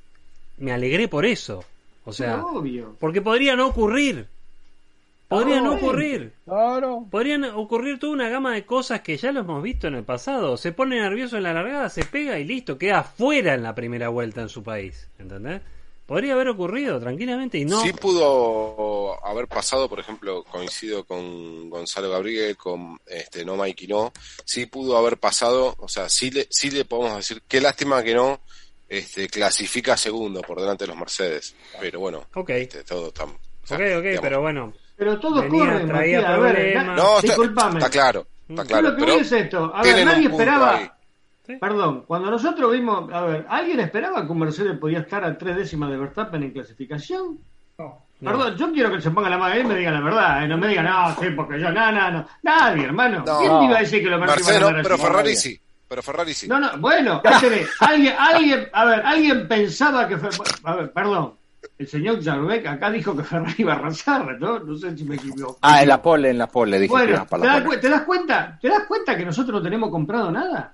[0.57, 1.63] Me alegré por eso.
[2.03, 2.95] O sea, obvio.
[2.99, 4.27] porque podría no ocurrir.
[5.27, 5.85] Podría no Obviamente.
[5.85, 6.33] ocurrir.
[6.45, 7.05] Claro.
[7.09, 10.55] Podrían ocurrir toda una gama de cosas que ya lo hemos visto en el pasado.
[10.57, 14.09] Se pone nervioso en la largada, se pega y listo, queda fuera en la primera
[14.09, 15.09] vuelta en su país.
[15.17, 15.61] ¿Entendés?
[16.06, 17.82] Podría haber ocurrido tranquilamente y no.
[17.82, 24.14] Sí pudo haber pasado, por ejemplo, coincido con Gonzalo Gabriel, con este no Mikey no,
[24.44, 28.14] sí pudo haber pasado, o sea, sí le, sí le podemos decir, qué lástima que
[28.14, 28.40] no
[28.88, 32.49] este, clasifica segundo por delante de los Mercedes, pero bueno, Ok.
[32.52, 34.73] este, todo está, o sea, ok, ok, digamos, pero bueno.
[34.98, 36.30] Pero todo Venía, corre, traía Matías.
[36.32, 37.80] A ver, No, está, disculpame.
[37.80, 39.72] está claro, está claro, lo que pero voy es esto.
[39.76, 40.76] A ver, nadie esperaba.
[40.77, 40.90] ahí.
[41.45, 41.57] Sí.
[41.59, 43.11] Perdón, cuando nosotros vimos.
[43.13, 46.51] A ver, ¿alguien esperaba que un Mercedes podía estar a tres décimas de Verstappen en
[46.51, 47.39] clasificación?
[47.77, 48.05] No.
[48.22, 48.31] No.
[48.31, 50.43] Perdón, yo quiero que se ponga la mano ahí y me diga la verdad.
[50.43, 52.26] eh, No me diga, no, sí, porque yo, no, no, no.
[52.43, 53.23] Nadie, hermano.
[53.26, 53.39] No.
[53.39, 54.97] ¿Quién te iba a decir que los Mercedes Mercedes iban a no, pero?
[54.97, 56.47] Ferrari sí, pero Ferrari sí.
[56.47, 57.22] No, no, bueno,
[57.81, 60.17] alguien, alguien, a ver, alguien pensaba que.
[60.63, 61.34] A ver, perdón.
[61.77, 64.59] El señor Jarbeck acá dijo que Ferrari iba a arrasar, ¿no?
[64.59, 65.57] No sé si me equivoco.
[65.61, 67.77] Ah, en la pole, en la pole, dije que iba para ¿te la das, pole.
[67.80, 68.57] te das cuenta?
[68.61, 70.73] ¿Te das cuenta que nosotros no tenemos comprado nada?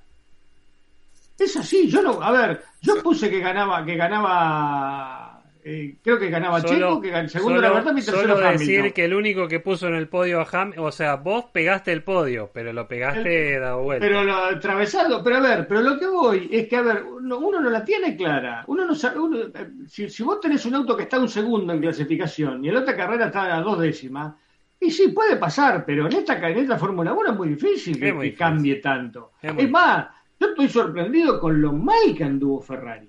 [1.43, 6.29] Es así, yo no, a ver, yo puse que ganaba, que ganaba, eh, creo que
[6.29, 8.57] ganaba Checo, que gan- segundo solo- era Verstappen y tercero solo Hamilton.
[8.67, 11.91] decir que el único que puso en el podio a Ham, o sea, vos pegaste
[11.91, 14.05] el podio, pero lo pegaste dado vuelta.
[14.05, 17.37] Pero lo atravesado, pero a ver, pero lo que voy es que, a ver, uno,
[17.39, 18.63] uno no la tiene clara.
[18.67, 21.73] Uno no sabe, uno, eh, si, si vos tenés un auto que está un segundo
[21.73, 24.33] en clasificación y en la otra carrera está a dos décimas,
[24.79, 28.11] y sí, puede pasar, pero en esta, en esta Fórmula 1 es muy difícil que,
[28.11, 28.39] muy difícil.
[28.39, 29.33] cambie tanto.
[29.39, 30.07] Es más,
[30.41, 33.07] yo estoy sorprendido con lo mal que anduvo Ferrari.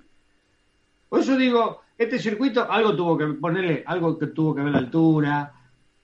[1.09, 4.79] Por eso digo, este circuito algo tuvo que ponerle, algo que tuvo que ver la
[4.79, 5.53] altura,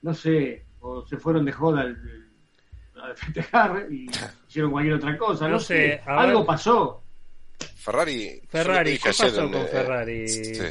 [0.01, 2.25] no sé, o se fueron de joda al-
[2.95, 4.09] a festejar y
[4.49, 6.47] hicieron cualquier otra cosa, no, No sé, algo ver.
[6.47, 7.03] pasó.
[7.75, 10.63] Ferrari, Ferrari, ¿qué pasó en, con eh, Ferrari, sí.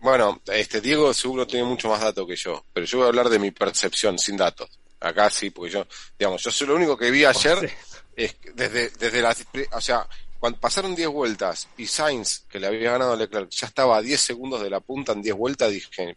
[0.00, 3.28] Bueno, este Diego seguro tiene mucho más datos que yo, pero yo voy a hablar
[3.28, 4.78] de mi percepción sin datos.
[5.00, 5.86] Acá sí, porque yo,
[6.18, 7.74] digamos, yo soy lo único que vi ayer Sí.
[8.16, 9.36] Es desde desde la,
[9.72, 10.06] o sea,
[10.38, 14.02] cuando pasaron 10 vueltas y Sainz, que le había ganado a Leclerc, ya estaba a
[14.02, 16.16] 10 segundos de la punta en 10 vueltas, dije,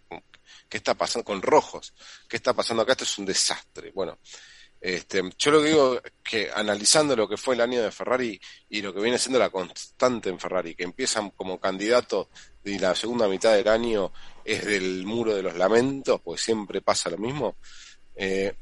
[0.68, 1.94] ¿qué está pasando con rojos?
[2.28, 2.92] ¿Qué está pasando acá?
[2.92, 3.92] Esto es un desastre.
[3.92, 4.20] Bueno,
[4.80, 8.82] este, yo lo que digo que analizando lo que fue el año de Ferrari y
[8.82, 12.28] lo que viene siendo la constante en Ferrari, que empiezan como candidatos
[12.64, 14.12] y la segunda mitad del año
[14.44, 17.56] es del muro de los lamentos, pues siempre pasa lo mismo,
[18.16, 18.56] eh,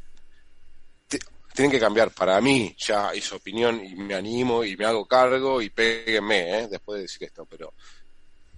[1.55, 2.11] tienen que cambiar.
[2.11, 6.67] Para mí, ya hice opinión y me animo y me hago cargo y péguenme, ¿eh?
[6.69, 7.73] después de decir esto, pero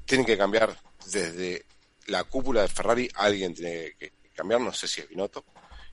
[0.05, 0.75] tienen que cambiar
[1.05, 1.65] desde
[2.07, 5.45] la cúpula de Ferrari, alguien tiene que cambiar, no sé si es Binotto,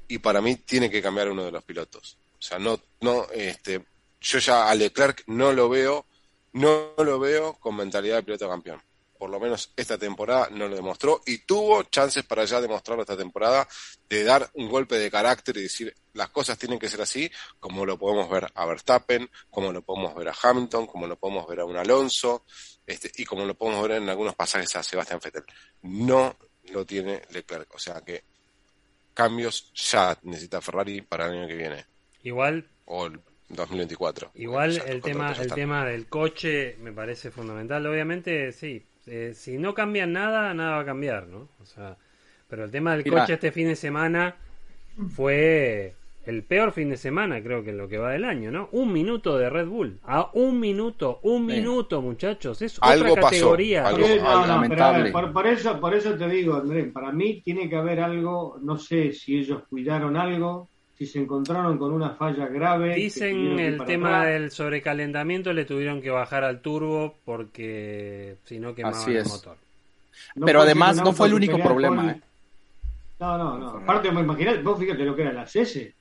[0.08, 2.18] y para mí tiene que cambiar uno de los pilotos.
[2.38, 3.84] O sea, no, no, este,
[4.20, 6.06] yo ya a Leclerc no lo veo,
[6.52, 8.80] no lo veo con mentalidad de piloto campeón.
[9.18, 13.16] Por lo menos esta temporada no lo demostró y tuvo chances para ya demostrarlo esta
[13.16, 13.66] temporada
[14.08, 17.86] de dar un golpe de carácter y decir las cosas tienen que ser así, como
[17.86, 21.60] lo podemos ver a Verstappen, como lo podemos ver a Hamilton, como lo podemos ver
[21.60, 22.44] a un Alonso,
[22.86, 25.44] este, y como lo podemos ver en algunos pasajes a Sebastián Vettel.
[25.82, 26.36] No
[26.72, 28.24] lo tiene Leclerc, o sea que
[29.12, 31.86] cambios ya necesita Ferrari para el año que viene
[32.22, 34.32] Igual, o el 2024.
[34.34, 37.86] igual el tema, el tema del coche me parece fundamental.
[37.86, 38.84] Obviamente, sí.
[39.06, 41.48] Eh, si no cambian nada, nada va a cambiar, ¿no?
[41.60, 41.96] O sea,
[42.48, 44.36] pero el tema del coche este fin de semana
[45.08, 45.94] fue
[46.26, 48.68] el peor fin de semana, creo que en lo que va del año, ¿no?
[48.72, 49.98] Un minuto de Red Bull.
[50.04, 51.56] A un minuto, un Sí.
[51.56, 52.62] minuto, muchachos.
[52.62, 53.86] Es Algo otra pasó, categoría.
[53.86, 55.02] algo- Sí, no, no, pero a lamentable.
[55.04, 58.58] ver, por, por eso, por eso te digo, Andrés, para mí tiene que haber algo,
[58.62, 62.94] no sé si ellos cuidaron algo, si se encontraron con una falla grave.
[62.94, 64.32] Dicen el tema atrás.
[64.34, 69.28] del sobrecalentamiento le tuvieron que bajar al turbo porque si no quemaban Así el es.
[69.28, 69.56] motor.
[70.36, 72.12] No Pero además no fue el único problema.
[72.12, 72.20] ¿eh?
[73.18, 73.68] No, no, no.
[73.78, 75.94] Aparte, imaginate, vos fíjate lo que eran las S.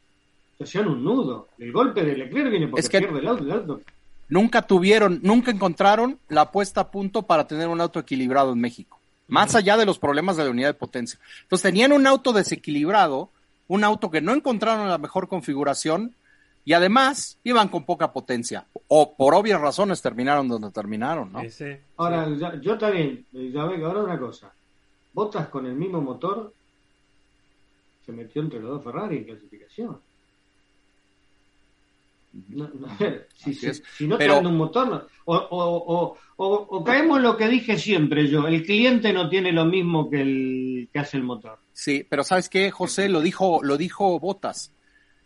[0.58, 1.50] Se hacían un nudo.
[1.58, 3.44] El golpe de Leclerc viene porque Es que- pierde el auto.
[3.44, 3.82] El auto.
[4.30, 9.00] Nunca tuvieron, nunca encontraron la puesta a punto para tener un auto equilibrado en México.
[9.28, 11.20] Más allá de los problemas de la unidad de potencia.
[11.44, 13.30] Entonces tenían un auto desequilibrado,
[13.74, 16.14] un auto que no encontraron la mejor configuración
[16.64, 18.66] y además iban con poca potencia.
[18.88, 21.42] O por obvias razones terminaron donde terminaron, ¿no?
[21.42, 24.54] Ese, Ahora, ya- yo también, eh, ya ve que ahora una cosa.
[25.12, 26.54] Botas con el mismo motor
[28.06, 29.98] se metió entre los dos Ferrari en clasificación.
[32.50, 32.88] No, no,
[33.36, 35.38] si, si- no Pero- un motor, no- o, o,
[35.96, 39.66] o, o- o caemos en lo que dije siempre yo, el cliente no tiene lo
[39.66, 41.60] mismo que el que hace el motor.
[41.74, 43.08] Sí, pero ¿sabes qué, José?
[43.10, 44.74] Lo dijo, lo dijo Botas.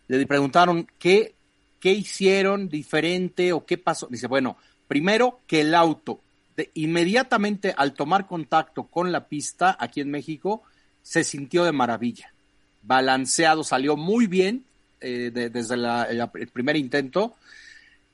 [0.07, 1.35] Le preguntaron qué,
[1.79, 4.07] qué hicieron diferente o qué pasó.
[4.09, 4.57] Dice, bueno,
[4.87, 6.21] primero que el auto,
[6.55, 10.63] de, inmediatamente al tomar contacto con la pista aquí en México,
[11.01, 12.33] se sintió de maravilla.
[12.81, 14.65] Balanceado, salió muy bien
[15.01, 16.03] eh, de- desde la-
[16.33, 17.35] el primer intento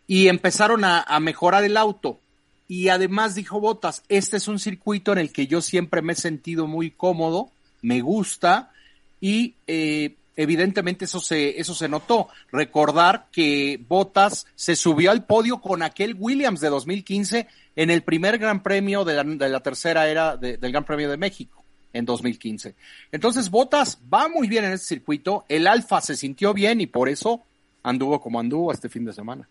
[0.07, 2.19] y empezaron a, mejorar el auto.
[2.68, 6.15] y además dijo Botas, este es un circuito en el que yo siempre me he
[6.15, 7.51] sentido muy cómodo,
[7.81, 8.72] me gusta
[9.19, 12.30] y eh, evidentemente eso se, eso se notó.
[12.51, 18.38] Recordar que Botas se subió al podio con aquel Williams de 2015 en el primer
[18.39, 21.62] Gran Premio de la, de la tercera era de, del Gran Premio de México
[21.94, 22.76] en 2015.
[23.11, 27.07] Entonces Botas va muy bien en este circuito, el Alfa se sintió bien y por
[27.07, 27.44] eso
[27.84, 29.48] anduvo como anduvo este fin de semana.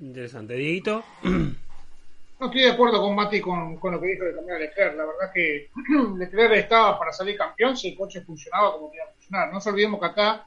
[0.00, 0.54] Interesante.
[0.54, 1.04] Dieguito.
[2.40, 4.96] No estoy de acuerdo con Mati con, con lo que dijo de cambiar a Leclerc.
[4.96, 5.70] La verdad que
[6.18, 9.48] Leclerc estaba para salir campeón si el coche funcionaba como tenía que funcionar.
[9.48, 10.46] No nos olvidemos que acá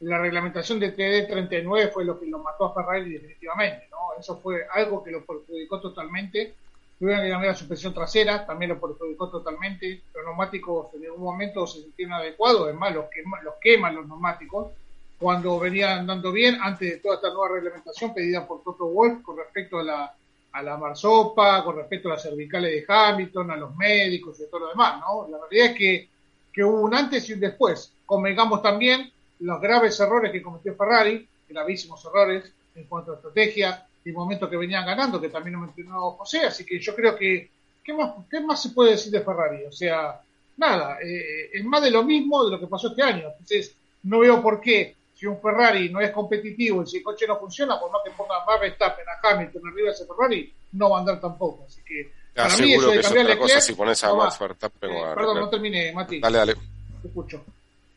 [0.00, 3.88] la reglamentación de TD39 fue lo que lo mató a Ferrari definitivamente.
[3.90, 4.18] ¿no?
[4.18, 6.54] Eso fue algo que lo perjudicó totalmente.
[6.98, 10.02] Tuvieron que cambiar la suspensión trasera, también lo perjudicó totalmente.
[10.14, 14.72] Los neumáticos en algún momento se sintieron adecuados, además los, quema, los queman los neumáticos
[15.18, 19.36] cuando venían andando bien antes de toda esta nueva reglamentación pedida por Toto Wolf con
[19.38, 20.14] respecto a la,
[20.52, 24.60] a la marsopa, con respecto a las cervicales de Hamilton, a los médicos y todo
[24.60, 25.28] lo demás, ¿no?
[25.28, 26.08] La realidad es que,
[26.52, 27.92] que hubo un antes y un después.
[28.04, 29.10] Convengamos también
[29.40, 34.56] los graves errores que cometió Ferrari, gravísimos errores en cuanto a estrategia y momentos que
[34.56, 37.50] venían ganando, que también lo mencionó José, así que yo creo que,
[37.82, 39.64] ¿qué más, qué más se puede decir de Ferrari?
[39.64, 40.20] O sea,
[40.56, 43.26] nada, eh, es más de lo mismo de lo que pasó este año.
[43.32, 43.74] Entonces,
[44.04, 47.36] no veo por qué si un Ferrari no es competitivo y si el coche no
[47.36, 50.98] funciona, por más que ponga más Verstappen a Hamilton arriba de ese Ferrari, no va
[50.98, 51.64] a andar tampoco.
[51.66, 54.38] Así que, para mí, eso de cambiar Leclerc, cosa si pones a no Max.
[54.38, 56.20] Verstappen Eh, a perdón, no terminé, Mati.
[56.20, 56.54] Dale, dale.
[57.02, 57.44] Te escucho.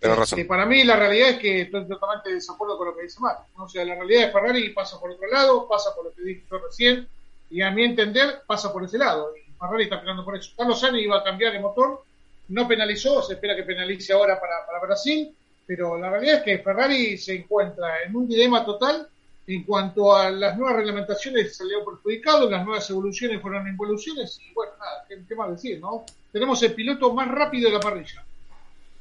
[0.01, 0.47] Eh, razón.
[0.47, 3.43] para mí la realidad es que estoy totalmente de desacuerdo con lo que dice Mati.
[3.57, 3.65] ¿no?
[3.65, 6.43] O sea, la realidad de Ferrari pasa por otro lado, pasa por lo que dije
[6.49, 7.07] yo recién,
[7.49, 9.33] y a mi entender pasa por ese lado.
[9.35, 10.51] Y Ferrari está peleando por eso.
[10.57, 12.03] Carlos Sainz iba a cambiar el motor,
[12.47, 15.35] no penalizó, se espera que penalice ahora para, para Brasil,
[15.67, 19.07] pero la realidad es que Ferrari se encuentra en un dilema total
[19.47, 24.73] en cuanto a las nuevas reglamentaciones salió perjudicado, las nuevas evoluciones fueron involuciones, y bueno,
[24.79, 26.05] nada, qué, qué más decir, ¿no?
[26.31, 28.23] Tenemos el piloto más rápido de la parrilla.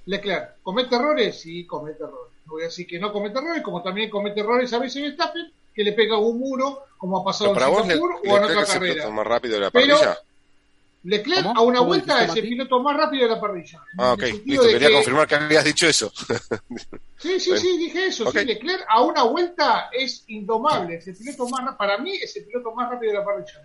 [0.09, 1.41] Leclerc, ¿comete errores?
[1.41, 2.33] Sí, comete errores.
[2.47, 5.53] No voy a decir que no comete errores, como también comete errores a veces Verstappen,
[5.75, 8.63] que le pega un muro, como ha pasado Pero en Singapur o en Leclerc otra
[8.63, 8.95] es el carrera.
[8.95, 10.19] piloto más rápido de la Pero- parrilla.
[11.05, 11.61] Leclerc ¿Cómo?
[11.61, 13.81] a una ¿Cómo vuelta es el piloto más rápido de la parrilla.
[13.99, 14.63] Ah, ok, listo.
[14.67, 16.11] Quería que- confirmar que habías dicho eso.
[17.19, 17.63] Sí, sí, Bueno.
[17.63, 18.31] sí, dije eso.
[18.33, 20.97] Sí, Leclerc a una vuelta es indomable.
[20.97, 23.63] Es el piloto más, ra- para mí es el piloto más rápido de la parrilla.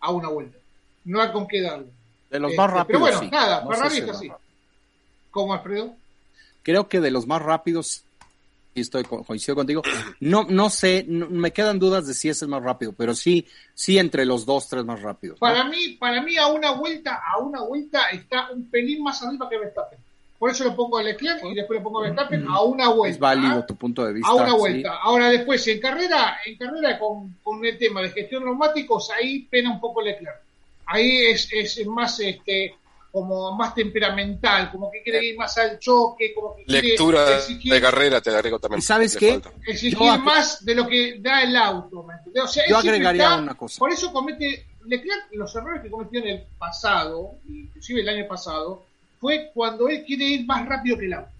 [0.00, 0.56] A una vuelta.
[1.04, 1.86] No hay con qué darle.
[2.30, 2.86] De los Este, más rápidos.
[2.86, 3.28] pero bueno, sí.
[3.30, 4.32] nada, No Ferrari está así.
[5.30, 5.94] ¿Cómo, Alfredo?
[6.62, 8.02] Creo que de los más rápidos,
[8.74, 9.82] y estoy co- coincido contigo,
[10.20, 13.46] no, no sé, no- me quedan dudas de si es el más rápido, pero sí,
[13.74, 15.36] sí entre los dos, tres más rápidos.
[15.36, 15.40] ¿no?
[15.40, 19.48] Para mí, para mí a una vuelta, a una vuelta está un pelín más arriba
[19.48, 19.98] que Verstappen.
[20.38, 23.14] Por eso lo pongo a Leclerc y después lo pongo a Verstappen a una vuelta.
[23.14, 23.66] es válido ¿ah?
[23.66, 24.30] tu punto de vista.
[24.30, 24.56] a una sí.
[24.56, 24.96] vuelta.
[25.02, 29.40] Ahora después, en carrera, en carrera con, con el tema de gestión de neumáticos, ahí
[29.50, 30.40] pena un poco Leclerc.
[30.86, 32.74] Ahí es, es más este
[33.12, 37.72] como más temperamental, como que quiere ir más al choque, como que quiere Lectura exigir,
[37.72, 38.78] de carrera te agrego también.
[38.78, 39.40] ¿Y sabes qué?
[39.66, 42.02] exigir más de lo que da el auto.
[42.04, 42.44] ¿me entendés?
[42.44, 43.78] O sea, Yo agregaría está- una cosa.
[43.78, 48.84] Por eso comete Leclerc los errores que cometió en el pasado, inclusive el año pasado,
[49.18, 51.30] fue cuando él quiere ir más rápido que el auto.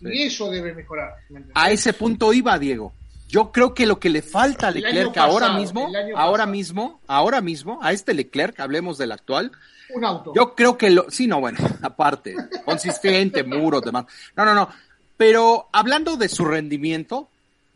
[0.00, 1.14] Y eso debe mejorar.
[1.30, 1.42] ¿me?
[1.54, 2.92] A ese punto iba, Diego.
[3.28, 7.80] Yo creo que lo que le falta a Leclerc ahora mismo, ahora mismo, ahora mismo,
[7.82, 9.50] a este Leclerc, hablemos del actual,
[9.94, 10.32] Un auto.
[10.34, 12.34] Yo creo que lo, sí, no, bueno, aparte,
[12.64, 14.06] consistente, muros, demás.
[14.36, 14.68] No, no, no.
[15.16, 17.28] Pero hablando de su rendimiento,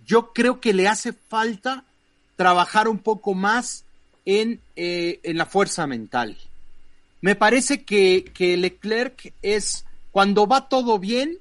[0.05, 1.85] yo creo que le hace falta
[2.37, 3.85] trabajar un poco más
[4.25, 6.37] en, eh, en la fuerza mental.
[7.21, 11.39] Me parece que, que Leclerc es, cuando va todo bien,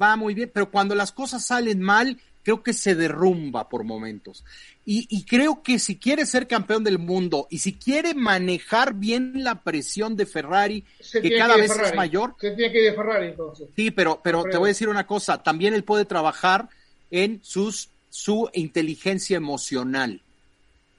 [0.00, 4.44] va muy bien, pero cuando las cosas salen mal, creo que se derrumba por momentos.
[4.88, 9.42] Y, y creo que si quiere ser campeón del mundo y si quiere manejar bien
[9.42, 12.96] la presión de Ferrari, Se que cada vez es mayor, Se tiene que ir de
[12.96, 13.68] Ferrari entonces.
[13.74, 16.68] Sí, pero, pero te voy a decir una cosa, también él puede trabajar
[17.10, 20.20] en sus, su inteligencia emocional.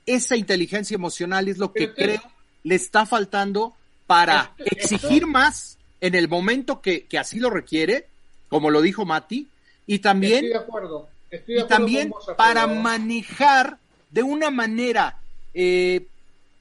[0.06, 2.22] Esa inteligencia emocional es lo que te- creo
[2.64, 3.74] le está faltando
[4.06, 8.08] para Esto- exigir esto- más en el momento que, que así lo requiere,
[8.50, 9.48] como lo dijo Mati,
[9.86, 11.08] y también Estoy de acuerdo.
[11.30, 13.78] Estoy y también vos, para manejar
[14.10, 15.18] de una manera
[15.54, 16.06] eh,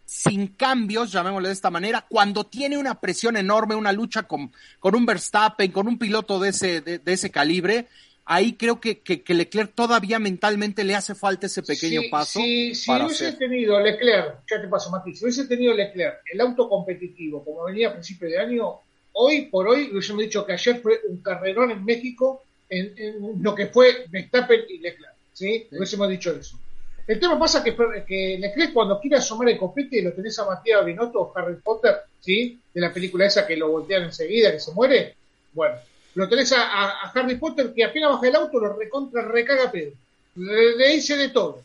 [0.04, 4.94] sin cambios, llamémosle de esta manera, cuando tiene una presión enorme, una lucha con, con
[4.94, 7.86] un Verstappen, con un piloto de ese, de, de ese calibre,
[8.24, 12.40] ahí creo que, que, que Leclerc todavía mentalmente le hace falta ese pequeño Si- paso
[12.40, 13.38] Si, si hubiese hacer.
[13.38, 17.88] tenido Leclerc, ya te paso, Mati, si hubiese tenido Leclerc el auto competitivo como venía
[17.88, 18.80] a principio de año,
[19.12, 23.54] hoy por hoy hubiésemos dicho que ayer fue un carrerón en México en, en lo
[23.54, 25.14] que fue Verstappen y Leclerc.
[25.32, 25.66] ¿sí?
[25.72, 26.58] Hubiésemos dicho eso.
[27.06, 27.74] El tema pasa que,
[28.06, 31.94] que Leclerc cuando quiere asomar el copete lo tenés a Matías Binotto o Harry Potter,
[32.20, 32.58] ¿sí?
[32.74, 35.14] De la película esa que lo voltean enseguida, que se muere.
[35.52, 35.76] Bueno,
[36.16, 39.70] lo tenés a, a- a Harry Potter que apenas baja el auto lo recontra recaga
[39.70, 39.92] pedo.
[40.34, 41.62] Le, le dice de todo.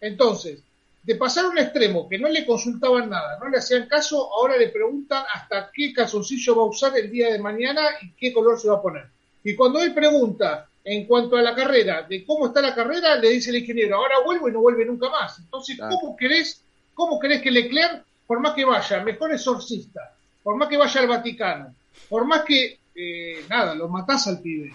[0.00, 0.60] Entonces,
[1.02, 4.56] de pasar a un extremo que no le consultaban nada, no le hacían caso, ahora
[4.58, 8.60] le preguntan hasta qué calzoncillo va a usar el día de mañana y qué color
[8.60, 9.06] se va a poner.
[9.44, 13.30] Y cuando él pregunta en cuanto a la carrera, de cómo está la carrera, le
[13.30, 15.38] dice el ingeniero, ahora vuelvo y no vuelve nunca más.
[15.38, 15.96] Entonces, Claro.
[16.00, 16.62] ¿cómo querés,
[16.94, 21.08] cómo querés que Leclerc, por más que vaya, mejor exorcista, por más que vaya al
[21.08, 21.74] Vaticano,
[22.08, 24.74] por más que, eh, nada, lo matás al pibe,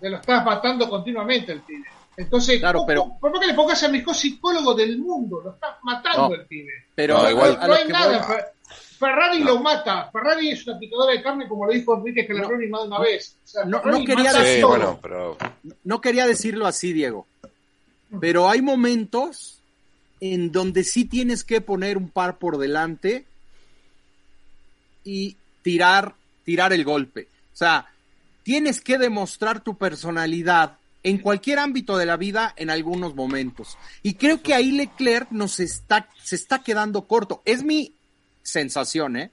[0.00, 1.84] te lo estás matando continuamente al pibe.
[2.16, 5.50] Entonces, Claro, ¿cómo- pero- por más que le pongas al mejor psicólogo del mundo, lo
[5.54, 6.70] estás matando No, al pibe.
[6.94, 7.58] Pero No, igual.
[7.60, 8.26] no lo hay nada.
[8.26, 8.36] voy-
[8.98, 10.10] Fer- Ferrari lo mata.
[10.12, 13.36] Ferrari es una picadora de carne, como lo dijo Enrique Calarroni más de una vez.
[13.44, 14.70] O sea, no- no quería mata Sí, todo.
[14.70, 15.36] bueno, pero
[15.84, 17.26] no quería decirlo así, Diego,
[18.20, 19.60] pero hay momentos
[20.20, 23.26] en donde sí tienes que poner un par por delante
[25.04, 26.14] y tirar,
[26.44, 27.28] tirar el golpe.
[27.52, 27.86] O sea,
[28.42, 33.76] tienes que demostrar tu personalidad en cualquier ámbito de la vida en algunos momentos.
[34.02, 37.42] Y creo que ahí Leclerc nos está, se está quedando corto.
[37.44, 37.92] Es mi
[38.44, 39.30] sensación, ¿eh?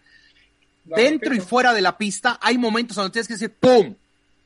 [0.88, 3.94] Claro, Dentro y fuera de la pista hay momentos donde tienes que decir, ¡pum!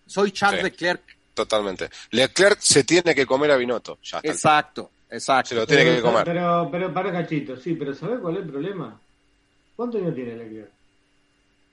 [0.05, 0.63] Soy Charles Sí.
[0.65, 1.01] Leclerc.
[1.33, 1.89] totalmente.
[2.11, 3.99] Leclerc se tiene que comer a Binotto.
[4.03, 4.29] Ya está.
[4.31, 5.49] Exacto, exacto.
[5.49, 6.23] Se lo tiene que pero, comer.
[6.25, 8.99] pero, pero para cachito, sí, pero ¿sabes cuál es el problema?
[9.77, 10.69] ¿Cuántos años tiene Leclerc?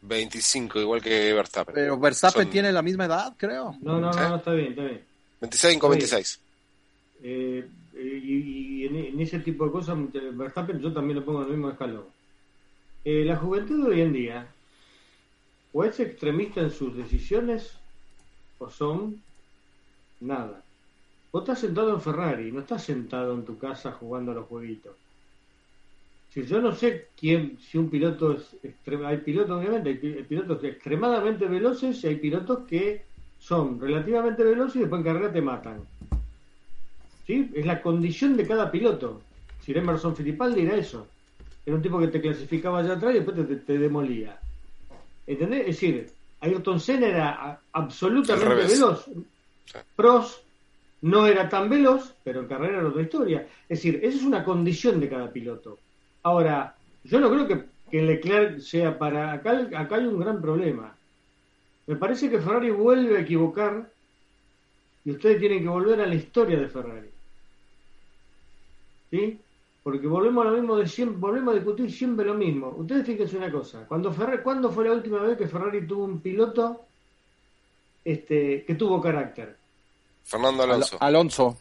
[0.02, 1.74] 25, igual que Verstappen.
[1.74, 3.76] Pero Verstappen Son tiene la misma edad, creo.
[3.82, 4.18] No, no, ¿Sí?
[4.20, 5.02] no, no, está bien, está bien.
[5.40, 6.40] 25, 26.
[7.24, 9.96] Eh, eh, y, y en, en ese tipo de cosas,
[10.32, 12.04] Verstappen yo también lo pongo en el mismo escalón.
[13.04, 14.46] Eh, la juventud de hoy en día,
[15.72, 17.76] o es extremista en sus decisiones,
[18.58, 19.20] o son
[20.20, 20.62] nada.
[21.32, 24.94] Vos estás sentado en Ferrari, no estás sentado en tu casa jugando a los jueguitos.
[26.30, 30.12] Si yo no sé quién, si un piloto es extrema, hay pilotos obviamente, hay pi-
[30.14, 33.04] hay pilotos extremadamente veloces y hay pilotos que
[33.38, 35.82] son relativamente veloces y después en carrera te matan.
[37.26, 37.50] ¿Sí?
[37.54, 39.20] Es la condición de cada piloto.
[39.60, 41.06] Si Emerson Fittipaldi era eso.
[41.64, 44.38] Era un tipo que te clasificaba allá atrás y después te, te- te demolía.
[45.26, 45.60] ¿Entendés?
[45.60, 46.10] Es decir,
[46.40, 49.04] Ayrton Senna era absolutamente veloz.
[49.04, 49.24] Sí.
[49.94, 50.42] Prost
[51.02, 53.46] no era tan veloz, pero en carrera era otra historia.
[53.68, 55.78] Es decir, esa es una condición de cada piloto.
[56.24, 56.74] Ahora,
[57.04, 59.32] yo no creo que, que Leclerc sea para...
[59.32, 60.96] Acá, acá hay un gran problema.
[61.86, 63.90] Me parece que Ferrari vuelve a equivocar
[65.04, 67.08] y ustedes tienen que volver a la historia de Ferrari.
[69.10, 69.38] ¿Sí?
[69.82, 72.68] Porque volvemos a lo mismo de siempre, volvemos a discutir siempre lo mismo.
[72.76, 76.20] Ustedes fíjense una cosa, cuando Ferrari, ¿cuándo fue la última vez que Ferrari tuvo un
[76.20, 76.82] piloto
[78.04, 79.56] este, que tuvo carácter?
[80.24, 81.56] Fernando Alonso, Al- Alonso.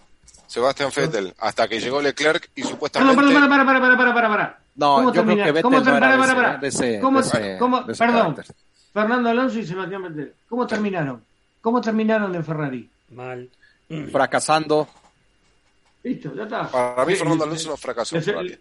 [0.48, 3.15] Sebastián Vettel, hasta que llegó Leclerc y No, supuestamente.
[3.15, 4.60] para, para, para, para, para, para, para, para.
[4.76, 6.57] No, ¿Cómo yo creo termina- que Vettel cómo no para, para, para.
[6.57, 8.56] de ese- ¿Cómo- de ese- cómo- de ese perdón, carácter.
[8.93, 10.34] Fernando Alonso y Sebastián Vettel.
[10.49, 11.23] ¿Cómo terminaron?
[11.61, 12.89] ¿Cómo terminaron en Ferrari?
[13.11, 13.49] Mal.
[14.11, 14.88] Fracasando.
[16.03, 16.67] Listo, ya está.
[16.69, 18.57] Para mí, Fernando Alonso no fracasó Ferrari.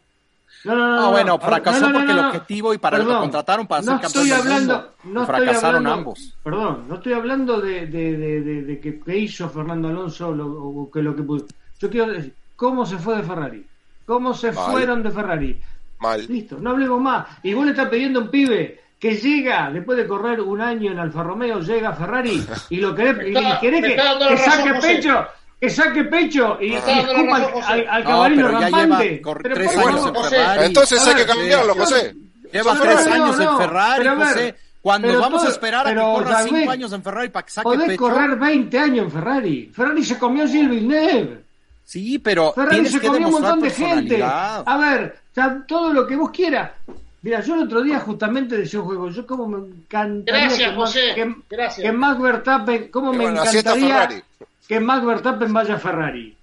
[0.64, 1.38] No, no, no, Ah, no, bueno, no.
[1.38, 2.28] fracasó No, no, no, porque el no.
[2.28, 4.92] objetivo y para lo que contrataron para ser campeón estoy del hablando, mundo.
[5.04, 6.34] no Y estoy fracasaron hablando- ambos.
[6.44, 10.46] Perdón, no estoy hablando de, de, de, de- de que, que hizo Fernando Alonso lo,
[10.46, 11.46] o que lo que pudo.
[11.80, 13.66] Yo quiero decir, ¿cómo se fue de Ferrari?
[14.04, 14.70] ¿Cómo se Mal.
[14.70, 15.60] fueron de Ferrari?
[16.00, 16.26] Mal.
[16.26, 17.26] Listo, no hablemos más.
[17.42, 20.92] Y vos le estás pidiendo a un pibe que llega, después de correr un año
[20.92, 24.36] en Alfa Romeo, llega a Ferrari y lo querés, y está- querés me que, que
[24.36, 24.88] saque José.
[24.96, 25.26] pecho,
[25.61, 29.23] que saque pecho y, escupa al, al- No, rampante.
[29.43, 30.15] tres años en.
[30.31, 30.65] Ferrari.
[30.65, 31.74] Entonces hay que cambiarlo.
[31.74, 32.15] José.
[32.53, 34.55] Lleva tres años no, en Ferrari, José.
[34.81, 37.53] Cuando pero vamos a esperar a que corra David, cinco años en Ferrari para que
[37.53, 37.99] saque Podés pecho.
[38.01, 39.70] correr 20 años en Ferrari.
[39.74, 41.45] Ferrari se comió a Gilles Villeneuve.
[41.85, 44.23] Sí, pero Ferrari se que comió un montón de gente.
[44.23, 46.70] A ver, o sea, todo lo que vos quieras.
[47.23, 50.74] Mira, yo el otro día justamente decía un juego, yo como me encantaría Gracias, que,
[50.74, 51.01] José.
[51.15, 51.85] Que, Gracias.
[51.85, 54.23] que Max Verstappen, como me bueno, así está encantaría Ferrari.
[54.70, 56.36] Que Max Verstappen vaya a Ferrari.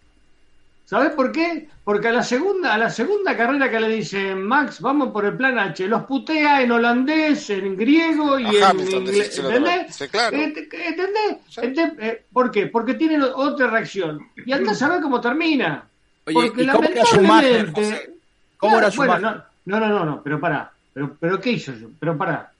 [0.83, 1.69] ¿Sabés por qué?
[1.85, 5.37] Porque a la segunda, a la segunda carrera que le dicen Max, vamos por el
[5.37, 9.39] plan H, los putea en holandés, en griego y A en inglés.
[9.39, 9.95] ¿Entendés?
[9.95, 10.35] Sí, claro.
[10.35, 11.37] ¿Entendés?
[11.55, 12.67] Ent- eh, ¿Por qué?
[12.67, 14.19] Porque tienen otra reacción.
[14.45, 15.85] Y andá a saber cómo termina.
[16.25, 18.09] Oye, Porque ¿y cómo era lamentablemente- José?
[18.57, 19.43] ¿Cómo era bueno, Schumacher?
[19.67, 20.69] no, no, no, no, pero pará.
[20.93, 21.87] Pero, pero ¿qué hizo yo?
[21.97, 22.51] Pero pará.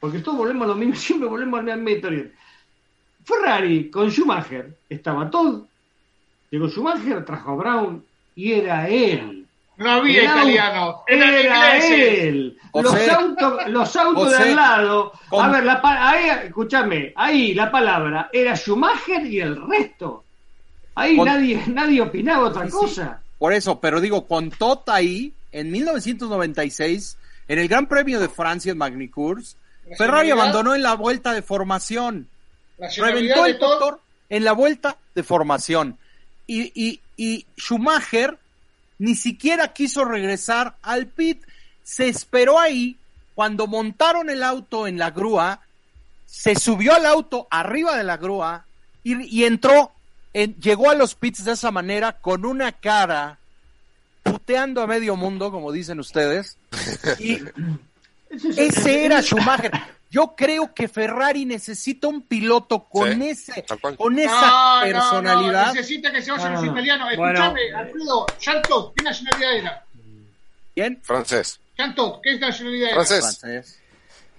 [0.00, 2.24] Porque todos volvemos a lo mismo, siempre volvemos a la misma historia.
[3.24, 5.66] Ferrari con Schumacher estaba todo.
[6.50, 8.04] Llegó Schumacher, trajo a Brown
[8.36, 9.46] y era él.
[9.76, 10.42] No había Era
[11.08, 12.24] eran Era ingleses.
[12.24, 12.58] él.
[12.70, 13.06] José.
[13.06, 14.36] los autos, los autos José.
[14.44, 15.12] de al lado.
[15.32, 20.24] A ver, la pa- ahí, escúchame, ahí la palabra era Schumacher y el resto.
[20.94, 22.76] Ahí Con- nadie, nadie opinaba otra Sí, sí.
[22.76, 23.20] cosa.
[23.38, 27.16] Por eso, pero digo, con Tota ahí, en 1996,
[27.48, 29.56] en el Gran Premio de Francia en Magny-Cours,
[29.98, 30.38] Ferrari Nacionalidad.
[30.38, 32.28] abandonó en la vuelta de formación.
[33.02, 35.98] Reventó el motor en la vuelta de formación.
[36.46, 38.38] Y, y, y Schumacher
[38.98, 41.42] ni siquiera quiso regresar al pit.
[41.82, 42.96] Se esperó ahí.
[43.34, 45.60] Cuando montaron el auto en la grúa,
[46.26, 48.64] se subió al auto arriba de la grúa
[49.02, 49.90] y, y entró,
[50.32, 53.38] en- llegó a los pits de esa manera con una cara
[54.22, 56.56] puteando a medio mundo, como dicen ustedes.
[57.18, 57.34] Y
[58.30, 59.72] Ese es- ese era Schumacher.
[60.14, 63.64] Yo creo que Ferrari necesita un piloto con Sí, ese,
[63.96, 65.66] con esa No, no, personalidad.
[65.66, 66.72] no, necesita que se vayan No, los no.
[66.72, 67.08] italianos.
[67.16, 67.32] Bueno.
[67.32, 69.84] Escuchame, Alfredo, Chantot, ¿qué nacionalidad era?
[70.76, 72.94] Bien, Francés, Chantot, ¿qué nacionalidad era?
[72.94, 73.38] Francés.
[73.40, 73.80] francés,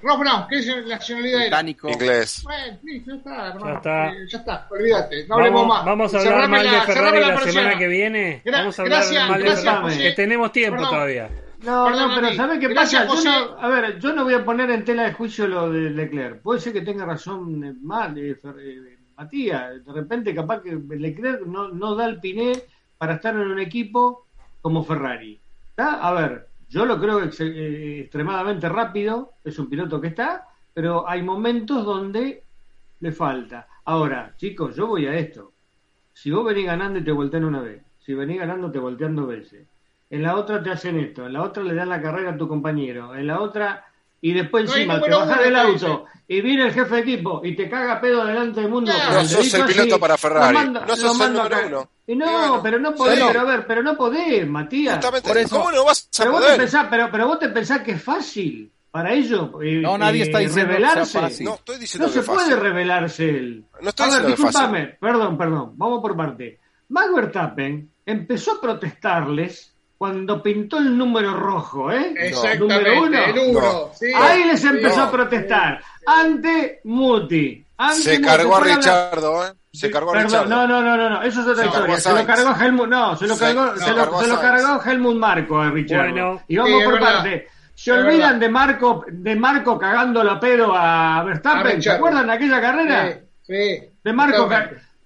[0.01, 0.55] Ross Brown, ¿qué
[0.87, 1.45] nacionalidad era?
[1.47, 1.89] británico.
[1.89, 2.41] inglés.
[2.43, 3.65] Bueno, ya está, hermano.
[3.65, 4.07] Ya está.
[4.11, 5.85] Eh, ya está, olvídate, no hablemos Vamos, más.
[5.85, 7.51] vamos a hablar Cerrame mal de la- Ferrari la, persiana.
[7.51, 8.41] semana que viene.
[8.45, 9.83] Gra- Vamos a hablar gracias, mal de gracias, Ferrari.
[9.93, 10.03] José.
[10.03, 10.93] Que tenemos tiempo Perdón.
[10.93, 11.29] todavía.
[11.65, 12.33] No, no, pero.
[12.33, 13.05] ¿sabe qué Gracias, pasa?
[13.05, 13.29] Yo José.
[13.29, 16.41] no- a ver, yo no voy a poner en tela de juicio lo de Leclerc.
[16.41, 19.83] Puede ser que tenga razón eh, mal, eh, eh, Matías.
[19.85, 22.53] De repente, capaz que Leclerc no, no da el piné
[22.97, 24.27] para estar en un equipo
[24.61, 25.39] como Ferrari.
[25.69, 26.07] ¿Está?
[26.07, 31.07] A ver, yo lo creo ex- eh, extremadamente rápido, es un piloto que está, pero
[31.07, 32.43] hay momentos donde
[32.99, 33.67] le falta.
[33.85, 35.53] Ahora, chicos, yo voy a esto.
[36.13, 39.27] Si vos venís ganando y te voltean una vez, si venís ganando te voltean dos
[39.27, 39.67] veces,
[40.09, 42.47] en la otra te hacen esto, en la otra le dan la carrera a tu
[42.47, 43.85] compañero, en la otra,
[44.21, 47.55] y después No encima te bajas del auto y viene el jefe de equipo y
[47.55, 48.91] te caga pedo delante del mundo.
[48.91, 51.89] Con No el sos dedito el piloto así, para Ferrari, no sos el número uno.
[52.07, 55.03] Y no, bueno, pero no podés, pero a ver, pero no podés, Matías.
[55.23, 56.59] Por eso- ¿cómo no vas a Pero vos, te poder?
[56.59, 60.25] pensás, pero, pero vos te pensás que es fácil para ellos eh, No, nadie eh,
[60.25, 61.19] está diciendo que sea revelarse.
[61.19, 61.45] fácil.
[61.45, 62.43] No, estoy diciendo No que se fácil.
[62.45, 63.65] puede revelarse él.
[63.81, 64.97] No estoy a ver, que fácil.
[64.99, 66.59] perdón, perdón, vamos por parte.
[66.89, 69.74] Max Verstappen empezó a protestarles
[70.05, 72.13] cuando pintó el número rojo, ¿eh?
[72.15, 72.59] Exactamente,
[72.91, 73.17] Número uno.
[73.25, 73.59] el uno.
[73.61, 73.89] No.
[73.93, 74.05] sí.
[74.15, 75.03] Ahí les empezó No.
[75.05, 75.81] a protestar.
[76.05, 77.65] Ante Muti.
[77.77, 78.21] Ante Se Muti.
[78.23, 79.51] cargó a Richardo, ¿eh?
[79.73, 80.49] Se cargó a Perdón, Richardo.
[80.49, 81.95] no, no, no, no, no, eso es otra Se historia.
[81.95, 84.17] a Se lo cargó a Helmut, no, se lo Se- cargó, no, se lo, cargó
[84.19, 84.61] a se lo Sainz.
[84.63, 86.11] cargó Helmut Marco a Richard.
[86.11, 86.41] Bueno.
[86.47, 87.47] y vamos Sí, por parte.
[87.73, 91.65] Se olvidan de Marco, de Marco cagando la pedo a A Verstappen.
[91.71, 91.97] ¿Se Richardo.
[91.97, 93.07] acuerdan de aquella carrera?
[93.41, 93.89] Sí, sí.
[94.03, 94.47] De Marco,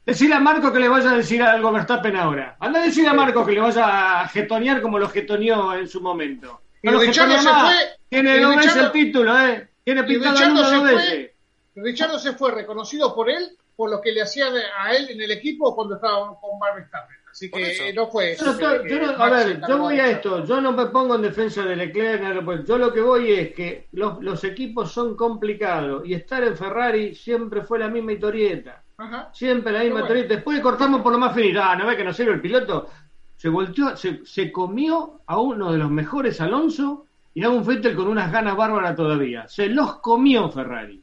[0.10, 2.56] decirle a Marco que le vaya a decir algo a Verstappen ahora.
[2.60, 6.02] Anda a decirle a Marco que le vaya a jetonear como lo jetoneó en su
[6.02, 6.61] momento.
[6.81, 7.73] Y No lo Richardo se más.
[7.73, 7.76] fue,
[8.10, 9.68] Tiene dos veces el título, ¿eh?
[9.84, 11.31] Tiene pintado el uno dos veces.
[11.76, 15.22] Richardo se fue reconocido por él por lo que le hacía de- a él en
[15.22, 17.15] el equipo cuando estaba con Max Verstappen.
[17.31, 18.84] Así que no fue Yo no eso.
[18.84, 21.64] que- yo no- a ver, yo voy a esto, yo no me pongo en defensa
[21.64, 26.14] de Leclerc, pues yo lo que voy es que los, los equipos son complicados y
[26.15, 29.30] estar en Ferrari siempre fue la misma historieta, Ajá.
[29.34, 30.28] siempre la misma bueno.
[30.28, 32.90] Después cortamos por lo más finito, ah, no ve que no sirve el piloto,
[33.38, 37.96] se volteó, se, se comió a uno de los mejores Alonso y a un Vettel
[37.96, 41.02] con unas ganas bárbaras todavía, se los comió Ferrari.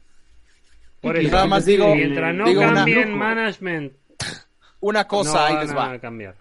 [1.01, 3.93] Por ¿Qué eso, Nada que más digo- mientras no digo cambien management,
[4.79, 5.91] Una no cosa, ahí les va.
[5.93, 6.35] a cambiar.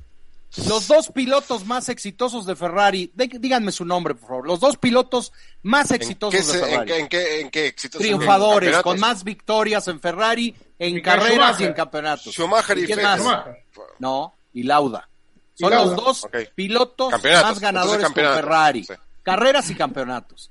[0.68, 4.46] Los dos pilotos más exitosos de Ferrari, de- díganme su nombre, por favor.
[4.46, 6.86] Los dos pilotos más ¿En exitosos qué, de en Ferrari.
[6.90, 11.64] qué, en qué, en qué exitoso- Triunfadores, con más victorias en Ferrari, en carreras y
[11.64, 12.32] en campeonatos.
[12.34, 13.04] Schumacher y quién Vettel.
[13.04, 13.20] más?
[13.20, 13.64] Schumacher.
[13.98, 15.08] No, y Lauda.
[15.56, 15.86] Y Son Lauda.
[15.86, 18.84] los dos pilotos Campeonatos, más ganadores con Ferrari.
[18.84, 18.94] sí.
[19.22, 20.50] Carreras y campeonatos.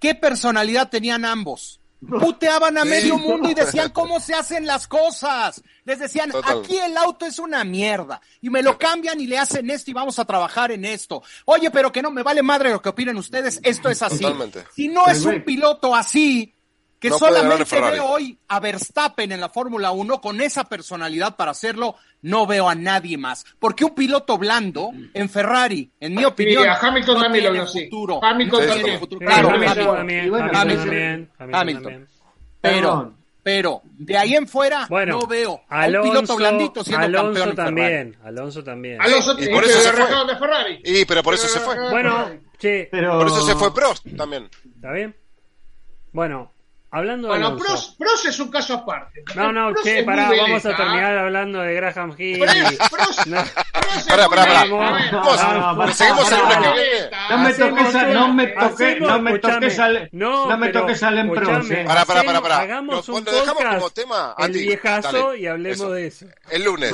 [0.00, 1.80] ¿Qué personalidad tenían ambos?
[2.20, 2.88] Puteaban a Sí.
[2.88, 5.62] medio mundo y decían cómo se hacen las cosas.
[5.84, 6.60] Les decían, Total.
[6.60, 8.20] aquí el auto es una mierda.
[8.42, 11.22] Y me lo cambian y le hacen esto y vamos a trabajar en esto.
[11.46, 13.58] Oye, pero que no me vale madre lo que opinen ustedes.
[13.62, 14.20] Esto es así.
[14.20, 14.64] Totalmente.
[14.74, 16.54] Si no es un piloto así,
[16.98, 17.94] que No solamente en Ferrari.
[17.98, 22.68] veo hoy a Verstappen en la Fórmula 1 con esa personalidad para hacerlo, no veo
[22.68, 23.44] a nadie más.
[23.58, 27.62] Porque un piloto blando en Ferrari, en mi opinión, Mira, Hamilton no también lo tiene
[27.64, 27.84] vio así.
[27.84, 28.20] futuro.
[28.24, 28.84] Hamilton no también.
[28.84, 29.20] tiene futuro.
[29.20, 29.96] Sí, Claro, Hamilton Hamilton.
[29.96, 32.08] también, y bueno, Hamilton Hamilton.
[32.60, 37.06] Pero, pero, de ahí en fuera, Bueno, no veo a un Alonso, piloto blandito siendo
[37.06, 37.76] Alonso campeón en Ferrari.
[37.76, 39.00] también, Alonso también.
[39.02, 40.26] Alonso Y y por eso se fue.
[40.26, 40.80] de Ferrari.
[40.84, 41.90] Y, pero por eso se fue.
[41.90, 43.18] Bueno, che, Pero...
[43.18, 44.48] Por eso se fue Prost también.
[44.74, 45.14] ¿está bien?
[46.12, 46.52] Bueno,
[46.90, 47.56] hablando de Bueno.
[47.56, 49.22] Prost, Prost es un caso aparte.
[49.34, 50.76] No, no, Prost che, pará, vamos a veleta.
[50.76, 52.44] terminar hablando de Graham Hill.
[52.90, 53.36] Prost, No.
[54.08, 54.26] Pará,
[54.66, 57.10] no, no, seguimos el pará, lunes que.
[57.30, 60.68] No me toques, a- una- no me toques, no me toques al, no, no me
[60.68, 61.84] toques al eh.
[61.86, 62.58] Pará, pará, pará, pará.
[62.60, 65.38] Hagamos un dejamos podcast, como tema, el viejazo dale.
[65.38, 65.92] y hablemos Eso.
[65.92, 66.26] de eso.
[66.50, 66.92] El lunes.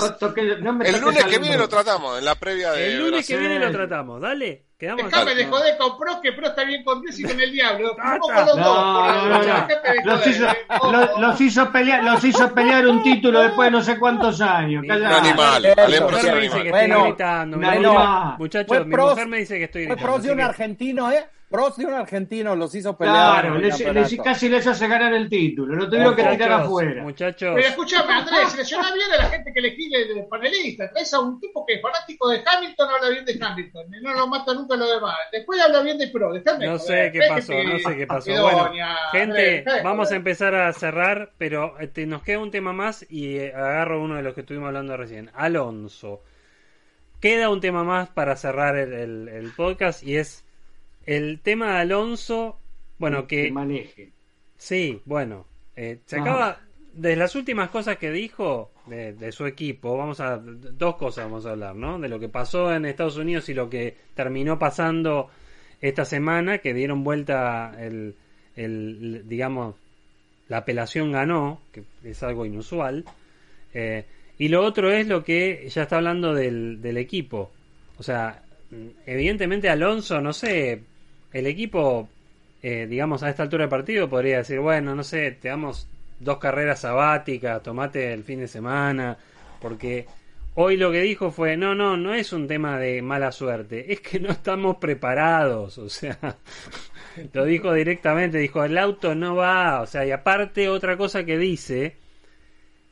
[0.85, 3.59] El lunes al que viene lo tratamos, en la previa de El lunes que viene
[3.59, 4.67] lo tratamos, dale.
[4.83, 7.53] Quedamos Déjame de joder con Pro, que Pro está bien con Dios y con el
[7.53, 7.95] diablo.
[11.21, 14.83] Los hizo, pelear, los hizo pelear un título después de no sé cuántos años.
[14.85, 16.09] Un animal, Pro
[18.39, 20.05] muchachos, mi pros- mujer me dice que estoy gritando.
[20.05, 21.27] pros de un que- argentino, ¿eh?
[21.53, 23.43] Pros de un argentino los hizo pelear.
[23.43, 25.77] Claro, les- les- casi les hace ganar el título.
[25.77, 27.03] Lo tuvieron que tirar afuera.
[27.03, 30.91] muchachos, Pero escúchame, Andrés, selecciona bien a la gente que elegí de, de panelista.
[30.91, 33.87] Traes a un tipo que es fanático de Hamilton, habla bien de Hamilton.
[33.95, 35.17] y No lo mata nunca lo demás.
[35.31, 36.33] Después habla bien de Pro.
[36.33, 38.31] Dejame No joder, sé qué pasó, no sé qué pasó.
[38.43, 38.71] Bueno,
[39.13, 43.53] gente, vamos a empezar a cerrar, pero este, nos queda un tema más y eh,
[43.55, 45.31] agarro uno de los que estuvimos hablando recién.
[45.35, 46.23] Alonso.
[47.21, 50.45] Queda un tema más para cerrar el, el- el podcast y es
[51.07, 52.59] el tema de Alonso.
[52.99, 54.13] Bueno, que que maneje.
[54.57, 55.47] sí, bueno,
[55.77, 56.25] eh, se Ajá.
[56.25, 56.61] acaba
[56.93, 59.97] de las últimas cosas que dijo de, de su equipo.
[59.97, 61.99] Vamos a dos cosas vamos a hablar, ¿no?
[61.99, 65.31] De lo que pasó en Estados Unidos y lo que terminó pasando
[65.81, 68.15] esta semana, que dieron vuelta el,
[68.57, 69.77] el digamos,
[70.49, 73.05] la apelación ganó, que es algo inusual.
[73.75, 74.05] Eh,
[74.39, 77.51] y lo otro es lo que ya está hablando del, del equipo.
[77.99, 80.85] O sea, mm, evidentemente Alonso, no sé,
[81.33, 82.09] el equipo,
[82.63, 85.89] eh, digamos, a esta altura del partido podría decir, bueno, no sé, te damos
[86.21, 89.17] dos carreras sabáticas, tomate el fin de semana,
[89.61, 90.07] porque
[90.55, 94.01] hoy lo que dijo fue, no, no, no es un tema de mala suerte, es
[94.01, 96.19] que no estamos preparados, o sea,
[97.33, 101.39] lo dijo directamente, dijo, el auto no va, o sea, y aparte otra cosa que
[101.39, 101.97] dice,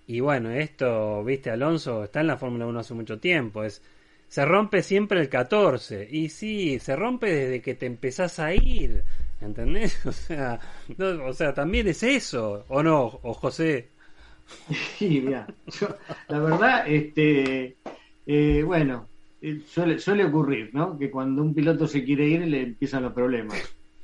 [0.06, 3.82] y bueno, esto, viste, Alonso está en la Fórmula 1 hace mucho tiempo, es
[4.30, 6.08] se rompe siempre el 14.
[6.10, 9.02] Y sí, se rompe desde que te empezás a ir.
[9.42, 10.00] ¿Entendés?
[10.06, 10.58] O sea,
[11.26, 13.20] o sea, también es eso, ¿o no?
[13.22, 13.88] O José.
[14.98, 15.96] Sí, mira, yo-
[16.28, 17.76] la verdad, este,
[18.26, 19.08] eh, bueno,
[19.42, 20.98] eh, suele, suele ocurrir, ¿no?
[20.98, 23.58] Que cuando un piloto se quiere ir le empiezan los problemas,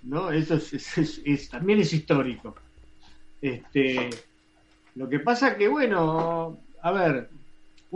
[0.04, 0.30] ¿no?
[0.32, 2.54] Eso es, es- es- es- también es histórico.
[3.42, 4.08] Este,
[4.94, 7.28] lo que pasa que, bueno, a ver,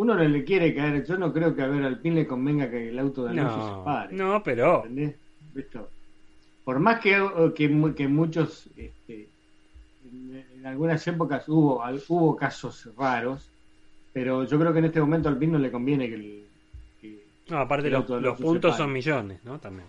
[0.01, 2.71] uno no le quiere caer, yo no creo que a ver al PIN le convenga
[2.71, 4.17] que el auto de Alonso se No, pare.
[4.17, 4.85] no, pero.
[6.65, 7.13] Por más que,
[7.55, 9.29] que, que muchos, este,
[10.11, 13.49] en, en algunas épocas hubo, hubo casos raros,
[14.13, 16.47] pero yo creo que en este momento al PIN no le conviene que, el-
[17.01, 19.59] que- No, aparte el los, los puntos se son millones, ¿no?
[19.59, 19.87] También.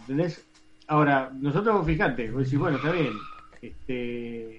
[0.00, 0.44] ¿Entendés?
[0.86, 3.12] Ahora, nosotros, vos fijate, vos decís, bueno, está bien.
[3.60, 4.57] Este,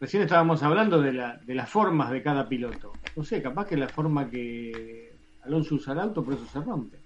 [0.00, 2.92] recién estábamos hablando de, la, de las formas de cada piloto.
[3.16, 5.12] No sé, capaz que la forma que
[5.44, 6.96] Alonso usa el auto, por eso se rompe.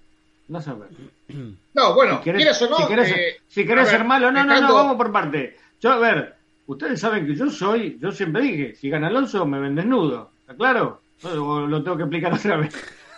[0.49, 0.89] No saber.
[1.75, 2.77] No, bueno, si querés, no.
[2.77, 5.57] si querés, eh, si querés ver, ser malo, no, no, no, vamos por parte.
[5.81, 6.35] Yo, a ver,
[6.67, 10.53] ustedes saben que yo soy, yo siempre dije, si gana Alonso me ven desnudo, ¿está
[10.55, 11.01] claro?
[11.23, 12.75] O lo tengo que explicar otra vez.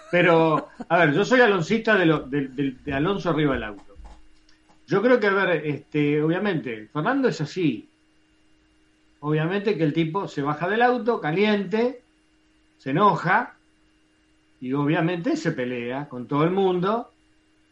[0.09, 3.95] Pero, a ver, yo soy aloncista de, lo, de, de- de Alonso arriba del auto.
[4.87, 7.89] Yo creo que, a ver, este, obviamente, Fernando es así.
[9.27, 12.03] Obviamente que el tipo se baja del auto, caliente,
[12.77, 13.55] se enoja
[14.61, 17.09] y obviamente se pelea con todo el mundo.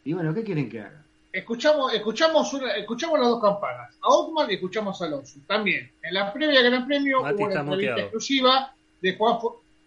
[0.04, 1.04] Y bueno, ¿qué quieren que haga?
[1.32, 5.38] Escuchamos, escuchamos, una- escuchamos las dos campanas, a Ottman y escuchamos a Alonso.
[5.46, 7.98] También, en la previa Gran Premio Mati hubo una entrevista muteado.
[8.00, 9.38] exclusiva de Juan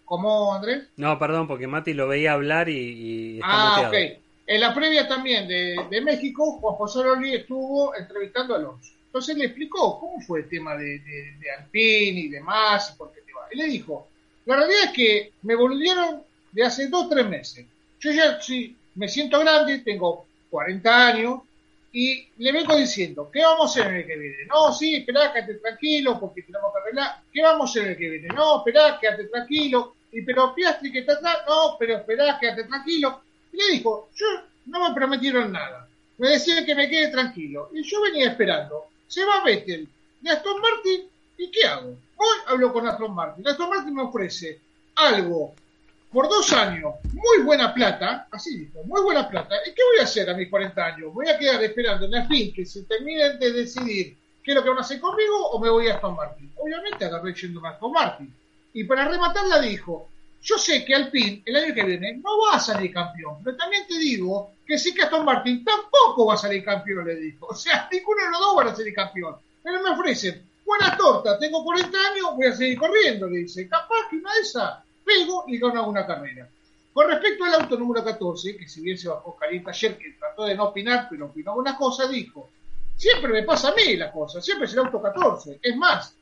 [0.06, 0.88] ¿Cómo, Andrés?
[0.96, 3.88] No, perdón, porque Mati lo veía hablar y, y está Ah, muteado.
[4.14, 4.18] ok.
[4.46, 8.94] En la previa también de, de México, Juan José Loli estuvo entrevistando a Alonso.
[9.18, 13.32] Entonces le explicó cómo fue el tema de, de, y demás y por qué te
[13.32, 13.48] va.
[13.50, 14.06] Y le dijo,
[14.46, 16.22] la realidad es que me volvieron
[16.52, 17.66] de hace dos o tres meses.
[17.98, 21.40] Yo ya sí, me siento grande, tengo 40 años
[21.92, 24.46] y le vengo diciendo, ¿qué vamos a hacer en el que viene?
[24.46, 27.22] No, sí, esperá, quédate tranquilo porque tenemos que arreglar.
[27.32, 28.28] ¿Qué vamos a hacer en el que viene?
[28.28, 29.96] No, esperá, quédate tranquilo.
[30.12, 33.20] Y pero Piastri que está atrás, no, pero esperá, quédate tranquilo.
[33.52, 34.26] Y le dijo, yo
[34.66, 35.88] no me prometieron nada.
[36.18, 37.68] Me decían que me quede tranquilo.
[37.74, 38.90] Y yo venía esperando.
[39.08, 39.88] Se va Vettel
[40.20, 41.08] de Aston Martin.
[41.38, 41.98] ¿Y qué hago?
[42.16, 43.46] Hoy hablo con Aston Martin.
[43.46, 44.60] Aston Martin me ofrece
[44.94, 45.54] algo
[46.12, 49.56] por dos años, muy buena plata, así dijo, muy buena plata.
[49.66, 51.12] ¿Y qué voy a hacer a mis 40 años?
[51.12, 54.62] ¿Voy a quedar esperando en la fin que se terminen de decidir qué es lo
[54.62, 56.50] que van a hacer conmigo o me voy a Aston Martin?
[56.56, 58.34] Obviamente agarré yendo a Aston Martin.
[58.72, 60.08] Y para rematarla dijo,
[60.42, 63.86] yo sé que Alpine el año que viene no va a salir campeón, pero también
[63.86, 67.46] te digo que sí que Aston Martin tampoco va a salir campeón, le dijo.
[67.46, 69.36] O sea, ninguno de los dos van a salir campeón.
[69.62, 73.68] Pero me ofrecen buena torta, tengo 40 años, voy a seguir corriendo, le dice.
[73.68, 76.48] Capaz que una de esas pego y gano una carrera.
[76.92, 80.44] Con respecto al auto número 14, que si bien se bajó caliente ayer, que trató
[80.44, 82.50] de no opinar, pero opinó una cosa, dijo,
[82.96, 85.60] siempre me pasa a mí la cosa, siempre es el auto 14.
[85.62, 86.14] Es más,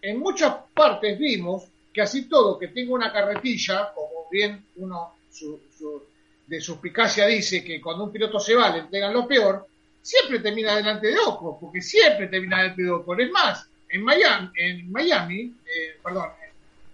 [0.00, 5.60] en muchas partes vimos que así todo, que tenga una carretilla, como bien uno su-
[5.76, 6.04] su-
[6.46, 9.66] de suspicacia dice que cuando un piloto se va le lo peor,
[10.02, 13.20] siempre termina delante de Ocon, porque siempre termina delante de Ocon.
[13.20, 16.28] Es más, en Miami, en Miami eh, perdón,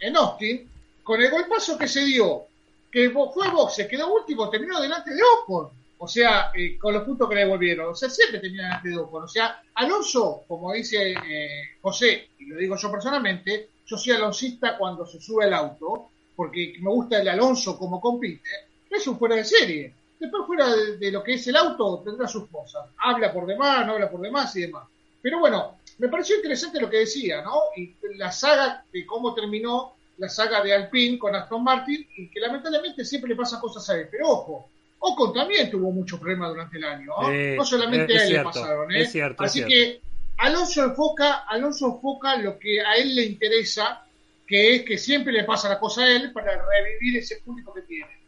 [0.01, 0.69] en Austin,
[1.03, 2.47] con el golpazo que se dio,
[2.91, 5.69] que fue boxe, quedó último, terminó delante de Ocon.
[5.99, 7.87] O sea, eh, con los puntos que le devolvieron.
[7.93, 9.25] O sea, siempre termina delante de Ocon.
[9.25, 14.77] O sea, Alonso, como dice eh, José, y lo digo yo personalmente, yo soy alonsista
[14.77, 18.49] cuando se sube el auto, porque me gusta el Alonso como compite,
[18.91, 19.95] es un fuera de serie.
[20.19, 22.87] Después fuera de, lo que es el auto tendrá sus cosas.
[22.99, 24.85] Habla por demás, no habla por demás y demás.
[25.21, 27.55] Pero bueno, me pareció interesante lo que decía, ¿no?
[27.77, 32.41] Y la saga de cómo terminó la saga de Alpine con Aston Martin y que
[32.41, 34.09] lamentablemente siempre le pasa cosas a él.
[34.11, 37.31] Pero ojo, Ocon también tuvo muchos problemas durante el año, ¿no?
[37.31, 39.03] no solamente a él le pasaron, ¿eh?
[39.03, 40.01] Es cierto, Así es que
[40.39, 44.07] Alonso enfoca, Alonso enfoca lo que a él le interesa,
[44.47, 47.83] que es que siempre le pasa la cosa a él para revivir ese público que
[47.83, 48.27] tiene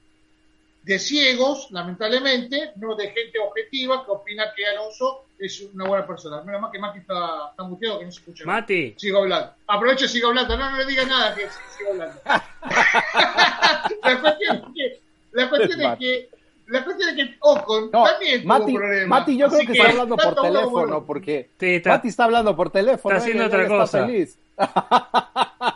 [0.88, 6.40] de ciegos, lamentablemente, no de gente objetiva que opina que Alonso es una buena persona.
[6.42, 8.44] Menos mal que Mati está, está muteado que no se escucha.
[8.46, 8.94] Mati.
[8.96, 9.52] Sigo hablando.
[9.66, 10.56] Aprovecho y sigo hablando.
[10.56, 11.42] No, no le digas nada que
[11.76, 12.18] sigo hablando.
[12.24, 15.00] la cuestión es que,
[15.32, 16.30] la cuestión es que
[16.68, 19.08] la cuestión es que Ocon No, también tuvo Mati, problemas.
[19.08, 22.70] Mati, yo creo que, está hablando por teléfono, porque Sí, está- Mati está hablando por
[22.70, 23.14] teléfono.
[23.14, 24.06] está haciendo él- otra él está cosa.
[24.06, 24.38] feliz.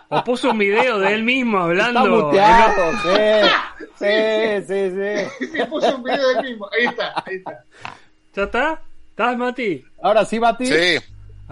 [0.09, 2.01] O puso un video de él mismo hablando.
[2.01, 4.90] Está muteado, sí, sí, sí,
[5.39, 5.47] sí.
[5.59, 6.69] Se puso un video del mismo.
[6.73, 7.64] Ahí está, ahí está.
[8.35, 8.82] ¿Ya está?
[9.10, 9.85] ¿Estás, Mati?
[10.02, 10.66] Ahora sí, Mati.
[10.66, 10.98] Sí.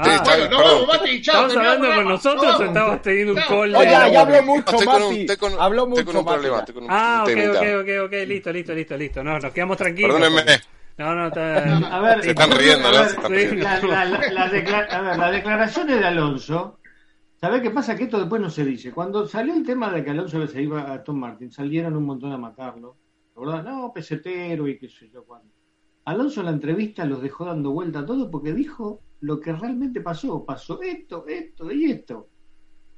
[0.03, 1.47] Ah, Sí, Bueno, no vamos, Mati, chao.
[1.47, 2.11] ¿Estabas terminamos hablando con programa.
[2.11, 3.73] nosotros Nos o estabas teniendo un call?
[3.73, 5.27] No, de- ya, ya habló mucho, un- Mati.
[5.59, 6.35] Habló mucho, con un Mati.
[6.35, 9.25] problema, estoy con un Ah, ok, ok, ok, ok, listo, listo, listo, listo.
[9.25, 10.13] No, nos quedamos tranquilos.
[10.17, 10.41] Perdónenme.
[10.43, 10.65] porque-
[10.99, 11.97] No, no, está...
[11.97, 13.29] A ver, Se están riendo, a ¿no?
[13.31, 16.79] ver, la, la, la, a ver, las declaraciones de Alonso,
[17.41, 17.97] ¿sabés qué pasa?
[17.97, 18.93] Que esto después no se dice.
[18.93, 22.33] Cuando salió el tema de que Alonso se iba a Tom Martin, salieron un montón
[22.33, 22.97] a matarlo.
[23.37, 23.63] ¿Verdad?
[23.65, 25.49] No, pesetero y qué sé yo cuándo.
[26.05, 30.01] Alonso en la entrevista los dejó dando vuelta a todo porque dijo lo que realmente
[30.01, 30.45] pasó.
[30.45, 32.29] Pasó esto, esto y esto.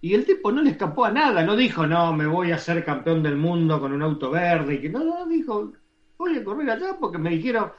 [0.01, 1.45] Y el tipo no le escapó a nada.
[1.45, 4.75] No dijo, no, me voy a ser campeón del mundo con un auto verde.
[4.75, 5.73] Y que no, no, dijo,
[6.19, 7.71] voy a correr allá porque me dijeron,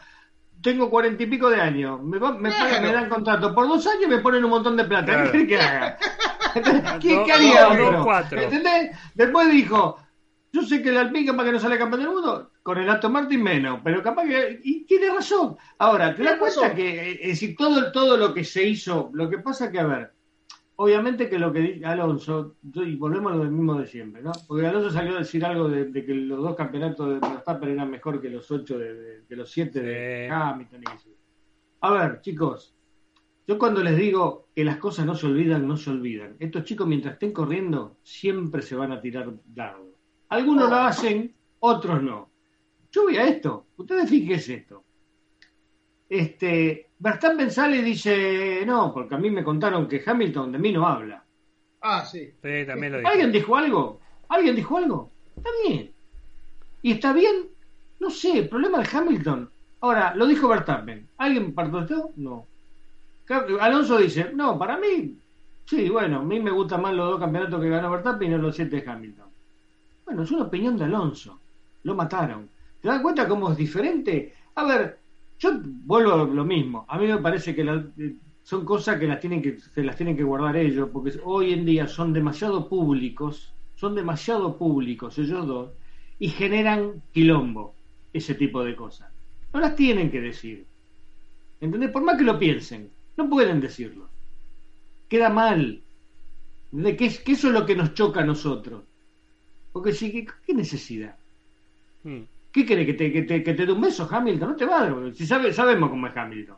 [0.62, 2.66] tengo cuarenta y pico de años, me, va- me, Claro.
[2.66, 5.12] pagan- me dan contrato por dos años y me ponen un montón de plata.
[5.14, 5.32] Claro.
[5.34, 5.98] ¿Qué que haga?
[7.02, 8.40] ¿Qué, haría cuatro.
[8.40, 8.92] ¿Entendés?
[9.16, 9.98] Después dijo,
[10.54, 13.12] yo sé que el Alpine capaz que no sale campeón del mundo, con el Aston
[13.12, 14.60] Martin menos, pero capaz que...
[14.64, 15.58] Y tiene razón.
[15.78, 16.76] Ahora, ¿te das cuenta razón.
[16.78, 19.86] que eh, es decir, todo, todo lo que se hizo, lo que pasa que, a
[19.86, 20.14] ver,
[20.78, 24.32] obviamente que lo que dice Alonso, y volvemos a lo mismo de siempre, ¿no?
[24.48, 27.92] Porque Alonso salió a decir algo de, de que los dos campeonatos de Verstappen eran
[27.92, 30.30] mejor que los ocho de, de- que los siete de.
[30.32, 30.84] Hamilton.
[31.82, 32.74] A ver, chicos,
[33.46, 36.38] yo cuando les digo que las cosas no se olvidan, no se olvidan.
[36.40, 39.92] Estos chicos mientras estén corriendo siempre se van a tirar dardo.
[40.30, 42.32] Algunos lo hacen, otros no.
[42.94, 43.66] Yo voy a esto.
[43.78, 44.84] Ustedes fíjense esto.
[46.08, 50.72] Este, Verstappen sale y dice, no, porque a mí me contaron que Hamilton de mí
[50.72, 51.26] no habla.
[51.82, 52.32] Ah, sí.
[52.42, 53.10] Sí, también lo dije.
[53.10, 54.00] ¿Alguien dijo algo?
[54.30, 55.12] ¿Alguien dijo algo?
[55.36, 55.92] Está bien.
[56.84, 57.48] ¿Y está bien?
[58.00, 59.50] No sé, el problema de Hamilton.
[59.82, 61.10] Ahora, lo dijo Verstappen.
[61.18, 62.12] ¿Alguien protestó?
[62.16, 62.46] No.
[63.60, 65.18] Alonso dice, no, para mí,
[65.66, 68.38] sí, bueno, a mí me gustan más los dos campeonatos que ganó Verstappen y no
[68.38, 69.28] los siete de Hamilton.
[70.06, 71.40] Bueno, es una opinión de Alonso.
[71.84, 72.53] Lo mataron.
[72.84, 74.36] ¿Te das cuenta cómo es diferente?
[74.56, 75.02] A ver,
[75.40, 76.86] yo vuelvo a lo mismo.
[76.90, 80.18] A mí me parece que eh, son cosas que las tienen que se las tienen
[80.18, 85.74] que guardar ellos, porque hoy en día son demasiado públicos, son demasiado públicos ellos dos
[86.20, 87.80] y generan quilombo
[88.14, 89.14] ese tipo de cosas.
[89.54, 90.70] No las tienen que decir.
[91.62, 91.92] ¿Entendés?
[91.92, 94.14] Por más que lo piensen, no pueden decirlo.
[95.10, 95.62] Queda mal.
[96.72, 98.86] ¿De que, es- eso es lo que nos choca a nosotros.
[99.74, 101.20] Porque si, ¿qué, necesidad?
[102.04, 102.24] Mm.
[102.54, 102.86] ¿Qué querés?
[102.86, 104.50] ¿Que te, que, te, que te dé un beso, Hamilton?
[104.52, 105.14] No te va a dar.
[105.16, 106.58] Si sabe, sabemos cómo es Hamilton.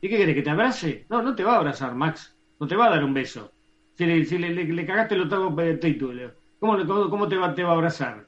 [0.00, 0.34] ¿Y qué querés?
[0.34, 1.06] ¿Que te abrace?
[1.08, 2.34] No, no te va a abrazar, Max.
[2.60, 3.52] No te va a dar un beso.
[3.96, 7.54] Si le, si le, le- le cagaste el octavo título, ¿cómo, cómo, cómo te, va,
[7.54, 8.26] te va a abrazar?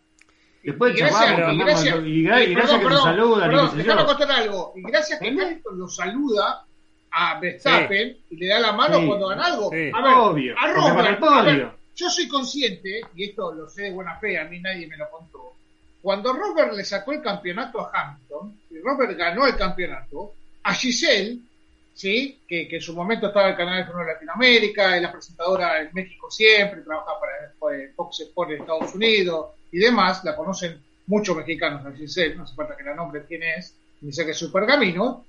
[0.62, 3.50] Después Y gracias, charlamos, y gracias, y, gra- y y gracias perdón, que te saludan,
[3.50, 4.72] y perdón, déjame contar algo.
[4.76, 5.28] Y gracias que.
[5.28, 6.66] Hamilton lo saluda
[7.10, 9.06] a Verstappen y le da la mano Sí.
[9.06, 9.70] cuando gana algo.
[9.70, 9.90] Sí.
[9.94, 13.52] A ver, Obvio, a porque para el Robert, a ver, yo soy consciente, y esto
[13.52, 15.52] lo sé de buena fe, a mí nadie me lo contó.
[16.06, 21.40] Cuando Robert le sacó el campeonato a Hamilton, y Robert ganó el campeonato, a Giselle,
[21.94, 22.42] ¿sí?
[22.46, 26.30] que, en su momento estaba en el canal de Latinoamérica, es la presentadora en México
[26.30, 31.90] siempre, trabaja para Fox Sports en Estados Unidos y demás, la conocen muchos mexicanos a
[31.90, 35.24] Giselle, no hace falta que la nombre quién es, ni sé que es su pergamino.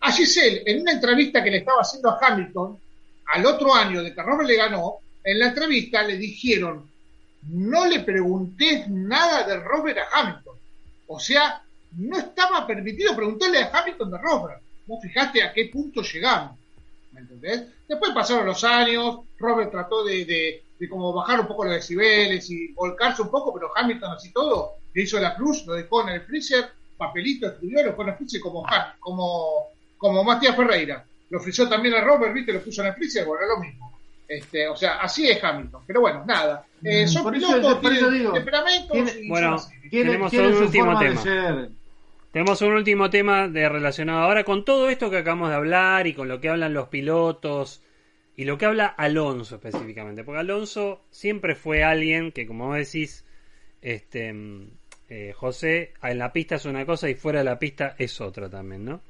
[0.00, 2.80] A Giselle, en una entrevista que le estaba haciendo a Hamilton,
[3.34, 6.90] al otro año de que Robert le ganó, en la entrevista le dijeron,
[7.48, 10.56] no le preguntes nada de Robert a Hamilton.
[11.06, 11.62] O sea,
[11.96, 14.62] no estaba permitido preguntarle a Hamilton de Robert.
[14.86, 16.58] Vos fijaste a qué punto llegamos.
[17.12, 17.64] ¿Me entendés?
[17.88, 22.50] Después pasaron los años, Robert trató de, de, de como bajar un poco los decibeles
[22.50, 26.10] y volcarse un poco, pero Hamilton así todo, le hizo la cruz, lo dejó en
[26.10, 31.04] el freezer, papelito, escribió, lo dejó en el freezer como, Ham- como, como Matías Ferreira.
[31.30, 33.95] Lo frizó también a Robert, viste, lo puso en el freezer, bueno, es lo mismo.
[34.28, 35.82] Este, o sea, así es Hamilton.
[35.86, 36.66] Pero bueno, nada.
[36.82, 39.56] Eh, Mm, son por eso- pilotos, por eso tienen digo, temperamentos tiene- y Bueno,
[39.90, 41.68] Tenemos tiene un último tema.
[42.32, 46.12] Tenemos un último tema de relacionado ahora con todo esto que acabamos de hablar y
[46.12, 47.82] con lo que hablan los pilotos
[48.36, 50.22] y lo que habla Alonso específicamente.
[50.24, 53.24] Porque Alonso siempre fue alguien que, como decís,
[53.80, 54.70] este, mm,
[55.08, 58.50] eh, José, en la pista es una cosa y fuera de la pista es otra
[58.50, 59.00] también, ¿no?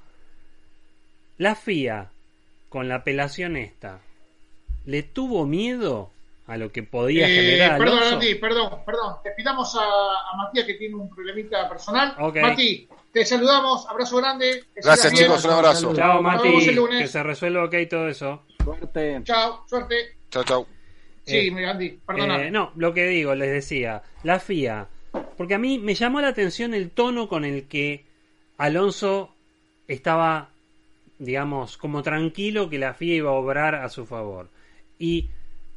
[1.39, 2.11] La FIA,
[2.69, 4.01] con la apelación esta,
[4.87, 6.11] ¿le tuvo miedo
[6.47, 8.27] a lo que podía Eh, generar perdón, Alonso?
[8.41, 9.15] Perdón, perdón.
[9.25, 12.15] Te pidamos a, a Matías que tiene un problemita personal.
[12.19, 12.37] Ok.
[12.41, 14.65] Mati, te saludamos, abrazo grande.
[14.77, 15.25] Gracias, bien.
[15.27, 15.95] chicos, un abrazo.
[15.95, 17.03] Chao, Nos vemos Mati, el lunes.
[17.03, 18.43] que se resuelva ok todo eso.
[18.63, 19.21] Suerte.
[19.25, 20.17] Chao, suerte.
[20.31, 20.67] Chao, chao.
[21.25, 22.43] Sí, Eh, Andy, perdona.
[22.47, 24.87] Eh, no, lo que digo, les decía, la FIA,
[25.37, 28.05] porque a mí me llamó la atención el tono con el que
[28.59, 29.35] Alonso
[29.89, 30.51] estaba,
[31.19, 34.49] digamos, como tranquilo que la FIA iba a obrar a su favor.
[34.99, 35.31] Y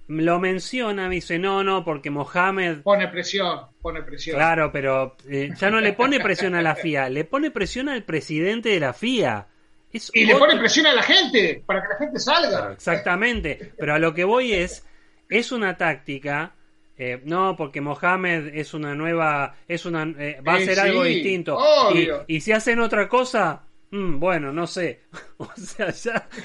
[0.08, 2.82] lo menciona, me dice, no, no, porque Mohamed...
[2.82, 4.36] Pone presión, pone presión.
[4.38, 8.04] Claro, pero eh, ya no le pone presión a la FIA, le pone presión al
[8.04, 9.48] presidente de la FIA.
[9.92, 12.74] Es Y le pone presión a la gente, para que la gente salga.
[12.74, 13.74] Exactamente.
[13.78, 14.86] Pero a lo que voy es,
[15.30, 16.56] es una táctica.
[16.98, 20.82] eh, no, porque Mohamed es una nueva, es una, eh, va a Eh, ser sí,
[20.82, 21.58] algo distinto.
[22.28, 25.04] y si hacen otra cosa, mm, bueno, no sé.
[25.38, 26.28] o sea, ya.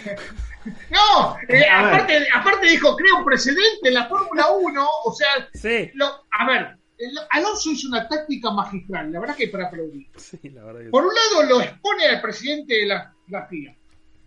[0.90, 5.90] No, eh, aparte, aparte dijo, crea un precedente en la Fórmula 1, o sea, Sí,
[5.92, 10.06] lo- a ver, el- Alonso hizo una táctica magistral, la verdad que para aplaudir.
[10.16, 13.76] sí, la verdad que Por un lado lo expone al presidente de la, la FIA,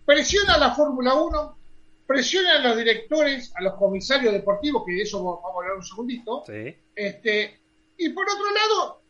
[0.06, 1.58] presiona a la Fórmula 1,
[2.06, 5.82] presiona a los directores, a los comisarios deportivos, que de eso vamos a hablar un
[5.84, 6.72] segundito, sí.
[6.94, 7.60] este,
[7.96, 9.02] y por otro lado,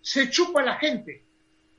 [0.00, 1.26] se chupa a la gente.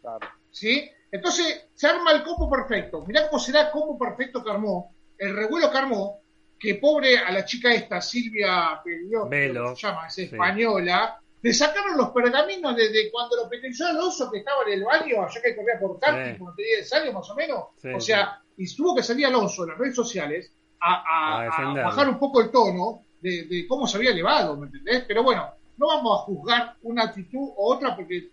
[0.01, 0.27] Claro.
[0.51, 0.89] ¿sí?
[1.15, 3.03] Entonces se arma el combo perfecto.
[3.05, 6.19] Mirá cómo será el combo perfecto que armó, el revuelo que armó,
[6.59, 9.53] que pobre a la chica esta, Silvia que se
[9.87, 10.23] llama, es sí.
[10.23, 15.21] española, le sacaron los pergaminos desde cuando lo penalizó Alonso, que estaba en el baño,
[15.23, 16.39] allá que corría por karting, Sí.
[16.39, 17.63] como tenía 10 años más o menos.
[17.77, 21.41] Sí, o sea, y tuvo que salir Alonso en las redes sociales a, a- A
[21.41, 21.83] a defenderlo.
[21.89, 25.03] bajar un poco el tono de, de cómo se había elevado, ¿me entendés?
[25.07, 28.29] Pero bueno, no vamos a juzgar una actitud u otra porque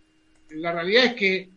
[0.51, 1.51] la realidad es que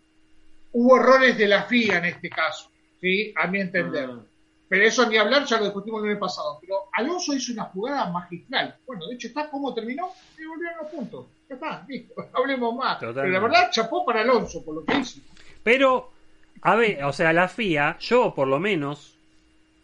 [0.78, 2.70] hubo errores de la FIA en este caso,
[3.00, 3.34] ¿sí?
[3.38, 4.10] A mi entender.
[4.12, 4.20] Ah,
[4.68, 6.58] Pero eso ni hablar, ya lo discutimos el año pasado.
[6.60, 8.76] Pero Alonso hizo una jugada magistral.
[8.86, 11.26] Bueno, de hecho está cómo terminó y volvieron los puntos.
[11.48, 13.00] Ya está, listo, no hablemos más.
[13.00, 13.22] Totalmente.
[13.22, 15.20] Pero la verdad, chapó para Alonso por lo que hizo.
[15.64, 16.12] Pero,
[16.62, 19.16] a ver, o sea, la FIA, yo por lo menos,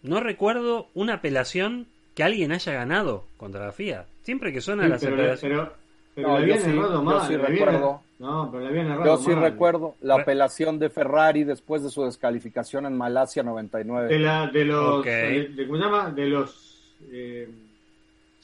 [0.03, 4.05] no recuerdo una apelación que alguien haya ganado contra la FIA.
[4.23, 5.57] Siempre que suena sí, las pero, apelaciones.
[5.59, 5.73] pero,
[6.15, 7.27] pero No, le yo habían sí, errado yo mal.
[7.27, 8.01] sí le habían- recuerdo.
[8.22, 9.41] No, pero le habían errado Yo sí mal.
[9.41, 14.07] recuerdo la apelación de Ferrari después de su descalificación en Malasia 99.
[14.10, 15.03] De, la, de los.
[15.03, 16.11] De, de- ¿Cómo se llama?
[16.11, 16.93] De los.
[17.11, 17.49] Eh,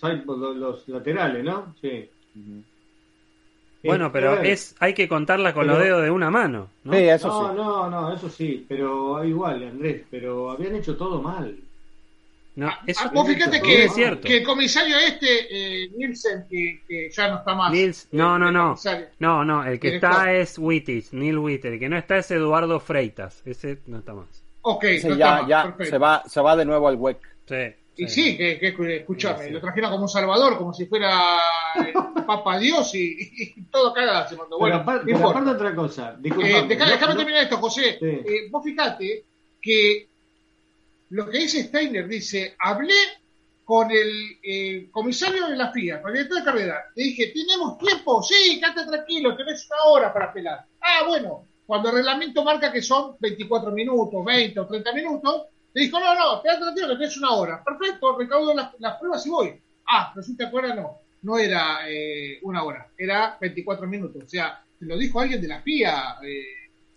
[0.02, 1.76] los, los laterales, ¿no?
[1.80, 2.10] Sí.
[2.36, 2.64] Ujú.
[3.84, 6.70] Bueno, Eh, pero es hay que contarla con Pero- los dedos de una mano.
[6.84, 6.94] ¿no?
[6.94, 7.56] Sí, eso no, sí.
[7.56, 11.56] no, no, eso sí, pero igual, Andrés, pero habían hecho todo mal.
[12.58, 14.28] No, eso Ah, vos fíjate que, es cierto.
[14.28, 15.28] que el comisario este,
[15.86, 17.72] eh, Nielsen, que, que ya no está más.
[17.72, 18.76] Nils, no, no, no.
[19.20, 21.74] No, no, el que está es Wittis, Neil Witter.
[21.74, 23.44] El que no está es Eduardo Freitas.
[23.46, 24.44] Ese no está más.
[24.64, 25.92] Ok, Ese no está ya, más, ya perfecto.
[25.92, 27.20] se va, se va de nuevo al WEC.
[27.48, 27.56] Sí.
[28.00, 29.52] Y sí, que, que escúchame, Sí, sí.
[29.52, 31.38] lo trajeron como un salvador, como si fuera
[31.76, 31.94] el
[32.26, 33.18] Papa Dios y,
[33.58, 34.58] y todo cagada se mandó.
[34.60, 37.98] Bueno, pero aparte, otra cosa, Eh, déjame no- terminar esto, José.
[38.00, 38.06] Sí.
[38.08, 39.26] Eh, vos fíjate
[39.62, 40.07] que
[41.10, 42.96] lo que dice Steiner dice, hablé
[43.64, 47.78] con el eh, comisario de la FIA, con el director de carrera, le dije, ¿tenemos
[47.78, 48.24] tiempo?
[48.24, 50.66] Sí, quédate tranquilo, tenés una hora para apelar.
[50.82, 55.44] Ah, bueno, cuando el reglamento marca que son 24 minutos, 20 o 30 minutos,
[55.74, 57.64] le dijo, no, no, quédate tranquilo tenés una hora.
[57.64, 59.62] Perfecto, recaudo las, las pruebas y voy.
[59.86, 64.24] Ah, resulta que ahora no, no era eh, una hora, era 24 minutos.
[64.24, 66.18] O sea, te lo dijo alguien de la FIA.
[66.24, 66.44] eh,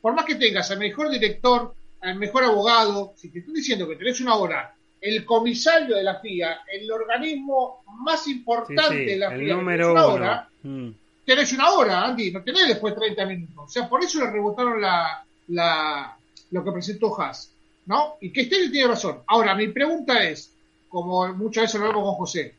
[0.00, 3.97] por más que tengas al mejor director, al mejor abogado, si te estoy diciendo que
[3.97, 9.31] tenés una hora, el comisario de la FIA, el organismo más importante sí, de la
[9.31, 10.14] FIA, número tenés una uno.
[10.14, 10.90] hora, Mm.
[11.24, 13.64] tenés una hora, Andy, no tenés después 30 minutos.
[13.64, 16.16] O sea, por eso le rebotaron la, la,
[16.51, 17.51] lo que presentó Haas,
[17.86, 18.16] ¿no?
[18.20, 19.20] Y que Steiner tiene razón.
[19.27, 20.52] Ahora, mi pregunta es,
[20.89, 22.55] como muchas veces lo hablamos con José,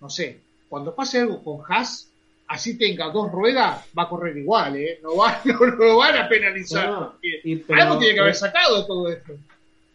[0.00, 2.09] no sé, cuando pase algo con Haas,
[2.50, 4.98] así tenga dos ruedas, va a correr igual, ¿eh?
[5.02, 6.90] No, va, no, lo van a penalizar.
[6.90, 9.32] No, porque y- pero- algo tiene que haber sacado de todo esto.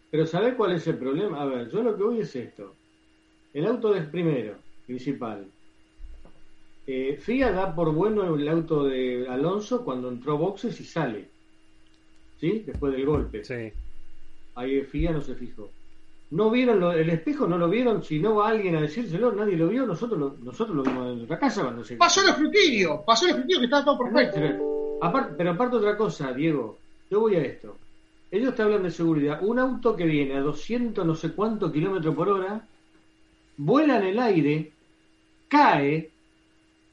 [0.10, 1.42] Pero ¿sabés cuál es el problema?
[1.42, 2.74] A ver, yo lo que voy es esto.
[3.54, 4.56] El auto es primero,
[4.86, 5.46] principal.
[6.88, 11.26] Eh, FIA da por bueno el auto de Alonso cuando entró boxes y sale.
[12.40, 12.64] ¿Sí?
[12.66, 13.44] Después del golpe.
[13.44, 13.72] Sí.
[14.56, 15.70] Ahí FIA no se fijó.
[16.32, 18.04] No vieron lo- el espejo, no lo vieron.
[18.04, 19.86] Si no va alguien a decírselo, nadie lo vio.
[19.86, 21.96] Nosotros lo, nosotros lo vimos en nuestra casa cuando se.
[21.98, 24.36] Pasó el escrutinio, pasó el escrutinio que estaba todo perfecto.
[24.36, 26.78] Pero aparte, pero aparte otra cosa, Diego,
[27.10, 27.78] yo voy a esto.
[28.32, 29.40] Ellos te hablan de seguridad.
[29.44, 32.66] Un auto que viene a 200 no sé cuántos kilómetros por hora,
[33.58, 34.72] vuela en el aire,
[35.48, 36.10] cae,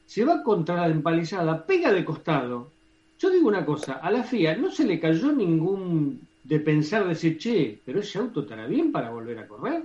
[0.06, 2.70] se va contra la empalizada, pega de costado.
[3.18, 7.38] Yo digo una cosa, a la FIA no se le cayó ningún de pensar decir,
[7.38, 9.82] che, pero ese auto estará bien para volver a correr.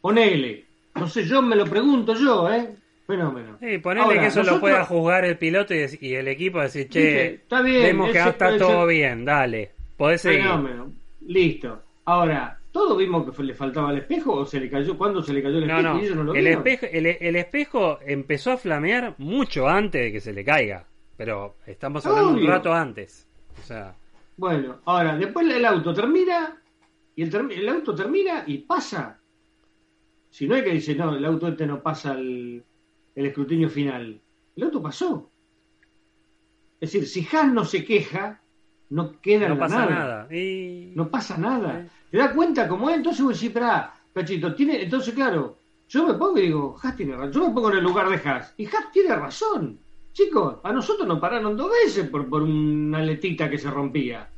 [0.00, 0.64] Ponele.
[0.94, 2.74] No sé, yo me lo pregunto yo, ¿eh?
[3.06, 3.56] Fenómeno.
[3.60, 7.34] Sí, ponerle Ahora, que eso lo pueda juzgar el piloto y, el equipo decir, che,
[7.34, 10.42] está bien, vemos que ese está puede todo bien, dale, podés seguir.
[10.42, 10.92] Fenómeno.
[11.26, 11.82] Listo.
[12.04, 14.96] Ahora, ¿todos vimos que le faltaba el espejo o se le cayó?
[14.98, 15.94] ¿Cuándo se le cayó el No, espejo?
[15.94, 16.66] no, Y ellos no lo el, vieron?
[16.66, 20.84] espejo, el, el espejo empezó a flamear mucho antes de que se le caiga,
[21.16, 23.26] pero estamos hablando un rato antes.
[23.58, 23.94] O sea,
[24.38, 26.62] Bueno, ahora, después el auto termina
[27.16, 29.20] y el, el auto termina y pasa.
[30.30, 32.64] Si no hay que decir, no, el auto este no pasa el,
[33.16, 34.20] el escrutinio final.
[34.54, 35.28] El auto pasó.
[36.80, 38.40] Es decir, si Haas no se queja,
[38.90, 39.90] no queda no pasa nada.
[39.90, 40.34] nada.
[40.34, 40.92] Y...
[40.94, 41.88] No pasa nada.
[42.08, 42.96] ¿Te das cuenta cómo es?
[42.96, 45.58] Entonces vos decís, pará, Cachito, tiene, entonces claro,
[45.88, 47.32] yo me pongo y digo, Haas tiene razón.
[47.32, 48.54] Yo me pongo en el lugar de Haas.
[48.56, 49.80] Y Haas tiene razón.
[50.18, 54.28] Chicos, a nosotros nos pararon dos veces por, por una letita que se rompía.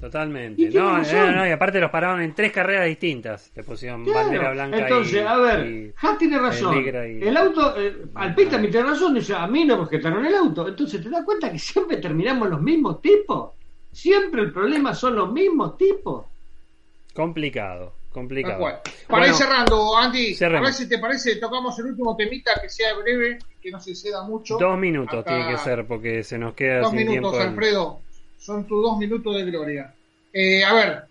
[0.00, 0.70] Totalmente.
[0.70, 3.50] No, no, no, y aparte los pararon en tres carreras distintas.
[3.56, 4.20] Le pusieron Claro.
[4.20, 6.76] bandera blanca Entonces, y, a ver, y- Haas tiene razón.
[6.76, 9.14] negra y- El auto, eh, también tiene razón.
[9.14, 10.68] Dice, a mí no me objetaron el auto.
[10.68, 13.50] Entonces, ¿te das cuenta que siempre terminamos los mismos tipos?
[13.90, 16.26] Siempre el problema son los mismos tipos.
[17.14, 18.58] complicado, complicado.
[18.60, 20.62] Para ir Bueno, cerrando, Andy, cerremos.
[20.62, 23.94] a ver si te parece, tocamos el último temita que sea breve, que no se
[23.94, 24.56] ceda mucho.
[24.58, 27.48] Dos minutos Acá- tiene que ser porque se nos queda Dos sin minutos, tiempo.
[27.50, 28.00] Alfredo.
[28.38, 29.94] Son tus dos minutos de gloria.
[30.32, 31.02] Eh, a ver,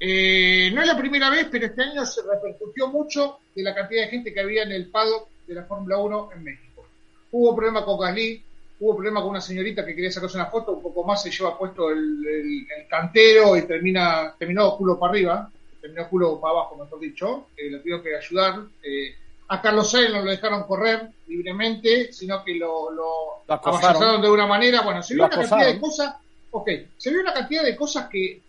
[0.00, 4.02] eh, no es la primera vez, pero este año se repercutió mucho de la cantidad
[4.04, 6.84] de gente que había en el paddock de la Fórmula 1 en México.
[7.30, 8.42] Hubo problema con Gasly,
[8.82, 11.56] hubo problema con una señorita que quería sacarse una foto, un poco más se lleva
[11.56, 15.50] puesto el, el- el cantero y termina terminó culo para arriba,
[15.80, 18.60] terminó culo para abajo, mejor dicho, eh, lo tuvieron que ayudar.
[18.82, 19.14] eh,
[19.48, 23.04] a Carlos Sainz no lo dejaron correr libremente, sino que lo, lo
[23.46, 23.84] Lo acosaron.
[23.84, 24.80] avasallaron de una manera.
[24.80, 26.14] Bueno, se vio Lo una cantidad de cosas,
[26.50, 28.40] ok, se vio una cantidad de cosas que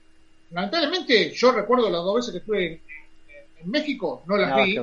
[0.52, 4.64] lamentablemente yo recuerdo las dos veces que estuve en, en- en México, no las Nada
[4.64, 4.80] vi.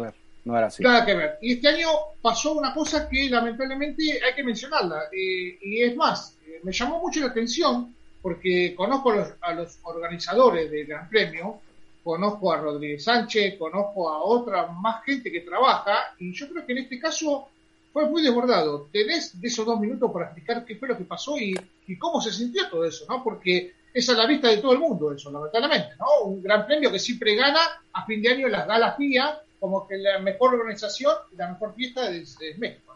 [0.83, 0.91] No.
[0.91, 1.39] Nada que ver.
[1.41, 1.89] Y este año
[2.21, 5.05] pasó una cosa que lamentablemente hay que mencionarla.
[5.13, 9.79] eh, y es más, eh, me llamó mucho la atención porque conozco los, a los
[9.83, 11.61] organizadores del Gran Premio,
[12.05, 16.73] conozco a Rodríguez Sánchez, conozco a otra más gente que trabaja, y yo creo que
[16.73, 17.49] en este caso
[17.93, 18.89] fue muy desbordado.
[18.93, 21.55] Tenés de esos dos minutos para explicar qué fue lo que pasó y,
[21.87, 23.25] y cómo se sintió todo eso, ¿no?
[23.25, 26.27] Porque es a la vista de todo el mundo eso, lamentablemente, ¿no?
[26.27, 27.61] Un gran premio que siempre gana
[27.93, 31.75] a fin de año las galas FIA como que la mejor organización y la mejor
[31.75, 32.95] fiesta es, México.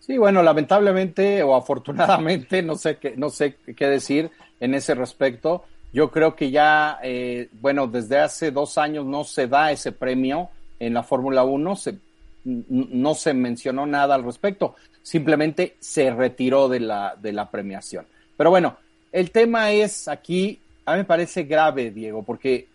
[0.00, 5.64] Sí, bueno, lamentablemente o afortunadamente, no sé qué, no sé qué decir en ese respecto.
[5.92, 10.50] Yo creo que ya, eh, bueno, desde hace dos años no se da ese premio
[10.80, 11.98] en la Fórmula 1, se,
[12.44, 18.06] no se mencionó nada al respecto, simplemente se retiró de la, de la premiación.
[18.36, 18.76] Pero bueno,
[19.12, 22.66] el tema es aquí, a mí me parece grave, Diego, porque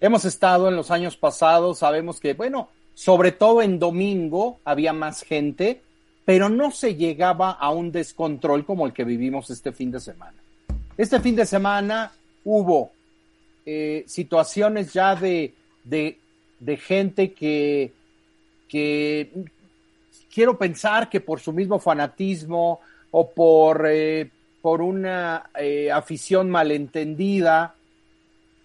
[0.00, 5.22] hemos estado en los años pasados, sabemos que, bueno, sobre todo en domingo había más
[5.22, 5.82] gente,
[6.24, 10.34] pero no se llegaba a un descontrol como el que vivimos este fin de semana.
[10.96, 12.10] Este fin de semana
[12.44, 12.90] hubo
[13.64, 15.54] eh, situaciones ya de,
[15.84, 17.92] de, gente que,
[18.68, 19.30] que
[20.32, 24.30] quiero pensar que por su mismo fanatismo o por, eh,
[24.62, 27.75] por una eh, afición malentendida,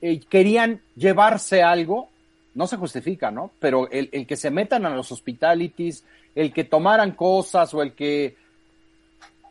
[0.01, 2.09] eh, querían llevarse algo,
[2.53, 3.51] no se justifica, ¿no?
[3.59, 6.03] Pero el, el que se metan a los hospitalities,
[6.35, 8.35] el que tomaran cosas o el que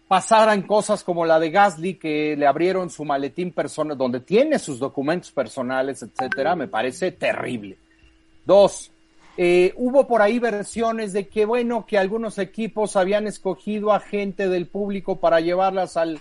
[0.08, 4.80] pasaran cosas como la de Gasly, que le abrieron su maletín personal, donde tiene sus
[4.80, 7.76] documentos personales, etcétera, me parece terrible.
[8.44, 8.90] Dos,
[9.36, 14.48] eh, hubo por ahí versiones de que, bueno, que algunos equipos habían escogido a gente
[14.48, 16.20] del público para llevarlas al,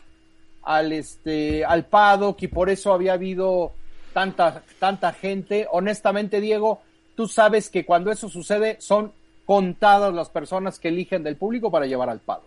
[0.61, 3.73] al, este, al paddock y por eso había habido
[4.19, 5.67] tanta, tanta gente.
[5.71, 6.81] Honestamente, Diego,
[7.15, 9.13] tú sabes que cuando eso sucede son
[9.45, 12.43] contadas las personas que eligen del público para llevar al pado.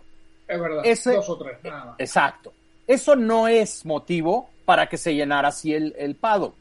[0.47, 1.95] Es verdad, Ese- dos o tres, nada más.
[1.99, 2.53] Exacto.
[2.85, 6.53] Eso no es motivo para que se llenara así el, el paddock.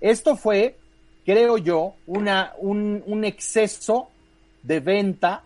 [0.00, 0.76] Esto fue,
[1.24, 4.08] creo yo, una, un, un exceso
[4.62, 5.42] de venta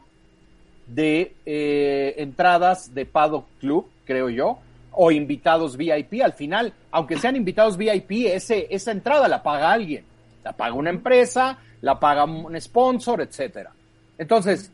[0.86, 4.58] de eh, entradas de paddock club, creo yo,
[4.96, 6.22] o invitados VIP.
[6.22, 10.04] Al final, aunque sean invitados VIP, ese, esa entrada la paga alguien.
[10.42, 13.72] La paga una empresa, la paga un sponsor, etcétera.
[14.18, 14.70] Entonces,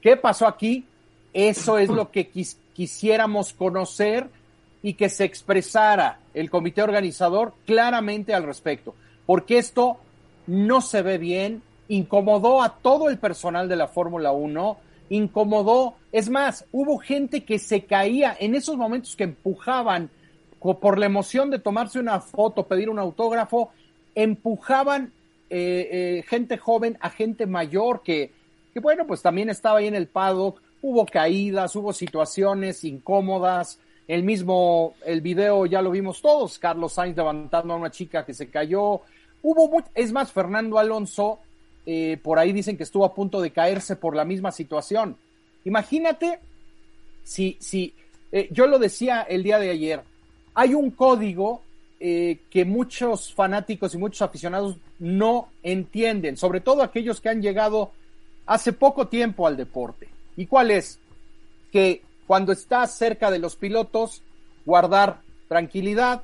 [0.00, 0.84] ¿qué pasó aquí?
[1.32, 4.28] Eso es lo que quis- quisiéramos conocer
[4.82, 8.94] y que se expresara el comité organizador claramente al respecto,
[9.26, 9.98] porque esto
[10.46, 14.78] no se ve bien, incomodó a todo el personal de la Fórmula 1,
[15.10, 20.10] incomodó, es más, hubo gente que se caía en esos momentos que empujaban
[20.60, 23.70] por la emoción de tomarse una foto, pedir un autógrafo,
[24.14, 25.12] empujaban
[25.50, 28.32] eh, eh, gente joven a gente mayor que,
[28.74, 33.78] que, bueno, pues también estaba ahí en el paddock, hubo caídas, hubo situaciones incómodas,
[34.08, 38.34] el mismo, el video ya lo vimos todos, Carlos Sainz levantando a una chica que
[38.34, 39.02] se cayó,
[39.42, 41.40] hubo, es más, Fernando Alonso,
[41.90, 45.16] eh, por ahí dicen que estuvo a punto de caerse por la misma situación.
[45.64, 46.38] Imagínate
[47.24, 47.94] si, si
[48.30, 50.02] eh, yo lo decía el día de ayer,
[50.52, 51.62] hay un código
[51.98, 57.92] eh, que muchos fanáticos y muchos aficionados no entienden, sobre todo aquellos que han llegado
[58.44, 60.08] hace poco tiempo al deporte.
[60.36, 60.98] ¿Y cuál es?
[61.72, 64.20] Que cuando estás cerca de los pilotos,
[64.66, 66.20] guardar tranquilidad,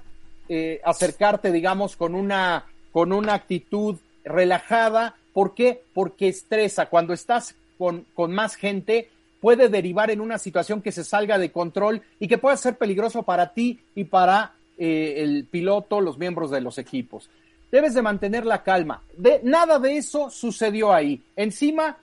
[0.85, 5.15] acercarte, digamos, con una, con una actitud relajada.
[5.35, 5.83] ¿Por qué?
[5.93, 6.87] Porque estresa.
[6.87, 9.11] Cuando estás con, con más gente,
[9.45, 13.25] puede derivar en una situación que se salga de control y que pueda ser peligroso
[13.25, 17.29] para ti y para eh, el piloto, los miembros de los equipos.
[17.71, 19.03] Debes de mantener la calma.
[19.17, 21.23] De, nada de eso sucedió ahí.
[21.37, 21.99] Encima,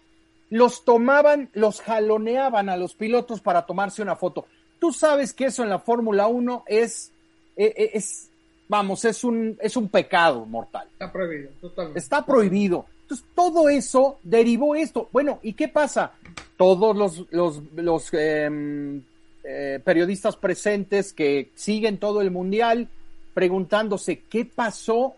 [0.51, 4.45] los tomaban, los jaloneaban a los pilotos para tomarse una foto.
[4.79, 7.11] Tú sabes que eso en la Fórmula 1 es,
[7.57, 8.29] eh, eh, es,
[8.67, 10.87] vamos, es un, es un pecado mortal.
[10.93, 11.99] Está prohibido, totalmente.
[11.99, 12.85] Está prohibido.
[13.11, 15.09] Entonces, todo eso derivó esto.
[15.11, 16.13] Bueno, ¿y qué pasa?
[16.55, 19.01] Todos los, los, eh,
[19.43, 22.87] eh, periodistas presentes que siguen todo el mundial
[23.33, 25.15] preguntándose qué pasó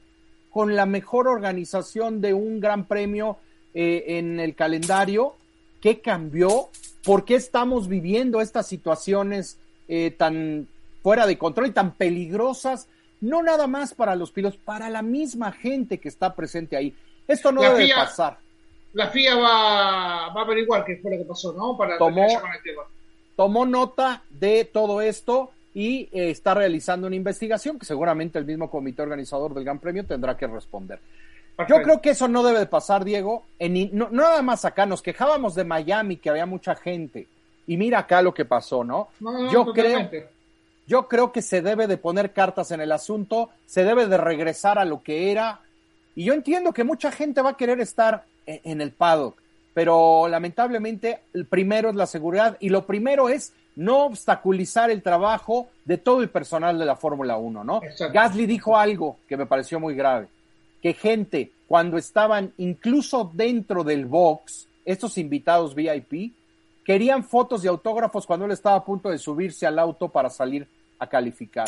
[0.50, 3.38] con la mejor organización de un gran premio
[3.76, 5.36] eh, en el calendario,
[5.80, 6.70] qué cambió,
[7.04, 10.68] por qué estamos viviendo estas situaciones eh, tan
[11.04, 12.88] fuera de control y tan peligrosas,
[13.22, 16.96] no nada más para los pilotos, para la misma gente que está presente ahí.
[17.28, 18.38] Esto no La debe FIA pasar.
[18.94, 21.76] La FIA va, va a averiguar qué fue lo que pasó, ¿no?
[21.78, 22.82] Para Tomó- terminar ya con el tema.
[23.36, 28.70] tomó nota de todo esto y eh, está realizando una investigación que seguramente el mismo
[28.70, 31.00] comité organizador del Gran Premio tendrá que responder.
[31.70, 33.44] Yo creo que eso no debe de pasar, Diego.
[33.60, 37.28] En, no, nada más acá, nos quejábamos de Miami, que había mucha gente.
[37.68, 39.10] Y mira acá lo que pasó, ¿no?
[39.20, 40.30] No, no, yo creo, totalmente.
[40.88, 44.80] yo creo que se debe de poner cartas en el asunto, se debe de regresar
[44.80, 45.60] a lo que era.
[46.16, 49.38] Y yo entiendo que mucha gente va a querer estar en, en el paddock,
[49.74, 55.70] pero lamentablemente el primero es la seguridad y lo primero es no obstaculizar el trabajo
[55.86, 57.84] de todo el personal de la Fórmula 1, ¿no?
[57.84, 58.14] Exacto.
[58.14, 60.28] Gasly dijo algo que me pareció muy grave,
[60.82, 66.34] que gente cuando estaban incluso dentro del box, estos invitados VIP,
[66.86, 70.68] querían fotos y autógrafos cuando él estaba a punto de subirse al auto para salir
[71.00, 71.68] a calificar.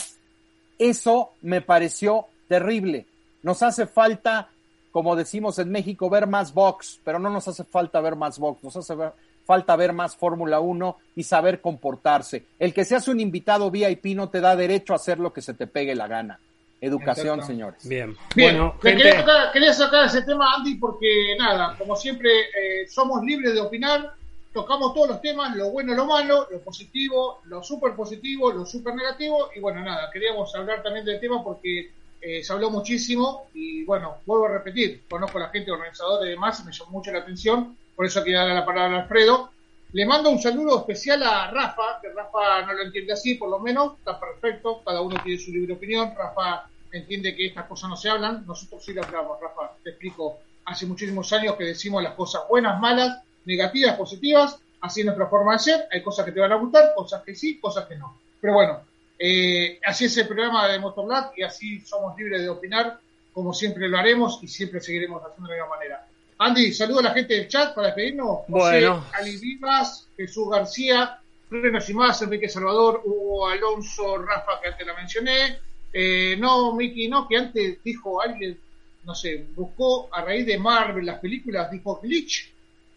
[0.78, 3.06] Eso me pareció terrible.
[3.46, 4.50] Nos hace falta,
[4.92, 8.64] como decimos en México, ver más box, pero no nos hace falta ver más box,
[8.64, 9.14] nos hace ver-
[9.46, 12.44] falta ver más Fórmula 1 y saber comportarse.
[12.58, 15.54] El que seas un invitado VIP no te da derecho a hacer lo que se
[15.54, 16.40] te pegue la gana.
[16.82, 17.46] Educación, Exacto.
[17.46, 17.88] señores.
[17.88, 18.18] Bien.
[18.36, 22.88] Bien, bueno, gente, quería, sacar, quería sacar ese tema, Andy, porque nada, como siempre, eh,
[22.90, 24.12] somos libres de opinar,
[24.52, 28.96] tocamos todos los temas, lo bueno, lo malo, lo positivo, lo súper positivo, lo súper
[28.96, 31.92] negativo, y bueno, nada, queríamos hablar también del tema porque
[32.28, 36.32] eh, se habló muchísimo, y bueno, vuelvo a repetir, conozco a la gente organizadora y
[36.32, 39.52] demás, me llamó mucho la atención, por eso quiero darle la palabra a Alfredo.
[39.94, 43.60] Le mando un saludo especial a Rafa, que Rafa no lo entiende así, por lo
[43.60, 47.96] menos, está perfecto, cada uno tiene su libre opinión, Rafa entiende que estas cosas no
[47.96, 52.16] se hablan, nosotros sí las hablamos, Rafa, te explico, hace muchísimos años que decimos las
[52.16, 56.40] cosas buenas, malas, negativas, positivas, así es nuestra forma de ser, hay cosas que te
[56.40, 58.18] van a gustar, cosas que sí, cosas que no.
[58.42, 58.80] Pero bueno,
[59.18, 63.00] eh, así es el programa de Motorlab y así somos libres de opinar,
[63.34, 66.08] como siempre lo haremos y siempre seguiremos haciendo de la misma manera.
[66.38, 68.40] Andy, saludo a la gente del chat para despedirnos.
[68.48, 69.02] Bueno.
[69.02, 74.86] José Ali Vivas, Jesús García, Frenos y más, Enrique Salvador, Hugo Alonso, Rafa, que antes
[74.86, 75.60] la mencioné.
[75.94, 78.60] Eh, no, Miki, no, que antes dijo alguien,
[79.06, 82.52] no sé, buscó a raíz de Marvel las películas, dijo glitch.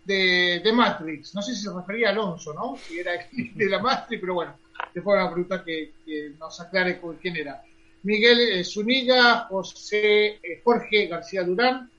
[0.05, 1.35] de, de Matrix.
[1.35, 2.77] No sé si se refería a Alonso, ¿no?
[2.77, 4.57] Si era de la Matrix, pero bueno,
[4.95, 7.63] después una pregunta que, que nos aclare con quién era.
[8.03, 11.91] Miguel eh, Zuniga, José eh, Jorge García Durán,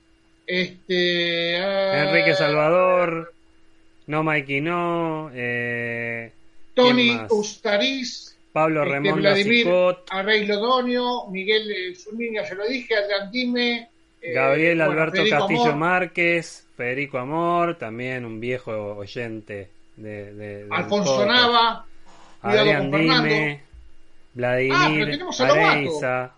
[0.46, 3.34] este eh, Enrique Salvador,
[4.08, 6.32] no Mikey no, eh,
[6.74, 7.20] Tony.
[7.30, 9.68] Ustariz, Pablo este, Remonda Vladimir
[10.10, 13.90] Arrey Lodonio, Miguel Zuniga, ya lo dije, Adrián Dime,
[14.22, 20.34] eh, Gabriel bueno, Alberto Federico Castillo Amor, Márquez, Federico Amor, también un viejo oyente de,
[20.34, 21.26] de- Alfonso.
[21.26, 21.86] Nava,
[22.42, 23.24] Adrián con Fernando.
[23.30, 23.64] Dime,
[24.34, 25.68] Vladimir, Ah, pero tenemos a Lobato.
[25.68, 26.32] Areiza.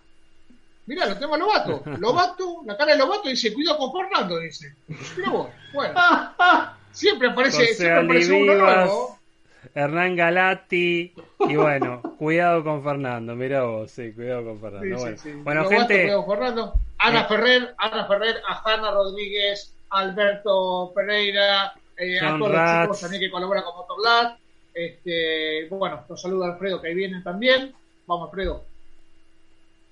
[0.87, 1.83] Mirá, lo tengo a Lobato.
[1.99, 4.73] Lobato, la cara de Lobato dice, cuidado con Fernando, dice.
[5.17, 5.93] Mira vos, bueno.
[6.91, 9.17] Siempre aparece, José siempre aparece uno Olivivas, nuevo.
[9.73, 11.13] Hernán Galati
[11.47, 14.97] y bueno, cuidado con Fernando, mira vos, sí, cuidado con Fernando.
[14.97, 15.31] sí, bueno, sí.
[15.43, 16.73] Bueno, Lobato, gente, cuidado con Fernando.
[16.97, 17.25] Ana Eh.
[17.29, 22.75] Ferrer, Ana Ferrer, a Hanna Rodríguez, Alberto Pereira, eh, a todos Ratz.
[22.75, 24.37] los chicos también que colaboran con Motorlat.
[24.73, 27.73] Este, bueno, los saluda Alfredo que ahí vienen también.
[28.07, 28.63] Vamos, Alfredo.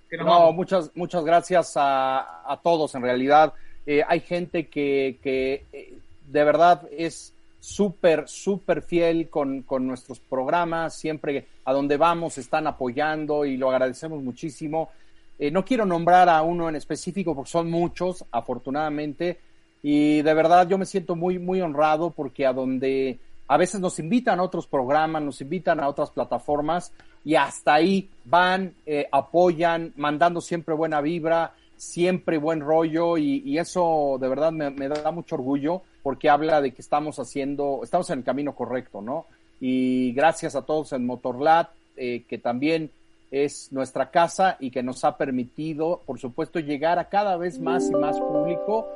[0.09, 0.55] Que nos No, vamos.
[0.55, 3.53] muchas, muchas gracias a, a todos en realidad.
[3.85, 5.97] Eh, hay gente que, que eh,
[6.27, 12.67] de verdad es súper, súper fiel con, con nuestros programas, siempre a donde vamos están
[12.67, 14.89] apoyando y lo agradecemos muchísimo.
[15.37, 19.39] Eh, no quiero nombrar a uno en específico porque son muchos, afortunadamente,
[19.81, 23.17] y de verdad yo me siento muy, muy honrado porque a donde
[23.49, 26.93] a veces nos invitan a otros programas, nos invitan a otras plataformas
[27.25, 33.57] y hasta ahí van, eh, apoyan, mandando siempre buena vibra, siempre buen rollo y, y
[33.57, 38.07] eso de verdad me, me da mucho orgullo porque habla de que estamos haciendo, estamos
[38.11, 39.25] en el camino correcto, ¿no?
[39.59, 42.91] Y gracias a todos en Motorlat, eh, que también
[43.31, 47.89] es nuestra casa y que nos ha permitido, por supuesto, llegar a cada vez más
[47.89, 48.87] y más público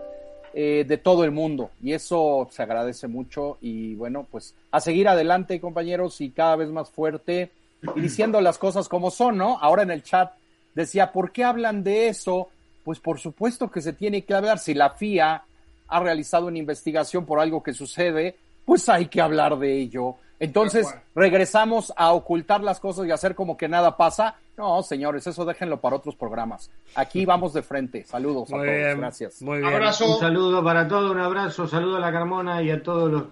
[0.54, 1.72] eh, de todo el mundo.
[1.82, 3.58] Y eso se agradece mucho.
[3.62, 7.52] Y bueno, pues a seguir adelante, compañeros, y cada vez más fuerte,
[7.96, 9.58] y diciendo las cosas como son, ¿no?
[9.60, 10.32] Ahora en el chat
[10.76, 12.50] decía, ¿por qué hablan de eso?
[12.84, 14.60] Pues por supuesto que se tiene que hablar.
[14.60, 15.44] Si la FIA
[15.88, 20.16] ha realizado una investigación por algo que sucede, pues hay que hablar de ello.
[20.40, 24.36] Entonces, regresamos a ocultar las cosas y hacer como que nada pasa.
[24.58, 26.70] No, señores, eso déjenlo para otros programas.
[26.96, 28.04] Aquí vamos de frente.
[28.04, 28.78] Saludos a muy todos.
[28.80, 29.42] bien, Gracias.
[29.42, 29.74] muy bien.
[29.74, 30.14] Abrazo.
[30.14, 33.24] Un saludo para todos, un abrazo, saludo a la Carmona y a todos los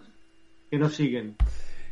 [0.70, 1.36] que nos siguen.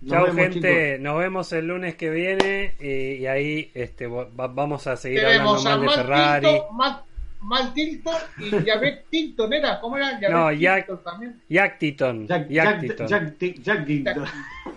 [0.02, 4.30] Nos Chao vemos, gente, nos vemos el lunes que viene y, y ahí este, va-
[4.48, 6.46] vamos a seguir Tenemos a hablando mal de Ferrari.
[6.48, 7.04] Tilton, Matt,
[7.42, 9.80] Matt Tilton y Javet Tilton, ¿era?
[9.82, 10.08] ¿Cómo era?
[10.12, 11.42] Javet No, Jack- Tilton también.
[11.50, 12.28] Jack Titon.
[12.28, 13.08] Jack, Jack Jack, Titon.
[13.08, 14.26] Jack, Jack, Jack Dinton.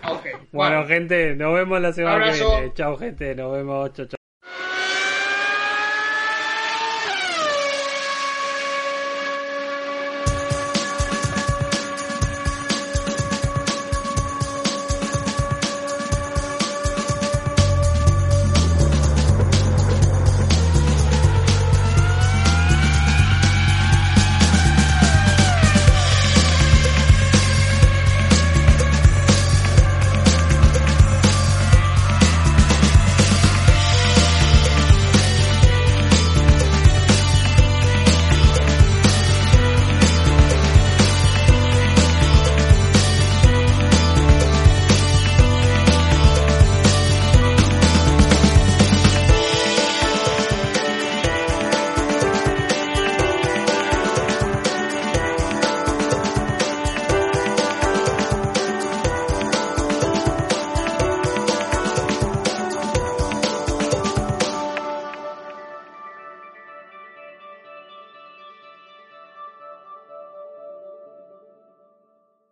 [0.03, 0.27] Ah, ok.
[0.51, 2.51] Bueno, gente, nos vemos la semana Abrazo.
[2.51, 2.75] que viene.
[2.75, 3.93] Chao gente, nos vemos.
[3.95, 4.22] Chao, chao.